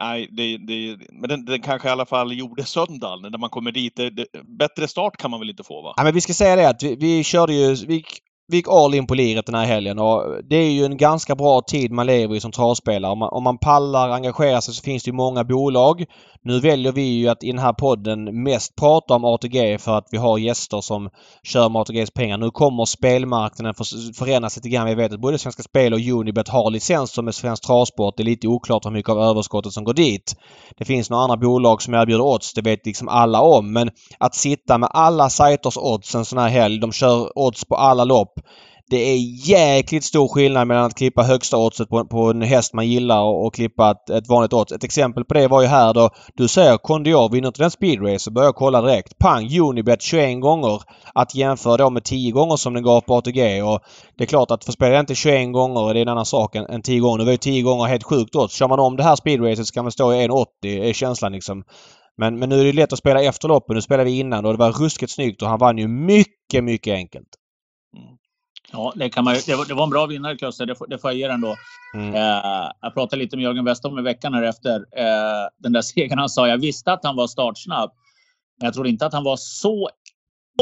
[0.00, 3.72] Nej, det, det, men den, den, kanske i alla fall gjorde söndagen när man kommer
[3.72, 3.96] dit.
[3.96, 4.26] Det,
[4.58, 5.94] bättre start kan man väl inte få va?
[5.96, 8.04] Ja, men vi ska säga det att vi, vi körde ju, vi
[8.50, 11.34] vi gick all in på liret den här helgen och det är ju en ganska
[11.34, 13.12] bra tid man lever i som travspelare.
[13.12, 16.04] Om man, om man pallar engagera sig så finns det ju många bolag.
[16.42, 20.08] Nu väljer vi ju att i den här podden mest prata om ATG för att
[20.10, 21.10] vi har gäster som
[21.42, 22.38] kör med ATGs pengar.
[22.38, 24.86] Nu kommer spelmarknaden för, förändras lite grann.
[24.86, 28.16] Vi vet att både Svenska Spel och Unibet har licens som är Svensk Travsport.
[28.16, 30.36] Det är lite oklart hur mycket av överskottet som går dit.
[30.78, 32.54] Det finns några andra bolag som erbjuder odds.
[32.54, 33.72] Det vet liksom alla om.
[33.72, 36.80] Men att sitta med alla sajters odds en sån här helg.
[36.80, 38.39] De kör odds på alla lopp.
[38.90, 42.88] Det är jäkligt stor skillnad mellan att klippa högsta oddset på, på en häst man
[42.88, 44.72] gillar och, och klippa ett, ett, vanligt odds.
[44.72, 48.18] Ett exempel på det var ju här då du säger Kondior vinner inte den speedrace
[48.18, 49.18] så börjar jag kolla direkt.
[49.18, 49.58] Pang!
[49.58, 50.82] Unibet 21 gånger.
[51.14, 53.80] Att jämföra då med 10 gånger som den gav på ATG och
[54.18, 56.66] det är klart att för spelar inte 21 gånger det är en annan sak än,
[56.66, 57.18] än 10 gånger.
[57.18, 58.54] Nu var ju 10 gånger helt sjukt odds.
[58.54, 61.64] Kör man om det här speedracet så kan man stå i 1,80 är känslan liksom.
[62.16, 63.76] Men, men nu är det lätt att spela efter loppen.
[63.76, 66.94] Nu spelar vi innan och det var ruskigt snyggt och han vann ju mycket, mycket
[66.94, 67.28] enkelt.
[67.96, 68.19] Mm.
[68.72, 70.64] Ja, det, kan man, det, var, det var en bra vinnare, Klusse.
[70.64, 71.56] Det, det får jag ge den då.
[71.94, 72.14] Mm.
[72.14, 76.18] Eh, jag pratade lite med Jörgen Westholm i veckan här efter eh, den där segern.
[76.18, 77.90] Han sa jag visste att han var startsnabb.
[78.58, 79.90] Men jag trodde inte att han var så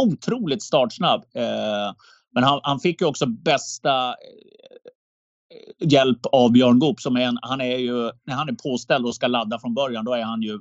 [0.00, 1.24] otroligt startsnabb.
[1.34, 1.92] Eh,
[2.34, 7.00] men han, han, fick ju också bästa eh, hjälp av Björn Goop.
[7.00, 10.04] Som är en, han är ju, när han är påställd och ska ladda från början,
[10.04, 10.58] då är han ju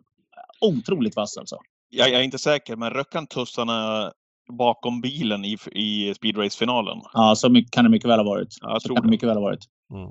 [0.61, 1.57] otroligt vass alltså.
[1.89, 4.11] Jag, jag är inte säker, men röck han tussarna
[4.57, 6.97] bakom bilen i, i speedrace-finalen.
[7.13, 8.47] Ja, så mycket, kan det mycket väl ha varit.
[8.61, 9.01] Ja, jag tror det.
[9.01, 9.65] Kan det mycket väl ha varit.
[9.93, 10.09] Mm.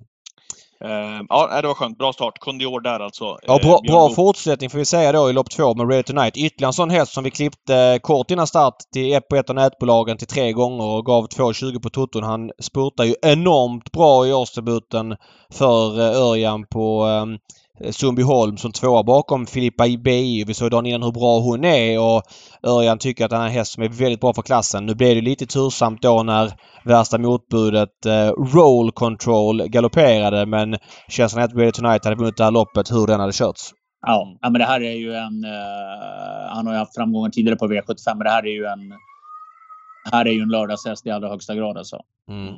[0.84, 1.98] Uh, ja, det var skönt.
[1.98, 2.38] Bra start.
[2.38, 3.38] Kondior där alltså.
[3.42, 6.36] Ja, bra, uh, bra fortsättning får vi säga då i lopp två med Ready Tonight.
[6.36, 9.56] Ytterligare en sån häst som vi klippte kort innan start till ett på ett av
[9.56, 12.22] nätbolagen till tre gånger och gav 2,20 på toton.
[12.22, 15.16] Han spurtar ju enormt bra i årsdebuten
[15.52, 17.38] för uh, Örjan på um,
[17.90, 20.44] Sundbyholm som tvåa bakom Filippa Ibi.
[20.47, 22.23] Vi såg dagen innan hur bra hon är och
[22.62, 24.86] Örjan tycker att den här häst som är väldigt bra för klassen.
[24.86, 26.53] Nu blev det lite tursamt då när
[26.85, 30.77] värsta motbudet eh, Roll Control galopperade men
[31.09, 33.73] känslan är att Ready Tonight hade vunnit det här loppet hur den hade körts.
[34.07, 35.44] Ja, men det här är ju en...
[35.44, 38.93] Uh, han har ju haft framgångar tidigare på V75 men det här är ju en...
[40.12, 42.01] Här är ju en lördagshäst i allra högsta grad alltså.
[42.31, 42.55] Mm.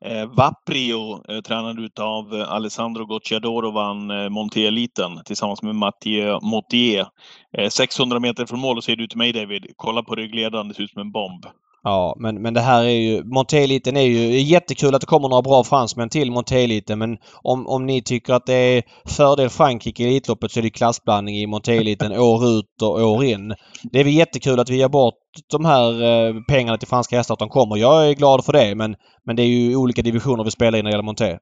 [0.00, 7.06] Eh, Vaprio, eh, tränad utav eh, Alessandro Gocciadoro, vann eh, Monté-eliten tillsammans med Mathieu Motier.
[7.58, 10.74] Eh, 600 meter från mål och säger du till mig David, kolla på ryggledaren, det
[10.74, 11.46] ser ut som en bomb.
[11.86, 13.24] Ja, men, men det här är ju...
[13.24, 14.40] Monteliten är ju...
[14.40, 18.46] jättekul att det kommer några bra fransmän till Monteliten men om, om ni tycker att
[18.46, 23.00] det är fördel Frankrike i Elitloppet så är det klassblandning i Monteliten år ut och
[23.00, 23.54] år in.
[23.82, 25.14] Det är väl jättekul att vi ger bort
[25.50, 27.76] de här eh, pengarna till franska hästar att de kommer.
[27.76, 28.96] Jag är glad för det men,
[29.26, 31.38] men det är ju olika divisioner vi spelar i när det gäller Monté.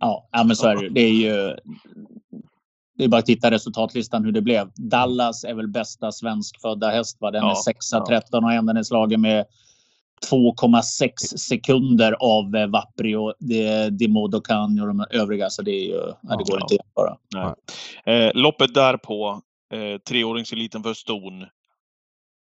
[0.00, 1.56] Ja, ja men så är det Det är ju
[2.98, 4.70] det är bara att titta resultatlistan hur det blev.
[4.74, 7.16] Dallas är väl bästa svenskfödda häst.
[7.20, 7.30] Va?
[7.30, 8.04] Den Ja, är 6 ja.
[8.08, 9.44] 13 och den är slagen med
[10.30, 15.50] 2,6 sekunder av eh, Vapri och det- Dimodo Khan och de övriga.
[15.50, 16.66] Så det, är ju, ja, det går Ja.
[16.70, 16.86] inte att
[17.36, 17.56] jämföra.
[18.26, 19.40] Eh, loppet därpå,
[19.74, 21.46] eh, treåringseliten för ston.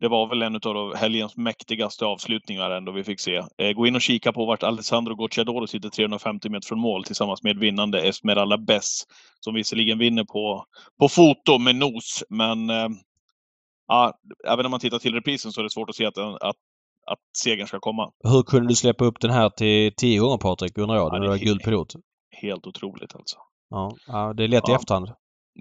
[0.03, 3.35] Det var väl en av helgens mäktigaste avslutningar ändå vi fick se.
[3.57, 7.43] Eh, gå in och kika på vart Alessandro Gocciadoro sitter 350 meter från mål tillsammans
[7.43, 9.03] med vinnande Esmeralda Bess.
[9.39, 10.65] Som visserligen vinner på,
[10.99, 12.87] på foto med nos, men eh,
[13.87, 14.13] ja,
[14.47, 16.55] även om man tittar till reprisen så är det svårt att se att, att,
[17.07, 18.11] att segern ska komma.
[18.23, 21.07] Hur kunde du släppa upp den här till tio gånger Patrik undrar jag?
[21.07, 21.93] Ja, när det du var är guld pilot.
[22.41, 23.37] Helt otroligt alltså.
[23.69, 24.75] Ja, ja, det är lätt i Ja.
[24.75, 25.09] efterhand.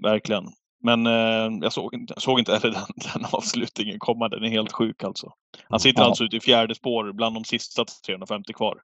[0.03, 0.43] Verkligen.
[0.83, 2.83] Men eh, jag såg inte, såg inte heller den,
[3.13, 4.29] den avslutningen komma.
[4.29, 5.31] Den är helt sjuk alltså.
[5.69, 6.07] Han sitter Ja.
[6.07, 8.77] alltså ute i fjärde spår bland de sista 350 kvar.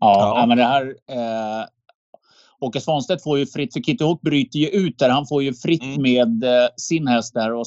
[0.00, 0.46] Ja, Ja.
[0.46, 0.86] men det här...
[1.10, 1.66] Eh,
[2.60, 5.10] Åke Svanstedt får ju fritt, för Kitty Hawk bryter ju ut där.
[5.10, 6.02] Han får ju fritt Mm.
[6.02, 7.66] med eh, sin häst där och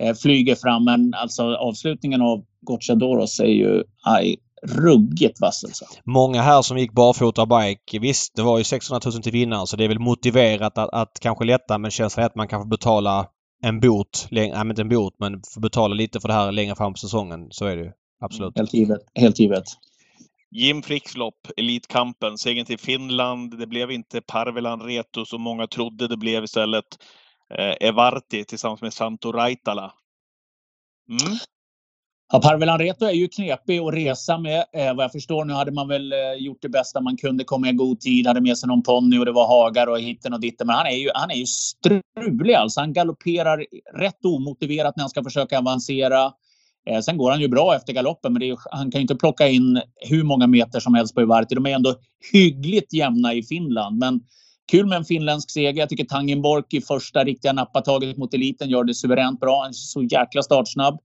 [0.00, 0.84] eh, flyger fram.
[0.84, 4.36] Men alltså avslutningen av Gocciadoros är ju aj,
[4.66, 5.84] ruggigt vass alltså.
[6.04, 7.98] Många här som gick barfota bike.
[7.98, 11.20] Visst, det var ju 600 000 till vinnaren så det är väl motiverat att, att
[11.20, 13.26] kanske lätta men känns det att man kan få betala
[13.64, 16.52] en bot, läng- nej men inte en bot men få betala lite för det här
[16.52, 17.46] längre fram på säsongen.
[17.50, 17.90] Så är det ju.
[18.20, 18.58] Absolut.
[18.58, 19.00] Helt givet.
[19.14, 19.64] Helt givet.
[20.50, 23.58] Jim Fricks lopp, Elitkampen, segern till Finland.
[23.58, 26.08] Det blev inte Parvelan Reto som många trodde.
[26.08, 26.84] Det blev istället
[27.58, 29.92] eh, Evarti tillsammans med Santo Raitala.
[31.10, 31.38] Mm.
[32.34, 34.64] Ja, Parvelan Reto är ju knepig att resa med.
[34.76, 37.64] Eh, vad jag förstår nu hade man väl eh, gjort det bästa man kunde, kom
[37.64, 40.40] i god tid, hade med sig någon ponny och det var hagar och hitten och
[40.40, 40.66] ditten.
[40.66, 42.80] Men han är ju, han är ju strulig alltså.
[42.80, 43.64] Han galopperar
[43.98, 46.32] rätt omotiverat när han ska försöka avancera.
[46.90, 49.02] Eh, sen går han ju bra efter galoppen, men det är, ju- han kan ju
[49.02, 51.54] inte plocka in hur många meter som helst på Ivarti.
[51.54, 51.94] De är ändå
[52.32, 53.98] hyggligt jämna i Finland.
[53.98, 54.20] Men
[54.70, 55.80] kul med en finländsk seger.
[55.80, 59.60] Jag tycker Tangenborg i första riktiga nappataget mot eliten gör det suveränt bra.
[59.60, 60.98] Han är så jäkla startsnabb.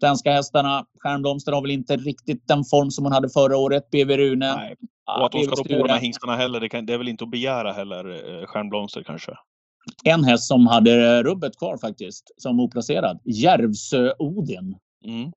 [0.00, 3.90] Svenska hästarna, Stjärnblomster har väl inte riktigt den form som hon hade förra året.
[3.90, 4.56] BV Rune.
[4.56, 4.76] Nej.
[5.18, 7.08] Och att de ska rå på de här hingstarna heller, det, kan, det är väl
[7.08, 8.10] inte att begära heller.
[8.40, 9.32] Eh, Stjärnblomster kanske.
[10.04, 13.20] En häst som hade rubbet kvar faktiskt, som oplacerad.
[13.24, 14.76] Järvsö-Odin.
[15.04, 15.32] Mm.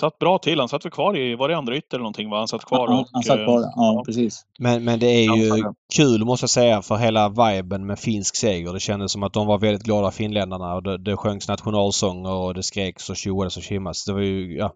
[0.00, 0.58] Satt bra till.
[0.58, 2.30] Han satt väl kvar i, var det andra ytter eller någonting?
[2.30, 2.38] Va?
[2.38, 2.88] Han satt kvar.
[2.88, 3.60] Ja, och, han satt kvar.
[3.76, 4.42] Ja, precis.
[4.58, 5.64] Men, men det är Ja, ju
[5.94, 8.72] kul måste jag säga för hela viben med finsk seger.
[8.72, 12.54] Det kändes som att de var väldigt glada finländarna och det, det sjöngs nationalsånger och
[12.54, 14.04] det skreks och tjoades och tjimmas.
[14.04, 14.72] Det var ju, ja,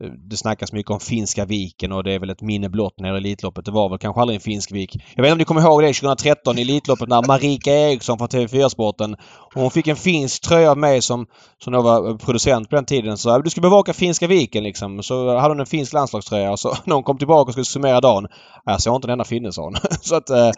[0.00, 3.64] det snackas mycket om Finska viken och det är väl ett minne blott när Elitloppet.
[3.64, 4.96] Det var väl kanske aldrig en finsk vik.
[5.14, 8.28] Jag vet inte om ni kommer ihåg det 2013 i Elitloppet när Marika Eriksson från
[8.28, 9.16] TV4-sporten
[9.54, 11.26] hon fick en finsk tröja av mig som,
[11.64, 13.18] som då var producent på den tiden.
[13.18, 15.02] Så du ska bevaka Finska viken liksom.
[15.02, 18.00] Så hade hon en finsk landslagströja och så när hon kom tillbaka och skulle summera
[18.00, 18.26] dagen.
[18.64, 19.76] Jag såg inte en enda finne sa hon.
[20.00, 20.48] så att eh,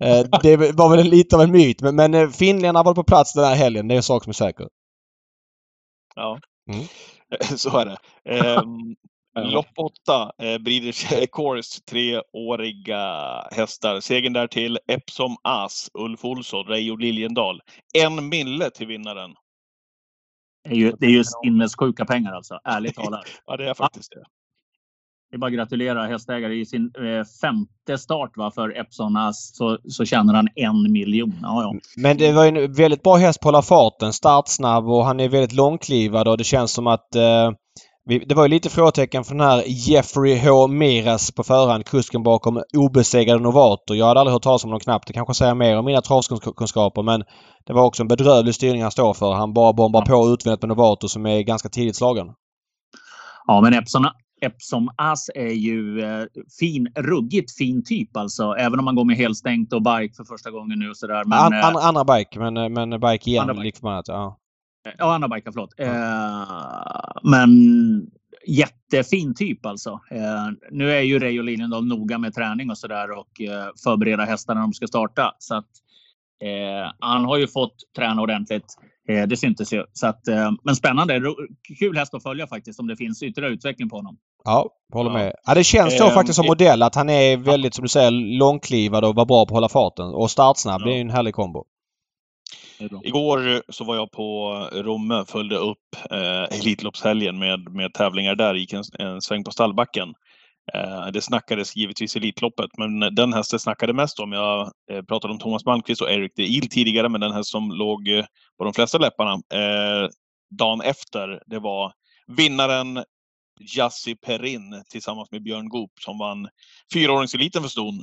[0.00, 1.82] eh, det var väl lite av en myt.
[1.82, 3.88] Men, men eh, finländarna var på plats den här helgen.
[3.88, 4.66] Det är en sak som är säker.
[6.16, 6.38] Ja,
[6.72, 6.86] Mm.
[7.56, 7.96] så är det.
[8.24, 8.96] Ehm,
[9.52, 13.02] Lopp 8, eh, Breeders Course, treåriga
[13.50, 14.00] hästar.
[14.00, 17.60] Segern där till Epsom As, Ulf Olsson, Reijo Liljendal.
[17.94, 19.34] En mille till vinnaren.
[20.64, 23.26] Det är ju, det är ju sinnessjuka pengar alltså, ärligt talat.
[23.46, 24.24] Ja, det är faktiskt det.
[25.30, 26.54] Det är bara att gratulera hästägare.
[26.54, 31.38] I sin eh, femte start va, för Epson As så, så tjänar han en miljon.
[31.42, 31.74] Ja, ja.
[31.96, 34.12] Men det var en väldigt bra häst på hålla farten.
[34.12, 37.50] Startsnabb och han är väldigt långklivad och det känns som att eh,
[38.04, 40.66] vi, det var ju lite frågetecken för den här Jeffrey H.
[40.66, 41.84] Miras på förhand.
[41.84, 43.94] Kusken bakom obesegrade Novato.
[43.94, 45.06] Jag hade aldrig hört talas om honom knappt.
[45.06, 47.22] Det kanske säger mer om mina travkunskaper men
[47.66, 49.32] det var också en bedrövlig styrning han står för.
[49.32, 52.26] Han bara bombar på utvändigt med Novato som är ganska tidigt slagen.
[53.46, 54.06] ja men Epson,
[54.40, 56.24] Epsom As är ju eh,
[56.60, 58.52] fin, ruggigt fin typ alltså.
[58.52, 61.24] Även om man går med helstängt och bike för första gången nu och sådär.
[61.24, 63.64] Men, An, eh, an, andra bike men, eh, men bike igen Andra bike.
[63.64, 64.08] lik förbannat.
[64.08, 64.36] Ja.
[64.98, 65.74] Ja, Anna Bajka, förlåt.
[65.78, 67.50] Eh, men
[68.46, 70.00] jättefin typ alltså.
[70.10, 74.60] Eh, nu är ju Reijo Liljendal noga med träning och sådär och eh, förbereda hästarna
[74.60, 75.32] när de ska starta.
[75.38, 75.68] Så att,
[76.42, 78.76] eh, han har ju fått träna ordentligt.
[79.10, 79.84] Eh, det syntes ju.
[79.92, 81.20] Så att, eh, men spännande.
[81.78, 84.16] Kul häst att följa faktiskt om det finns ytterligare utveckling på honom.
[84.44, 85.32] Ja, håller med.
[85.46, 88.10] Ja, det känns så Ehm, faktiskt som modell att han är väldigt, som du säger,
[88.38, 90.06] långklivad och var bra på att hålla farten.
[90.06, 90.80] Och startsnabb.
[90.80, 90.86] Ja.
[90.86, 91.64] Det är ju en härlig kombo.
[93.02, 98.72] Igår så var jag på Romme, följde upp eh, Elitloppshelgen med, med tävlingar där, gick
[98.72, 100.14] en, en sväng på stallbacken.
[100.74, 105.32] Eh, det snackades givetvis Elitloppet, men den häst det snackade mest om, jag eh, pratade
[105.32, 108.24] om Thomas Malmqvist och Eric de Il tidigare, men den häst som låg eh,
[108.58, 109.40] på de flesta läpparna
[110.50, 111.92] dagen efter, det var
[112.26, 113.04] vinnaren
[113.60, 116.48] Jassi Perin tillsammans med Björn Goop som vann
[116.92, 118.02] fyraåringseliten för ston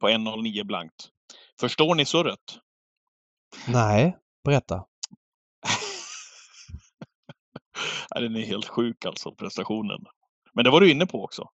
[0.00, 1.08] på 1.09 blankt.
[1.60, 2.58] Förstår ni surret?
[3.68, 4.84] Nej, berätta.
[8.14, 10.04] den är helt sjuk alltså, prestationen.
[10.52, 11.48] Men det var du inne på också.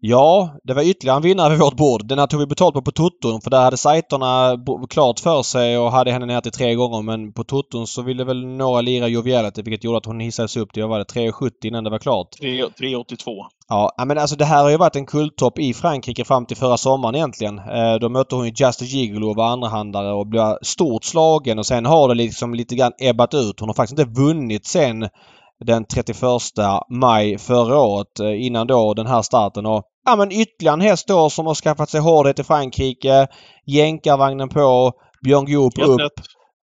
[0.00, 2.06] Ja, det var ytterligare en vinnare vid vårt bord.
[2.06, 4.56] Den här tog vi betalt på på Toton för där hade sajterna
[4.90, 8.24] klart för sig och hade henne ner till tre gånger men på Toton så ville
[8.24, 11.50] väl några lira Joviality vilket gjorde att hon hissades upp till, vad var det, 3,70
[11.62, 12.28] innan det var klart.
[12.40, 13.16] 3,82.
[13.68, 16.76] Ja, men alltså det här har ju varit en kulttopp i Frankrike fram till förra
[16.76, 17.58] sommaren egentligen.
[17.58, 21.66] Eh, då mötte hon ju Just Gigolo och var andrahandare och blev stort slagen och
[21.66, 23.60] sen har det liksom lite grann ebbat ut.
[23.60, 25.08] Hon har faktiskt inte vunnit sen
[25.64, 26.22] den 31
[26.90, 29.66] maj förra året eh, innan då den här starten.
[29.66, 33.26] Och, ja men ytterligare en häst då som har skaffat sig hårdhet i Frankrike.
[33.66, 34.92] Jänkarvagnen på.
[35.24, 36.20] Björn Goop upp.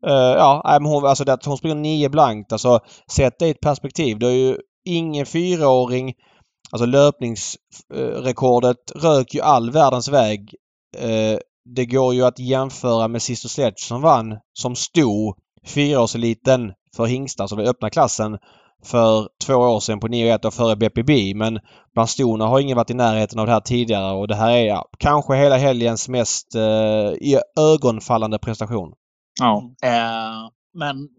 [0.07, 2.51] Uh, ja, men hon, alltså det, hon springer nio blankt.
[2.51, 2.79] Alltså
[3.11, 4.19] sätt det i ett perspektiv.
[4.19, 6.13] Det är ju ingen fyraåring.
[6.71, 10.55] Alltså löpningsrekordet uh, rök ju all världens väg.
[11.03, 11.37] Uh,
[11.75, 15.35] det går ju att jämföra med Sister Sledge som vann som stod
[15.67, 18.37] fyraårseliten för hingstar, alltså den öppna klassen
[18.83, 21.33] för två år sedan på 9-1 och före BPB.
[21.35, 21.59] Men
[21.93, 24.65] bland stona har ingen varit i närheten av det här tidigare och det här är
[24.65, 28.93] ja, kanske hela helgens mest eh, ögonfallande prestation.
[29.39, 31.09] Ja, eh, men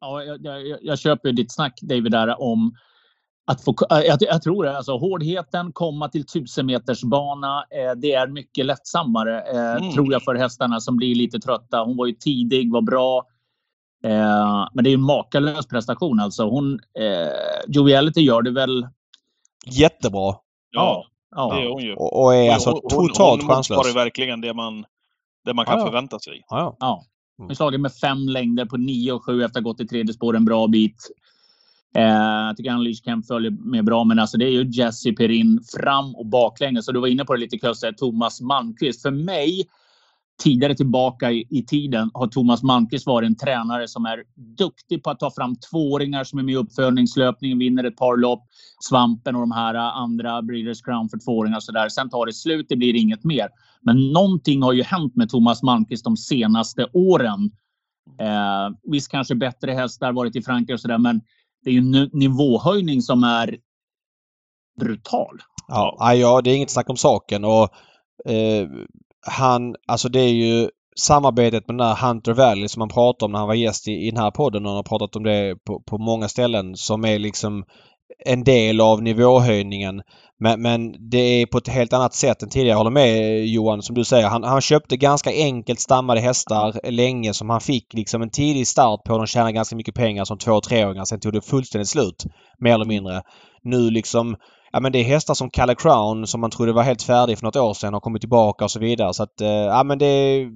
[0.00, 2.72] ja, jag, jag, jag köper ditt snack David där om
[3.46, 4.76] att få, eh, jag, jag tror det.
[4.76, 9.92] Alltså, hårdheten, komma till 1000 meters bana, eh, det är mycket lättsammare eh, mm.
[9.92, 11.84] tror jag för hästarna som blir lite trötta.
[11.84, 13.22] Hon var ju tidig, var bra.
[14.04, 16.48] Eh, men det är en makalös prestation alltså.
[16.48, 17.28] Hon, eh,
[17.68, 18.88] Joviality gör det väl...
[19.66, 20.34] Jättebra.
[20.70, 21.04] Ja,
[21.36, 21.54] ja.
[21.54, 21.94] det är hon ju.
[21.94, 23.76] Och, och är alltså hon, totalt hon, chanslös.
[23.76, 24.84] Hon motsvarar verkligen det man,
[25.44, 26.42] det man kan ja, förvänta sig.
[26.48, 27.04] Ja, ja.
[27.38, 29.86] Hon har slagit med fem längder på 9 och 7 efter att ha gått i
[29.86, 31.10] tredje spår en bra bit.
[31.96, 32.02] Eh,
[32.46, 36.14] jag tycker Unleash Camp följer med bra, men alltså det är ju Jesse Perin fram
[36.14, 36.84] och baklänges.
[36.84, 39.02] Så du var inne på det lite Kösse, Thomas Malmqvist.
[39.02, 39.68] För mig
[40.42, 44.24] tidigare tillbaka i, i, tiden har Thomas Malmqvist varit en tränare som är
[44.56, 48.42] duktig på att ta fram tvååringar som är med i uppföljningslöpningen, vinner ett par lopp.
[48.80, 51.88] Svampen och de här andra Breeders Crown för tvååringar och så där.
[51.88, 53.48] Sen tar det slut, det blir inget mer.
[53.80, 57.50] Men någonting har ju hänt med Thomas Malmqvist de senaste åren.
[58.20, 61.20] Eh, visst kanske bättre hästar, varit i Frankrike och så där, men
[61.64, 63.56] det är ju en nivåhöjning som är
[64.80, 65.42] brutal.
[65.68, 67.44] Ja, ja, det är inget snack om saken.
[67.44, 67.68] Och
[68.32, 68.68] eh,
[69.26, 73.32] han, alltså det är ju samarbetet med den här Hunter Valley som han pratade om
[73.32, 75.56] när han var gäst i, i den här podden och han har pratat om det
[75.66, 77.64] på, på många ställen som är liksom
[78.24, 80.02] en del av nivåhöjningen.
[80.40, 82.70] Men, men det är på ett helt annat sätt än tidigare.
[82.70, 84.28] Jag håller med Johan som du säger.
[84.28, 89.04] Han, han köpte ganska enkelt stammade hästar länge som han fick liksom en tidig start
[89.04, 89.18] på.
[89.18, 91.04] De tjänade ganska mycket pengar som två och treåringar.
[91.04, 92.24] Sen tog det fullständigt slut.
[92.58, 93.22] Mer eller mindre.
[93.62, 94.36] Nu liksom
[94.72, 97.46] ja, men det är hästar som Calle Crown som man trodde var helt färdig för
[97.46, 99.14] något år sedan har kommit tillbaka och så vidare.
[99.14, 100.50] Så att, eh, ja men det är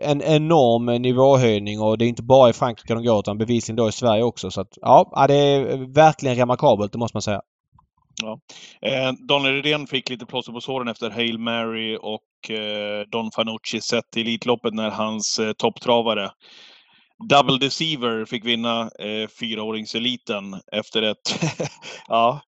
[0.00, 3.88] en enorm nivåhöjning och det är inte bara i Frankrike de går utan bevisligen då
[3.88, 4.50] i Sverige också.
[4.50, 7.40] Så att, ja, det är verkligen remarkabelt, det måste man säga.
[8.22, 8.40] Ja.
[8.88, 13.80] Eh, Daniel Redén fick lite plåster på såren efter Hail Mary och eh, Don Fanucci
[13.80, 16.30] sett i Elitloppet när hans eh, topptravare
[17.28, 21.42] Double Deceiver fick vinna eh, fyraåringseliten efter ett
[22.08, 22.40] ja,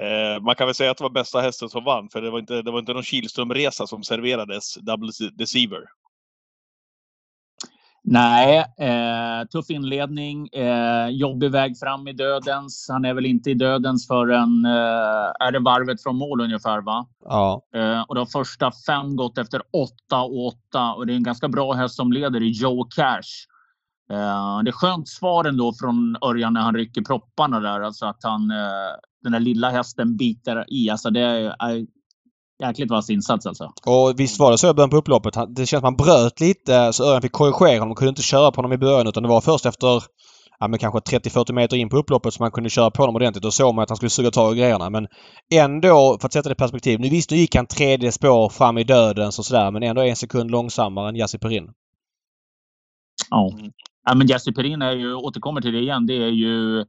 [0.00, 2.38] Eh, man kan väl säga att det var bästa hästen som vann, för det var
[2.38, 5.82] inte, det var inte någon Kihlström-resa som serverades, Double Deceiver.
[8.02, 10.48] Nej, eh, tuff inledning.
[10.48, 12.86] Eh, jobbig väg fram i dödens.
[12.90, 17.06] Han är väl inte i dödens förrän eh, är det varvet från mål ungefär, va?
[17.24, 17.62] Ja.
[17.74, 21.48] Eh, och de första fem gått efter åtta och åtta och det är en ganska
[21.48, 23.46] bra häst som leder i Joe Cash.
[24.10, 28.20] Eh, det är skönt svar ändå från Örjan när han rycker propparna där, alltså att
[28.22, 30.90] han eh, den där lilla hästen biter i.
[30.90, 31.86] Alltså det är
[32.62, 33.72] jäkligt vass insats alltså.
[33.86, 35.34] Och visst var det så i början på upploppet.
[35.48, 37.94] Det känns som han bröt lite så Örjan fick korrigera honom.
[37.94, 40.02] kunde inte köra på honom i början utan det var först efter
[40.60, 43.42] ja, men kanske 30-40 meter in på upploppet som man kunde köra på honom ordentligt.
[43.42, 44.90] Då såg man att han skulle suga tag i grejerna.
[44.90, 45.06] Men
[45.52, 47.00] ändå, för att sätta det i perspektiv.
[47.00, 49.70] Nu visst, nu gick han tredje spår fram i dödens och sådär.
[49.70, 51.70] Men ändå en sekund långsammare än Jassi Perin.
[53.30, 53.52] Ja.
[54.06, 56.84] ja men Jassi Perin är ju, återkommer till det igen, det är ju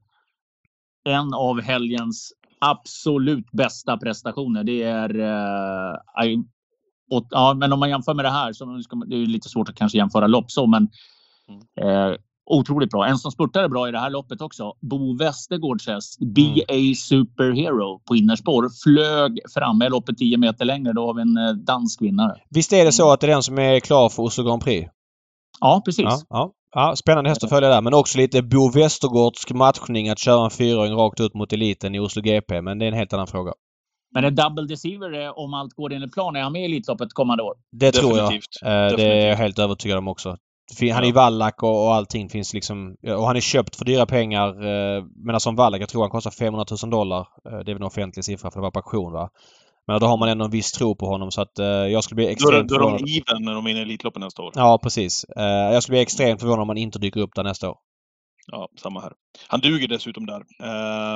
[1.03, 4.63] en av helgens absolut bästa prestationer.
[4.63, 5.19] Det är...
[5.19, 6.39] Eh,
[7.11, 9.49] och, ja, men om man jämför med det här, så ska man, det är lite
[9.49, 10.83] svårt att kanske jämföra lopp så, men
[11.81, 12.15] eh,
[12.45, 13.07] otroligt bra.
[13.07, 18.15] En som spurtade bra i det här loppet också, Bo Westergårds häst, BA Superhero på
[18.15, 19.81] innerspår, flög fram.
[19.81, 22.37] Är loppet 10 meter längre, då har vi en eh, dansk vinnare.
[22.49, 24.91] Visst är det så att det är den som är klar för Oslo Grand Prix?
[25.59, 26.05] Ja, precis.
[26.05, 26.53] Ja, ja.
[26.75, 27.81] Ja, spännande häst att följa där.
[27.81, 31.99] Men också lite Bo Westergårdsk matchning att köra en fyraåring rakt ut mot eliten i
[31.99, 32.61] Oslo GP.
[32.61, 33.53] Men det är en helt annan fråga.
[34.13, 37.13] Men en double deceiver, eh, om allt går enligt plan, är han med i Elitloppet
[37.13, 37.53] kommande år?
[37.71, 38.25] Det tror jag.
[38.25, 38.61] Definitivt.
[38.63, 39.37] Eh, Det är jag Definitivt.
[39.37, 40.37] helt övertygad om också.
[40.93, 42.95] Han är ju Wallach och, och allting finns liksom...
[43.07, 44.47] Och han är köpt för dyra pengar.
[44.47, 47.27] Eh, men som Wallach, jag tror han kostar 500 000 dollar.
[47.43, 49.29] Det är väl en offentlig siffra för det var på auktion va?
[49.87, 52.15] Men då har man ändå en viss tro på honom så att eh, jag skulle
[52.15, 53.01] bli Då extremt då är förvånad.
[53.05, 54.51] de even när de vinner Elitloppet nästa år.
[54.55, 55.23] Ja, precis.
[55.37, 55.43] Eh,
[55.73, 57.77] jag skulle bli extremt förvånad om han inte dyker upp där nästa år.
[58.47, 59.13] Ja, samma här.
[59.47, 60.41] Han duger dessutom där.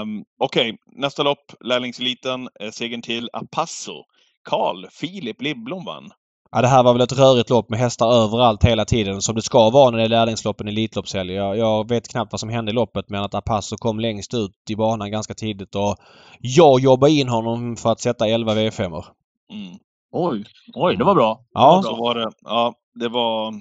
[0.01, 1.51] Um, Okej, nästa lopp.
[1.65, 2.49] Lärlingseliten.
[2.59, 4.03] Eh, segern till Apasso.
[4.43, 6.11] Karl Filip Lindblom vann.
[6.55, 9.41] Ja, det här var väl ett rörigt lopp med hästar överallt hela tiden som det
[9.41, 11.33] ska vara när det är lärlingsloppen i Elitloppshelg.
[11.33, 14.69] Jag, jag vet knappt vad som hände i loppet men att Apasso kom längst ut
[14.69, 15.95] i banan ganska tidigt och
[16.39, 19.05] jag jobbade in honom för att sätta 11 V5 -or.
[19.51, 19.77] Mm.
[20.11, 21.39] Oj, oj, det var bra.
[21.53, 21.81] Ja.
[21.85, 22.31] Så var det.
[22.45, 23.53] Ja, det var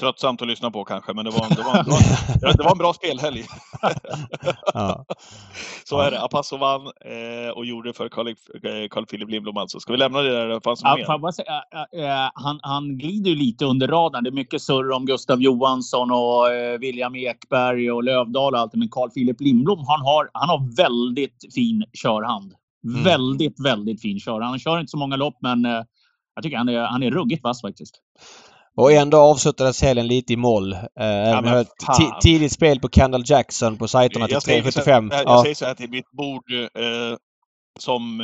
[0.00, 1.90] tröttsamt att lyssna på kanske, men det var, det var, det
[2.46, 3.44] var, det var en bra spelhelg.
[4.74, 5.04] ja.
[5.84, 6.22] Så är det.
[6.22, 8.34] Apasso vann eh, och gjorde för Carl, eh,
[8.90, 9.80] Carl Philip Lindblom alltså.
[9.80, 10.60] Ska vi lämna det där?
[10.60, 11.04] Fanns Ja, mer?
[12.00, 14.24] äh, äh, han, han glider ju lite under radarn.
[14.24, 18.74] Det är mycket surr om Gustav Johansson och äh, William Ekberg och Lövdahl och allt.
[18.74, 22.54] Men Carl Philip Lindblom, han har, han har väldigt fin körhand.
[22.84, 23.02] Mm.
[23.02, 24.44] Väldigt, väldigt fin körhand.
[24.44, 25.82] Han kör inte så många lopp, men äh,
[26.34, 28.00] jag tycker han är, han är ruggigt vass faktiskt.
[28.76, 30.72] Och ändå avslutades helgen lite i moll.
[30.72, 30.78] Eh,
[31.98, 35.08] ti- tidigt spel på Kendall Jackson på sajterna till jag, säger så, 375.
[35.12, 35.42] jag, jag Ja.
[35.42, 37.16] säger så här till mitt bord eh,
[37.80, 38.18] som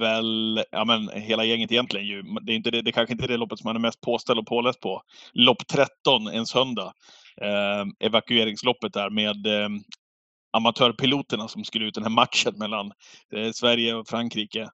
[0.00, 2.22] väl, ja men hela gänget egentligen ju.
[2.22, 4.38] Det är, inte det, det kanske inte är det loppet som man är mest påställd
[4.38, 5.02] och påläst på.
[5.32, 6.92] Lopp 13 en söndag.
[7.42, 9.68] Eh, evakueringsloppet där med eh,
[10.56, 12.86] amatörpiloterna som skulle ut den här matchen mellan
[13.36, 14.68] eh, Sverige och Frankrike.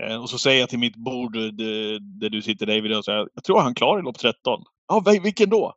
[0.00, 1.42] Eh, och så säger jag till mitt bord eh,
[2.00, 4.62] där, du sitter David och säger jag tror han klarar lopp 13.
[4.88, 5.74] Ja, vil- vilken då?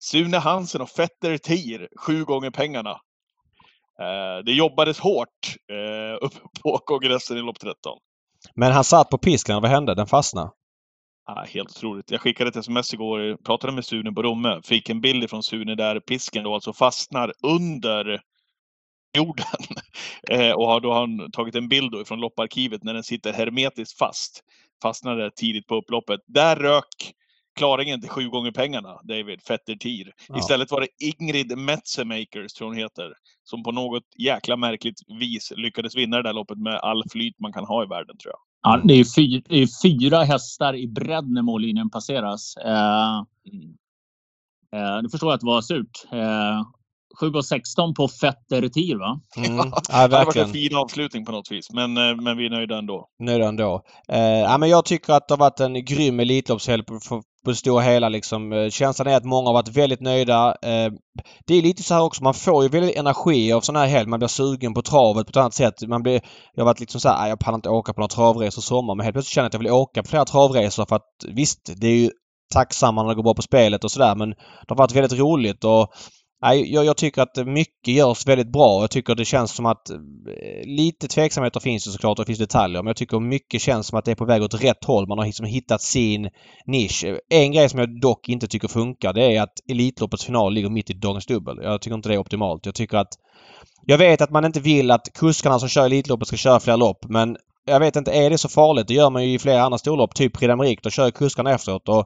[0.00, 2.90] Sune Hansen och Fetter Tir, sju gånger pengarna.
[4.00, 5.54] Eh, det jobbades hårt
[6.20, 7.98] uppe på kongressen i lopp 13.
[8.54, 9.62] Men han satt på piskan.
[9.62, 9.94] Vad hände?
[9.94, 10.50] Den fastnade.
[11.30, 12.10] Ah, helt otroligt.
[12.10, 15.74] Jag skickade ett sms igår, pratade med Sune på Romme, fick en bild från Sune
[15.74, 18.20] där pisken då alltså fastnar under
[19.16, 19.46] jorden.
[20.30, 23.32] Eh, och har då har han tagit en bild då från lopparkivet när den sitter
[23.32, 24.40] hermetiskt fast.
[24.82, 26.20] Fastnade tidigt på upploppet.
[26.26, 27.14] Där rök
[27.58, 30.12] klaringen till sju gånger pengarna, David Fetter Tir.
[30.28, 30.38] Ja.
[30.38, 33.12] Istället var det Ingrid Metzemakers, tror hon heter,
[33.44, 37.52] som på något jäkla märkligt vis lyckades vinna det där loppet med all flyt man
[37.52, 38.40] kan ha i världen, tror jag.
[38.62, 42.56] Ja, det, är fyra, det är fyra hästar i bredd när mållinjen passeras.
[42.56, 43.18] Eh,
[44.72, 46.04] eh, du förstår att det var surt.
[46.12, 46.62] Eh,
[47.20, 49.20] 7 och 16 på Fetter Tir, va?
[49.36, 49.56] Mm.
[49.56, 50.46] Ja, Det hade varit verkligen.
[50.48, 53.06] en fin avslutning på något vis, men, eh, men vi är nöjda ändå.
[53.22, 53.82] Nöjd ändå.
[54.08, 57.50] Eh, ja, men jag tycker att det har varit en grym Elitloppshelg på, på, på
[57.50, 58.08] det stora hela.
[58.08, 58.52] Liksom.
[58.52, 60.48] Eh, Känslan är att många har varit väldigt nöjda.
[60.62, 60.92] Eh,
[61.46, 64.08] det är lite så här också, man får ju väldigt energi av sån här helg.
[64.08, 65.74] Man blir sugen på travet på ett annat sätt.
[65.88, 66.20] Man blir,
[66.54, 68.66] jag har varit liksom så här, "Aj, jag pallar inte åka på några travresor i
[68.66, 68.94] sommar.
[68.94, 71.72] Men helt plötsligt känner jag att jag vill åka på flera travresor för att visst,
[71.76, 72.10] det är ju
[72.54, 74.36] tacksamma när det går bra på spelet och sådär men det
[74.68, 75.88] har varit väldigt roligt och
[76.42, 78.80] Nej, jag, jag tycker att mycket görs väldigt bra.
[78.80, 79.96] Jag tycker det känns som att eh,
[80.64, 82.82] lite tveksamheter finns ju såklart och det finns detaljer.
[82.82, 85.08] Men jag tycker mycket känns som att det är på väg åt rätt håll.
[85.08, 86.30] Man har liksom hittat sin
[86.66, 87.04] nisch.
[87.28, 90.90] En grej som jag dock inte tycker funkar det är att Elitloppets final ligger mitt
[90.90, 91.58] i dagens dubbel.
[91.62, 92.66] Jag tycker inte det är optimalt.
[92.66, 93.12] Jag tycker att...
[93.86, 97.04] Jag vet att man inte vill att kuskarna som kör Elitloppet ska köra fler lopp
[97.08, 97.36] men
[97.68, 98.88] jag vet inte, är det så farligt?
[98.88, 100.14] Det gör man ju i flera andra storlopp.
[100.14, 100.80] Typ Prix d'Amérique.
[100.82, 101.88] Då kör kuskarna efteråt.
[101.88, 102.04] Och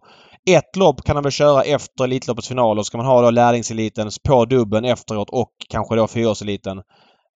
[0.51, 4.11] ett lopp kan man väl köra efter Elitloppets final och ska man ha då lärlingseliten
[4.29, 6.79] på dubben efteråt och kanske då fyraårseliten.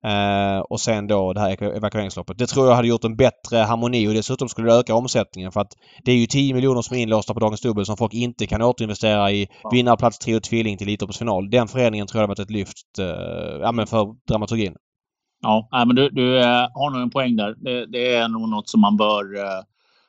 [0.07, 2.39] Eh, och sen då det här ev- evakueringsloppet.
[2.39, 5.61] Det tror jag hade gjort en bättre harmoni och dessutom skulle det öka omsättningen för
[5.61, 5.73] att
[6.05, 8.63] det är ju 10 miljoner som är inlåsta på dagens dubbel som folk inte kan
[8.63, 11.51] återinvestera i vinnarplats, trio, tvilling till Elitloppets final.
[11.51, 14.75] Den förändringen tror jag hade varit ett lyft eh, ja, men för dramaturgin.
[15.43, 17.55] Ja, men du, du eh, har nog en poäng där.
[17.59, 19.63] Det, det är nog något som man bör eh,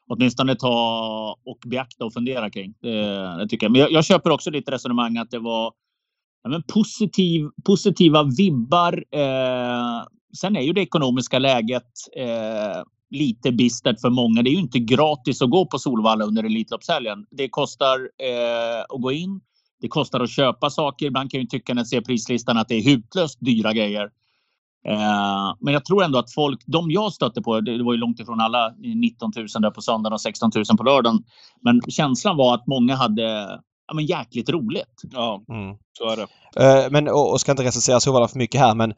[0.08, 2.74] åtminstone ta och beakta och fundera kring.
[2.82, 3.02] Det,
[3.38, 3.72] det tycker jag.
[3.72, 5.74] Men jag, jag köper också ditt resonemang att det var
[6.44, 9.04] ja, men positiv, positiva vibbar.
[9.12, 10.04] Eh,
[10.42, 14.44] sen är ju det ekonomiska läget eh, lite bistert för många.
[14.44, 17.26] Det är ju inte gratis att gå på Solvalla under Elitloppshelgen.
[17.32, 19.42] Det kostar eh, att gå in.
[19.82, 21.06] Det kostar att köpa saker.
[21.06, 24.10] Ibland kan jag ju tycka när jag ser prislistan att det är hutlöst dyra grejer.
[24.88, 28.20] Eh, men jag tror ändå att folk, de jag stötte på, det var ju långt
[28.20, 31.20] ifrån alla, 19 000 där på söndagen och 16 000 på lördagen.
[31.62, 33.22] Men känslan var att många hade
[33.88, 35.02] ja, men jäkligt roligt.
[35.12, 35.78] Ja, Mm.
[35.98, 36.28] så är det.
[36.86, 38.94] Eh, Men, och, och ska inte recensera Solvalla för mycket här men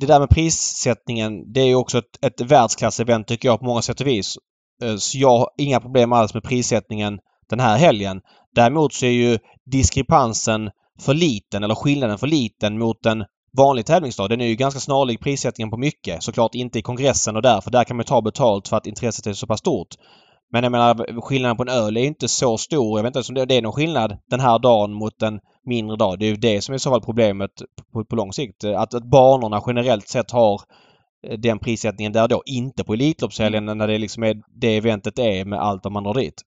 [0.00, 3.82] det- där med prissättningen det är ju också ett, ett världsklassevent tycker jag på många
[3.82, 4.36] sätt och vis.
[4.82, 7.18] Eh, Så jag har inga problem alls med prissättningen
[7.50, 8.20] den här helgen.
[8.54, 9.38] Däremot så är ju
[9.70, 10.70] diskrepansen
[11.00, 13.24] för liten eller skillnaden för liten mot en
[13.56, 14.28] vanlig tävlingsdag.
[14.28, 16.22] Den är ju ganska snarlik prissättningen på mycket.
[16.22, 17.60] Såklart inte i kongressen och där.
[17.60, 19.88] För där kan man ta betalt för att intresset är så pass stort.
[20.52, 22.98] Men jag menar skillnaden på en öl är inte så stor.
[22.98, 26.18] Jag vet inte om det är någon skillnad den här dagen mot en mindre dag.
[26.18, 27.50] Det är ju det som är i så fall problemet
[27.92, 28.64] på, på lång sikt.
[28.64, 30.60] Att, att banorna generellt sett har
[31.26, 32.42] eh, den prissättningen där då.
[32.46, 36.14] Inte på Elitloppshelgen när det liksom är det eventet är med allt vad man drar
[36.14, 36.42] dit.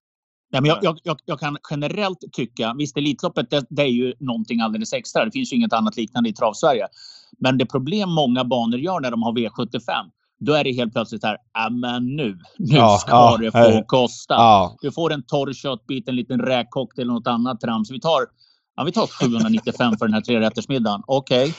[0.52, 4.14] Nej, men jag, jag, jag, jag, kan generellt tycka, visst Elitloppet det, det, är ju
[4.20, 5.24] någonting alldeles extra.
[5.24, 6.86] Det finns ju inget annat liknande i Travsverige.
[7.38, 11.24] Men det problem många banor gör när de har V75 då är det helt plötsligt
[11.24, 13.84] här, ja men nu, nu ja, ska ja, det få hej.
[13.86, 14.34] kosta.
[14.34, 14.76] Ja.
[14.80, 17.90] Du får en torr köttbit, en liten räkcocktail eller något annat trams.
[17.90, 18.26] Vi tar,
[18.76, 21.02] ja, vi tar 795 för den här trerättersmiddagen.
[21.06, 21.54] Okej.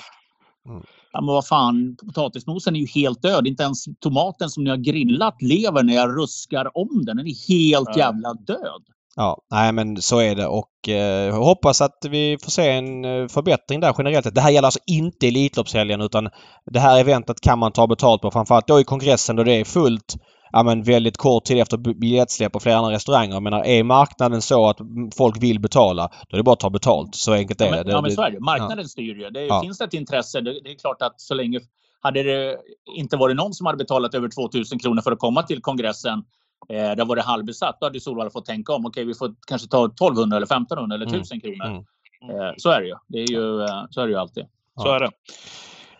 [0.65, 0.81] Okay.
[1.11, 3.47] Ja, men vad fan, potatismosen är ju helt död.
[3.47, 7.17] Inte ens tomaten som ni har grillat lever när jag ruskar om den.
[7.17, 8.83] Den är helt jävla död.
[9.15, 13.27] Ja, nej men så är det och eh, hoppas att vi får se en eh,
[13.27, 14.35] förbättring där generellt.
[14.35, 16.29] Det här gäller alltså inte Elitloppshelgen utan
[16.71, 18.31] det här eventet kan man ta betalt på.
[18.31, 20.15] Framförallt då i kongressen då det är fullt
[20.51, 23.33] ja, men väldigt kort tid efter biljettsläpp på flera andra restauranger.
[23.33, 24.77] Jag menar, är marknaden så att
[25.17, 27.15] folk vill betala, då är det bara att ta betalt.
[27.15, 27.91] Så enkelt är ja, men, det.
[27.91, 28.39] Ja, men så är det.
[28.39, 28.87] Marknaden ja.
[28.87, 29.29] styr ju.
[29.29, 29.61] Det ja.
[29.61, 31.59] Finns det ett intresse, det, det, är klart att så länge...
[31.99, 32.57] Hade det
[32.95, 36.23] inte varit någon som hade betalat över 2000 kronor för att komma till kongressen
[36.69, 38.85] eh, där var det halvbesatt, då hade Solvalla fått tänka om.
[38.85, 41.57] Okej, vi får kanske ta 1200 eller 1500 eller 1000 mm.
[41.57, 41.85] kronor.
[42.21, 42.41] Mm.
[42.41, 42.95] Eh, så är det ju.
[43.07, 44.45] Det är ju eh, så är det ju alltid.
[44.77, 45.09] Så är det.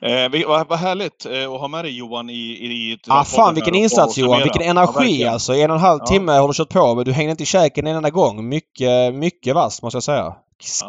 [0.02, 2.34] Eh, vi, vad, vad härligt eh, att ha med dig Johan i...
[2.34, 4.44] i, i ah, fan vilken insats Johan!
[4.44, 5.54] Vilken energi ja, alltså!
[5.54, 6.08] En och en halv ja.
[6.08, 8.50] timme har du kört på men du hängde inte i käken en enda gång.
[8.50, 10.36] Mycket, mycket vass måste jag säga.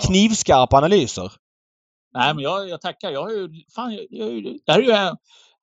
[0.06, 1.32] Knivskarpa analyser.
[2.14, 3.10] Nej men jag, jag tackar.
[3.10, 3.48] Jag har ju...
[3.74, 5.16] Fan, jag, jag, det här är ju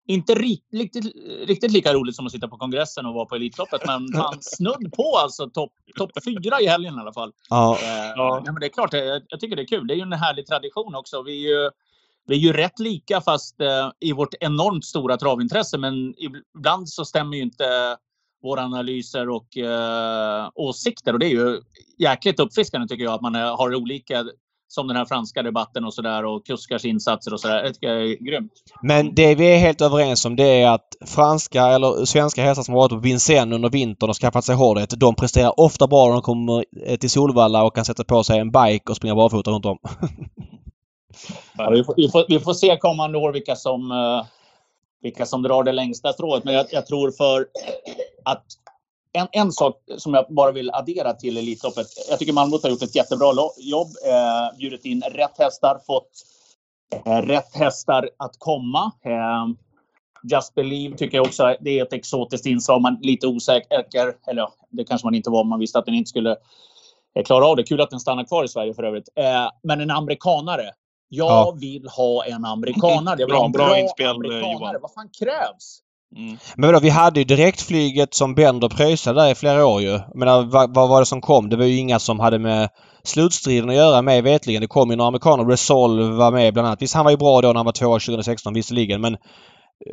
[0.07, 1.15] inte riktigt,
[1.47, 4.93] riktigt lika roligt som att sitta på kongressen och vara på Elitloppet, men fan snudd
[4.93, 7.31] på alltså topp top fyra i helgen i alla fall.
[7.49, 7.77] Ja.
[7.81, 8.41] Eh, ja.
[8.45, 9.88] men det är klart, jag, jag, tycker det är kul.
[9.88, 11.23] Det är ju en härlig tradition också.
[11.23, 11.69] Vi är ju,
[12.27, 17.06] vi är ju rätt lika fast eh, i vårt enormt stora travintresse, men ibland så
[17.06, 17.97] stämmer ju inte
[18.43, 21.61] våra analyser och eh, åsikter och det är ju
[21.99, 24.26] jäkligt uppfriskande tycker jag att man eh, har olika
[24.68, 27.64] som den här franska debatten och sådär och kuskars insatser och sådär.
[27.64, 28.52] Det tycker jag är grymt.
[28.81, 32.73] Men det vi är helt överens om det är att franska eller svenska hästar som
[32.73, 36.14] har varit på Vincennes under vintern och skaffat sig hårdhet, de presterar ofta bra när
[36.14, 39.52] de kommer eh, till Solvalla och kan sätta på sig en bike och springa barfota
[39.52, 39.77] runt om.
[41.57, 44.25] ja, vi, får, vi, får, vi, får, se kommande år vilka som, uh,
[45.01, 46.43] vilka som drar det längsta strået.
[46.43, 47.47] Men jag, jag tror för
[48.25, 48.45] att
[49.15, 51.87] en, en sak som jag bara vill addera till Elitloppet.
[52.09, 53.87] Jag tycker Malmö har gjort ett jättebra jobb.
[54.07, 56.09] Eh, bjudit in rätt hästar, fått
[57.05, 58.91] eh, rätt hästar att komma.
[59.05, 59.45] Eh,
[60.31, 62.81] Just Believe tycker jag också det är ett exotiskt inslag.
[62.81, 63.85] Man är lite osäker.
[64.27, 66.35] Eller ja, det kanske man inte var om man visste att den inte skulle
[67.15, 67.63] eh, klara av det.
[67.63, 69.09] Kul att den stannar kvar i Sverige för övrigt.
[69.15, 70.71] Eh, men en amerikanare.
[71.10, 71.56] Jag ja.
[71.60, 73.19] vill ha en amerikanare.
[73.19, 74.53] Jag vill bra, ha en bra, bra inspel, amerikanare.
[74.53, 74.76] Johan.
[74.82, 75.82] Vad fan krävs?
[76.18, 76.38] Mm.
[76.56, 79.99] Men vadå, vi hade ju direktflyget som Bender pröjsade där i flera år ju.
[80.14, 81.49] Men vad, vad, var det som kom?
[81.49, 82.69] Det var ju inga som hade med
[83.03, 84.61] slutstriden att göra med vetligen.
[84.61, 85.45] Det kom ju några amerikaner.
[85.45, 86.82] Resolve var med bland annat.
[86.82, 89.18] Visst, han var ju bra då när han var tvåa 2016 visserligen men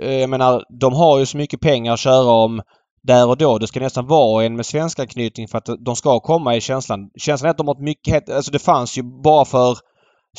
[0.00, 2.62] eh, jag menar, de har ju så mycket pengar att köra om
[3.02, 3.58] där och då.
[3.58, 7.10] Det ska nästan vara en med svensk anknytning för att de ska komma i känslan.
[7.18, 8.30] Känslan är att de har mycket...
[8.30, 9.76] Alltså det fanns ju bara för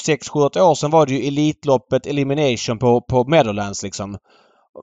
[0.07, 4.17] 6-7 år sedan var det ju Elitloppet Elimination på, på Meadowlands liksom.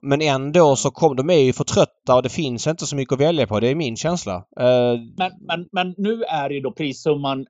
[0.01, 3.13] Men ändå så kom de är ju för trötta och det finns inte så mycket
[3.13, 3.59] att välja på.
[3.59, 4.35] Det är min känsla.
[4.35, 4.99] Uh...
[5.17, 7.45] Men, men, men nu är ju då prissumman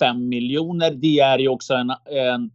[0.00, 0.90] 5 eh, miljoner.
[0.90, 2.50] Det är ju också en, en,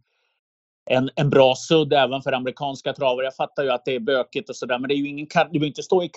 [0.90, 3.24] en, en bra sudd även för amerikanska travare.
[3.24, 5.58] Jag fattar ju att det är bökigt och sådär, men det är ju ingen, du
[5.58, 6.10] behöver inte stå i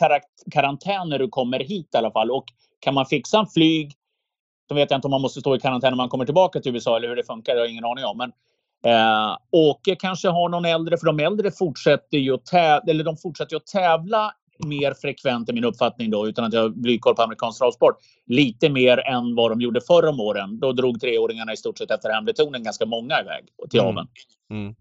[0.52, 2.32] karantän när du kommer hit i alla fall.
[2.32, 2.46] Och
[2.80, 3.94] kan man fixa en flyg,
[4.70, 6.74] då vet jag inte om man måste stå i karantän när man kommer tillbaka till
[6.74, 7.54] USA eller hur det funkar.
[7.54, 8.18] Det har jag ingen aning om.
[8.18, 8.32] Men
[8.86, 13.18] Eh, Åke kanske har någon äldre, för de äldre fortsätter ju att tävla, eller de
[13.18, 14.32] fortsätter att tävla
[14.66, 17.96] mer frekvent i min uppfattning då, utan att jag blir koll på amerikansk travsport.
[18.28, 20.60] Lite mer än vad de gjorde förr om åren.
[20.60, 23.92] Då drog treåringarna i stort sett efter Hamiltonen ganska många iväg till mm.
[23.92, 24.08] aveln.
[24.50, 24.76] Mm.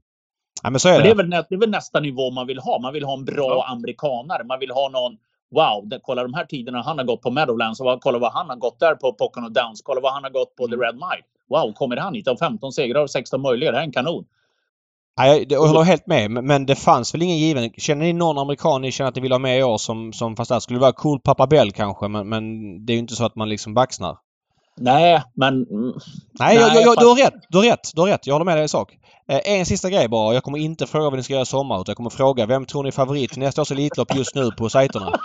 [0.62, 1.08] Ja, men så är men det.
[1.08, 2.78] Det, är väl, det är väl nästa nivå man vill ha.
[2.78, 3.66] Man vill ha en bra ja.
[3.68, 4.44] amerikanare.
[4.44, 5.16] Man vill ha någon
[5.50, 8.48] Wow, det, kolla de här tiderna han har gått på Meadowlands och kolla vad han
[8.48, 9.82] har gått där på Pocono Downs.
[9.82, 10.78] Kolla vad han har gått på mm.
[10.78, 12.28] The Red Mile wow, kommer han hit?
[12.28, 13.70] Av 15 segrar och 16 möjliga.
[13.70, 14.24] Det här är en kanon.
[15.18, 16.30] Nej, jag håller helt med.
[16.30, 17.70] Men det fanns väl ingen given.
[17.76, 20.36] Känner ni någon amerikan ni känner att ni vill ha med i år som, som
[20.36, 22.42] fast det skulle vara cool pappa Bell kanske men, men
[22.86, 24.18] det är ju inte så att man liksom baxnar.
[24.80, 25.66] Nej, men...
[26.38, 27.34] Nej, jag, jag, jag, du har rätt.
[27.48, 27.90] Du har rätt.
[27.94, 28.26] Du har rätt.
[28.26, 28.98] Jag håller med dig i sak.
[29.28, 30.34] Eh, en sista grej bara.
[30.34, 32.66] Jag kommer inte fråga vad ni ska göra i sommar utan jag kommer fråga vem
[32.66, 35.20] tror ni är favorit nästa års Elitlopp just nu på sajterna?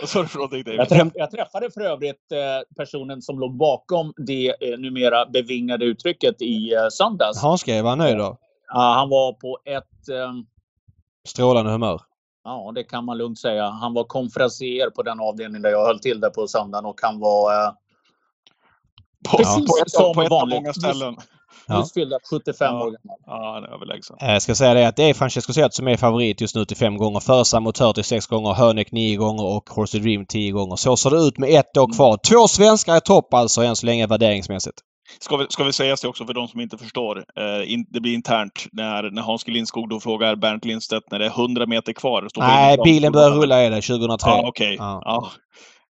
[0.00, 0.80] Vad sa du för någonting David?
[0.80, 2.38] Jag, träff, jag träffade för övrigt eh,
[2.76, 7.42] personen som låg bakom det eh, numera bevingade uttrycket i eh, söndags.
[7.42, 8.38] Hanske, var han nöjd då?
[8.68, 10.08] Ja, han var på ett...
[10.08, 10.32] Eh,
[11.28, 12.00] Strålande humör.
[12.44, 13.68] ja, det kan man lugnt säga.
[13.68, 17.20] Han var konferencier på den avdelning där jag höll till där på söndagen och han
[17.20, 17.70] var eh,
[19.30, 20.56] På, Precis på ett, som på ett av vanligt.
[20.62, 21.16] många ställen.
[21.66, 21.78] Ja.
[21.78, 22.72] just fyllda 75 Ja.
[22.72, 23.18] år gammal.
[23.26, 24.16] Ja, han är överlägsen.
[24.20, 26.64] Eh, Jag ska säga det att det är Francesco Zet som är favorit just nu
[26.64, 27.20] till fem gånger.
[27.20, 30.76] Försa Motör till sex gånger, Hönek nio gånger och Horsey Dream tio gånger.
[30.76, 32.18] Så ser det ut med ett år kvar.
[32.28, 34.78] Två svenskar i topp alltså än så länge värderingsmässigt.
[35.20, 37.16] Ska vi, ska vi säga det också för de som inte förstår.
[37.36, 39.52] Eh, in, det blir internt när, när Hans G.
[39.52, 42.28] Lindskog då frågar Bernt Lindstedt när det är 100 meter kvar.
[42.36, 44.30] Nej, bilen börjar rulla är det 2003.
[44.30, 44.76] Ja, okej.
[44.78, 45.28] Ja.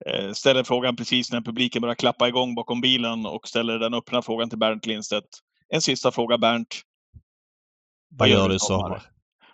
[0.07, 4.23] Eh, Ställer frågan precis när publiken börjar klappa igång bakom bilen och ställer den öppna
[4.23, 5.29] frågan till Bernt Lindstedt.
[5.69, 6.83] En sista fråga Bernt.
[8.11, 9.03] Vad gör du i sommar?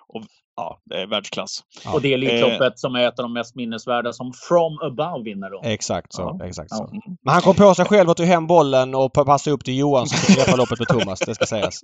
[0.09, 0.22] Och,
[0.61, 1.61] ja, det är världsklass.
[1.85, 1.93] Ja.
[1.95, 5.61] Och det Elitloppet som är ett av de mest minnesvärda som From Above vinner då.
[5.65, 6.37] Exakt så.
[6.39, 6.47] Ja.
[6.47, 6.77] Exakt Ja.
[6.77, 6.91] så.
[7.24, 10.07] Men han kom på sig själv och tog hem bollen och passade upp till Johan
[10.07, 11.19] som skulle släppa loppet med Thomas.
[11.20, 11.81] Det ska sägas.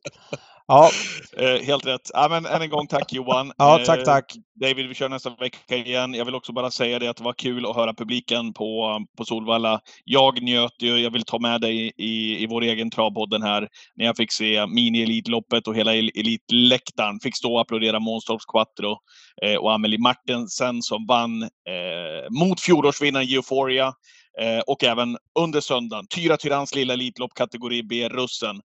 [0.68, 0.90] Ja,
[1.38, 2.10] Eh, helt rätt.
[2.14, 3.52] Ja, men än en gång tack Johan.
[3.56, 4.24] ja Eh, tack, tack.
[4.60, 6.14] David, vi kör nästa vecka igen.
[6.14, 9.24] Jag vill också bara säga det att det var kul att höra publiken på, på
[9.24, 9.80] Solvalla.
[10.04, 14.06] Jag njöt ju, jag vill ta med dig i, i vår egen travpodden här, när
[14.06, 17.20] jag fick se mini-elitloppet och hela el- elitläktaren.
[17.22, 18.96] Fick stå och applådera Månstorps Quattro
[19.42, 23.92] eh, och Amelie Martensen som vann eh, mot fjolårsvinnaren Euphoria.
[24.40, 28.60] Eh, och även under söndagen, Tyra Tyrans lilla Elitlopp kategori B, Russen.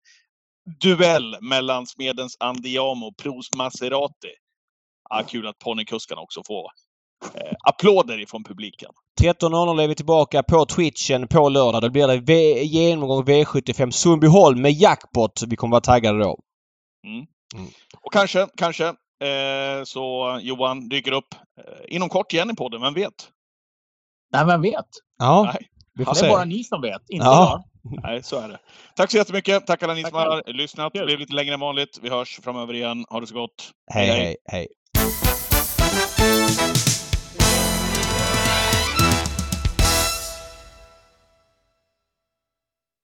[0.82, 4.34] Duell mellan Smedens Andiamo och Pros Maserati.
[5.10, 6.66] Ja, kul att ponnykuskarna också får
[7.36, 8.90] eh, applåder ifrån publiken.
[9.22, 11.82] 13.00 är vi tillbaka på Twitchen på lördag.
[11.82, 15.44] Då blir det v genomgång V75 Sundbyholm med jackpot.
[15.48, 16.40] Vi kommer vara taggade då.
[18.02, 18.94] Och kanske, kanske
[19.86, 23.30] så Johan dyker upp eh, inom kort igen i podden, vem vet?
[24.34, 24.86] Nej, vem vet?
[25.20, 25.68] Ja, Nej.
[25.94, 26.30] vi får Det är se.
[26.30, 27.64] bara ni som vet, inte Ja.
[27.84, 28.02] jag.
[28.04, 28.60] Nej, så är det.
[28.96, 29.68] Tack så jättemycket.
[29.68, 30.94] Tack alla ni som Tack har lyssnat.
[30.94, 32.00] Det blev lite längre än vanligt.
[32.02, 33.06] Vi hörs framöver igen.
[33.10, 33.72] Ha det så gott.
[33.94, 34.68] Hej, hej, hej.